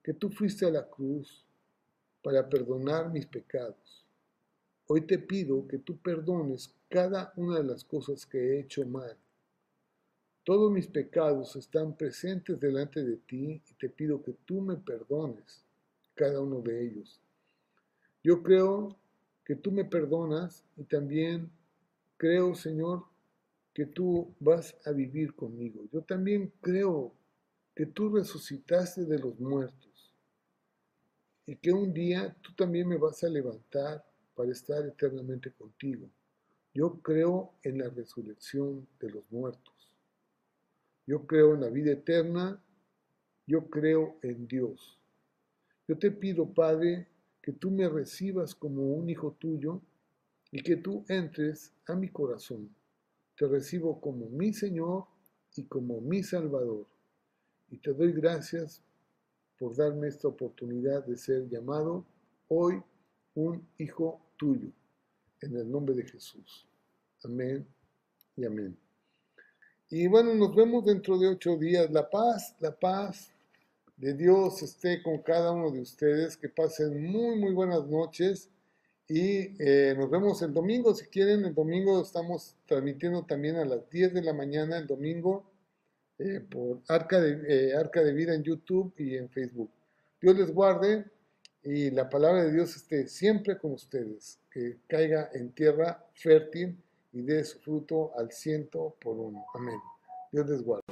que 0.03 0.13
tú 0.13 0.29
fuiste 0.29 0.65
a 0.65 0.71
la 0.71 0.89
cruz 0.89 1.45
para 2.23 2.47
perdonar 2.47 3.09
mis 3.11 3.25
pecados. 3.25 4.05
Hoy 4.87 5.01
te 5.01 5.19
pido 5.19 5.67
que 5.67 5.77
tú 5.77 5.97
perdones 5.97 6.73
cada 6.89 7.33
una 7.35 7.57
de 7.57 7.63
las 7.63 7.83
cosas 7.83 8.25
que 8.25 8.37
he 8.37 8.59
hecho 8.61 8.85
mal. 8.85 9.17
Todos 10.43 10.71
mis 10.71 10.87
pecados 10.87 11.55
están 11.55 11.95
presentes 11.95 12.59
delante 12.59 13.03
de 13.03 13.17
ti 13.17 13.61
y 13.69 13.73
te 13.75 13.89
pido 13.89 14.23
que 14.23 14.33
tú 14.45 14.59
me 14.59 14.75
perdones 14.75 15.63
cada 16.15 16.41
uno 16.41 16.61
de 16.61 16.83
ellos. 16.83 17.21
Yo 18.23 18.41
creo 18.41 18.97
que 19.45 19.55
tú 19.55 19.71
me 19.71 19.85
perdonas 19.85 20.63
y 20.77 20.83
también 20.83 21.51
creo, 22.17 22.55
Señor, 22.55 23.03
que 23.73 23.85
tú 23.85 24.33
vas 24.39 24.75
a 24.85 24.91
vivir 24.91 25.35
conmigo. 25.35 25.83
Yo 25.91 26.01
también 26.01 26.51
creo 26.59 27.13
que 27.75 27.85
tú 27.85 28.09
resucitaste 28.09 29.05
de 29.05 29.19
los 29.19 29.39
muertos 29.39 30.13
y 31.45 31.55
que 31.55 31.71
un 31.71 31.93
día 31.93 32.35
tú 32.41 32.53
también 32.53 32.87
me 32.87 32.97
vas 32.97 33.23
a 33.23 33.29
levantar 33.29 34.03
para 34.35 34.51
estar 34.51 34.85
eternamente 34.85 35.51
contigo. 35.51 36.09
Yo 36.73 36.99
creo 37.01 37.53
en 37.63 37.77
la 37.79 37.89
resurrección 37.89 38.87
de 38.99 39.09
los 39.09 39.23
muertos. 39.31 39.80
Yo 41.05 41.25
creo 41.25 41.55
en 41.55 41.61
la 41.61 41.69
vida 41.69 41.91
eterna. 41.91 42.61
Yo 43.47 43.69
creo 43.69 44.17
en 44.21 44.47
Dios. 44.47 44.99
Yo 45.87 45.97
te 45.97 46.11
pido, 46.11 46.53
Padre, 46.53 47.07
que 47.41 47.51
tú 47.51 47.71
me 47.71 47.89
recibas 47.89 48.53
como 48.55 48.83
un 48.93 49.09
hijo 49.09 49.35
tuyo 49.39 49.81
y 50.51 50.61
que 50.61 50.77
tú 50.77 51.03
entres 51.07 51.73
a 51.87 51.95
mi 51.95 52.09
corazón. 52.09 52.69
Te 53.35 53.47
recibo 53.47 53.99
como 53.99 54.29
mi 54.29 54.53
Señor 54.53 55.05
y 55.55 55.63
como 55.63 55.99
mi 56.01 56.23
Salvador. 56.23 56.85
Y 57.69 57.77
te 57.77 57.93
doy 57.93 58.11
gracias 58.11 58.81
por 59.57 59.75
darme 59.75 60.07
esta 60.07 60.27
oportunidad 60.27 61.05
de 61.05 61.17
ser 61.17 61.47
llamado 61.49 62.05
hoy 62.47 62.81
un 63.33 63.65
hijo 63.77 64.21
tuyo. 64.37 64.71
En 65.41 65.55
el 65.55 65.71
nombre 65.71 65.95
de 65.95 66.03
Jesús. 66.03 66.67
Amén 67.23 67.65
y 68.35 68.45
amén. 68.45 68.90
Y 69.93 70.07
bueno, 70.07 70.33
nos 70.33 70.55
vemos 70.55 70.85
dentro 70.85 71.19
de 71.19 71.27
ocho 71.27 71.57
días. 71.57 71.91
La 71.91 72.09
paz, 72.09 72.55
la 72.61 72.71
paz 72.71 73.29
de 73.97 74.13
Dios 74.13 74.63
esté 74.63 75.03
con 75.03 75.21
cada 75.21 75.51
uno 75.51 75.69
de 75.69 75.81
ustedes. 75.81 76.37
Que 76.37 76.47
pasen 76.47 77.11
muy, 77.11 77.35
muy 77.35 77.53
buenas 77.53 77.85
noches. 77.87 78.49
Y 79.09 79.53
eh, 79.61 79.93
nos 79.97 80.09
vemos 80.09 80.41
el 80.43 80.53
domingo. 80.53 80.95
Si 80.95 81.07
quieren, 81.07 81.43
el 81.43 81.53
domingo 81.53 82.01
estamos 82.01 82.55
transmitiendo 82.65 83.25
también 83.25 83.57
a 83.57 83.65
las 83.65 83.89
10 83.89 84.13
de 84.13 84.21
la 84.21 84.31
mañana, 84.31 84.77
el 84.77 84.87
domingo, 84.87 85.51
eh, 86.19 86.39
por 86.39 86.81
Arca 86.87 87.19
de, 87.19 87.41
eh, 87.49 87.75
Arca 87.75 88.01
de 88.01 88.13
Vida 88.13 88.33
en 88.33 88.43
YouTube 88.43 88.93
y 88.97 89.17
en 89.17 89.29
Facebook. 89.29 89.71
Dios 90.21 90.37
les 90.37 90.53
guarde 90.53 91.03
y 91.63 91.91
la 91.91 92.09
palabra 92.09 92.45
de 92.45 92.53
Dios 92.53 92.77
esté 92.77 93.09
siempre 93.09 93.57
con 93.57 93.73
ustedes. 93.73 94.39
Que 94.49 94.77
caiga 94.87 95.29
en 95.33 95.51
tierra 95.51 96.01
fértil 96.13 96.77
y 97.13 97.21
dé 97.21 97.43
su 97.43 97.59
fruto 97.59 98.11
al 98.17 98.31
ciento 98.31 98.95
por 99.01 99.17
uno. 99.17 99.45
Amén. 99.53 99.79
Dios 100.31 100.47
les 100.47 100.63
guarde. 100.63 100.83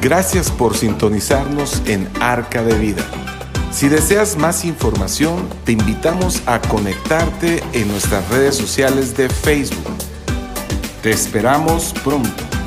Gracias 0.00 0.50
por 0.50 0.76
sintonizarnos 0.76 1.82
en 1.86 2.08
Arca 2.20 2.62
de 2.62 2.78
Vida. 2.78 3.04
Si 3.72 3.88
deseas 3.88 4.36
más 4.36 4.64
información, 4.64 5.48
te 5.64 5.72
invitamos 5.72 6.42
a 6.46 6.60
conectarte 6.60 7.62
en 7.72 7.88
nuestras 7.88 8.28
redes 8.30 8.56
sociales 8.56 9.16
de 9.16 9.28
Facebook. 9.28 9.96
Te 11.02 11.10
esperamos 11.10 11.92
pronto. 12.04 12.57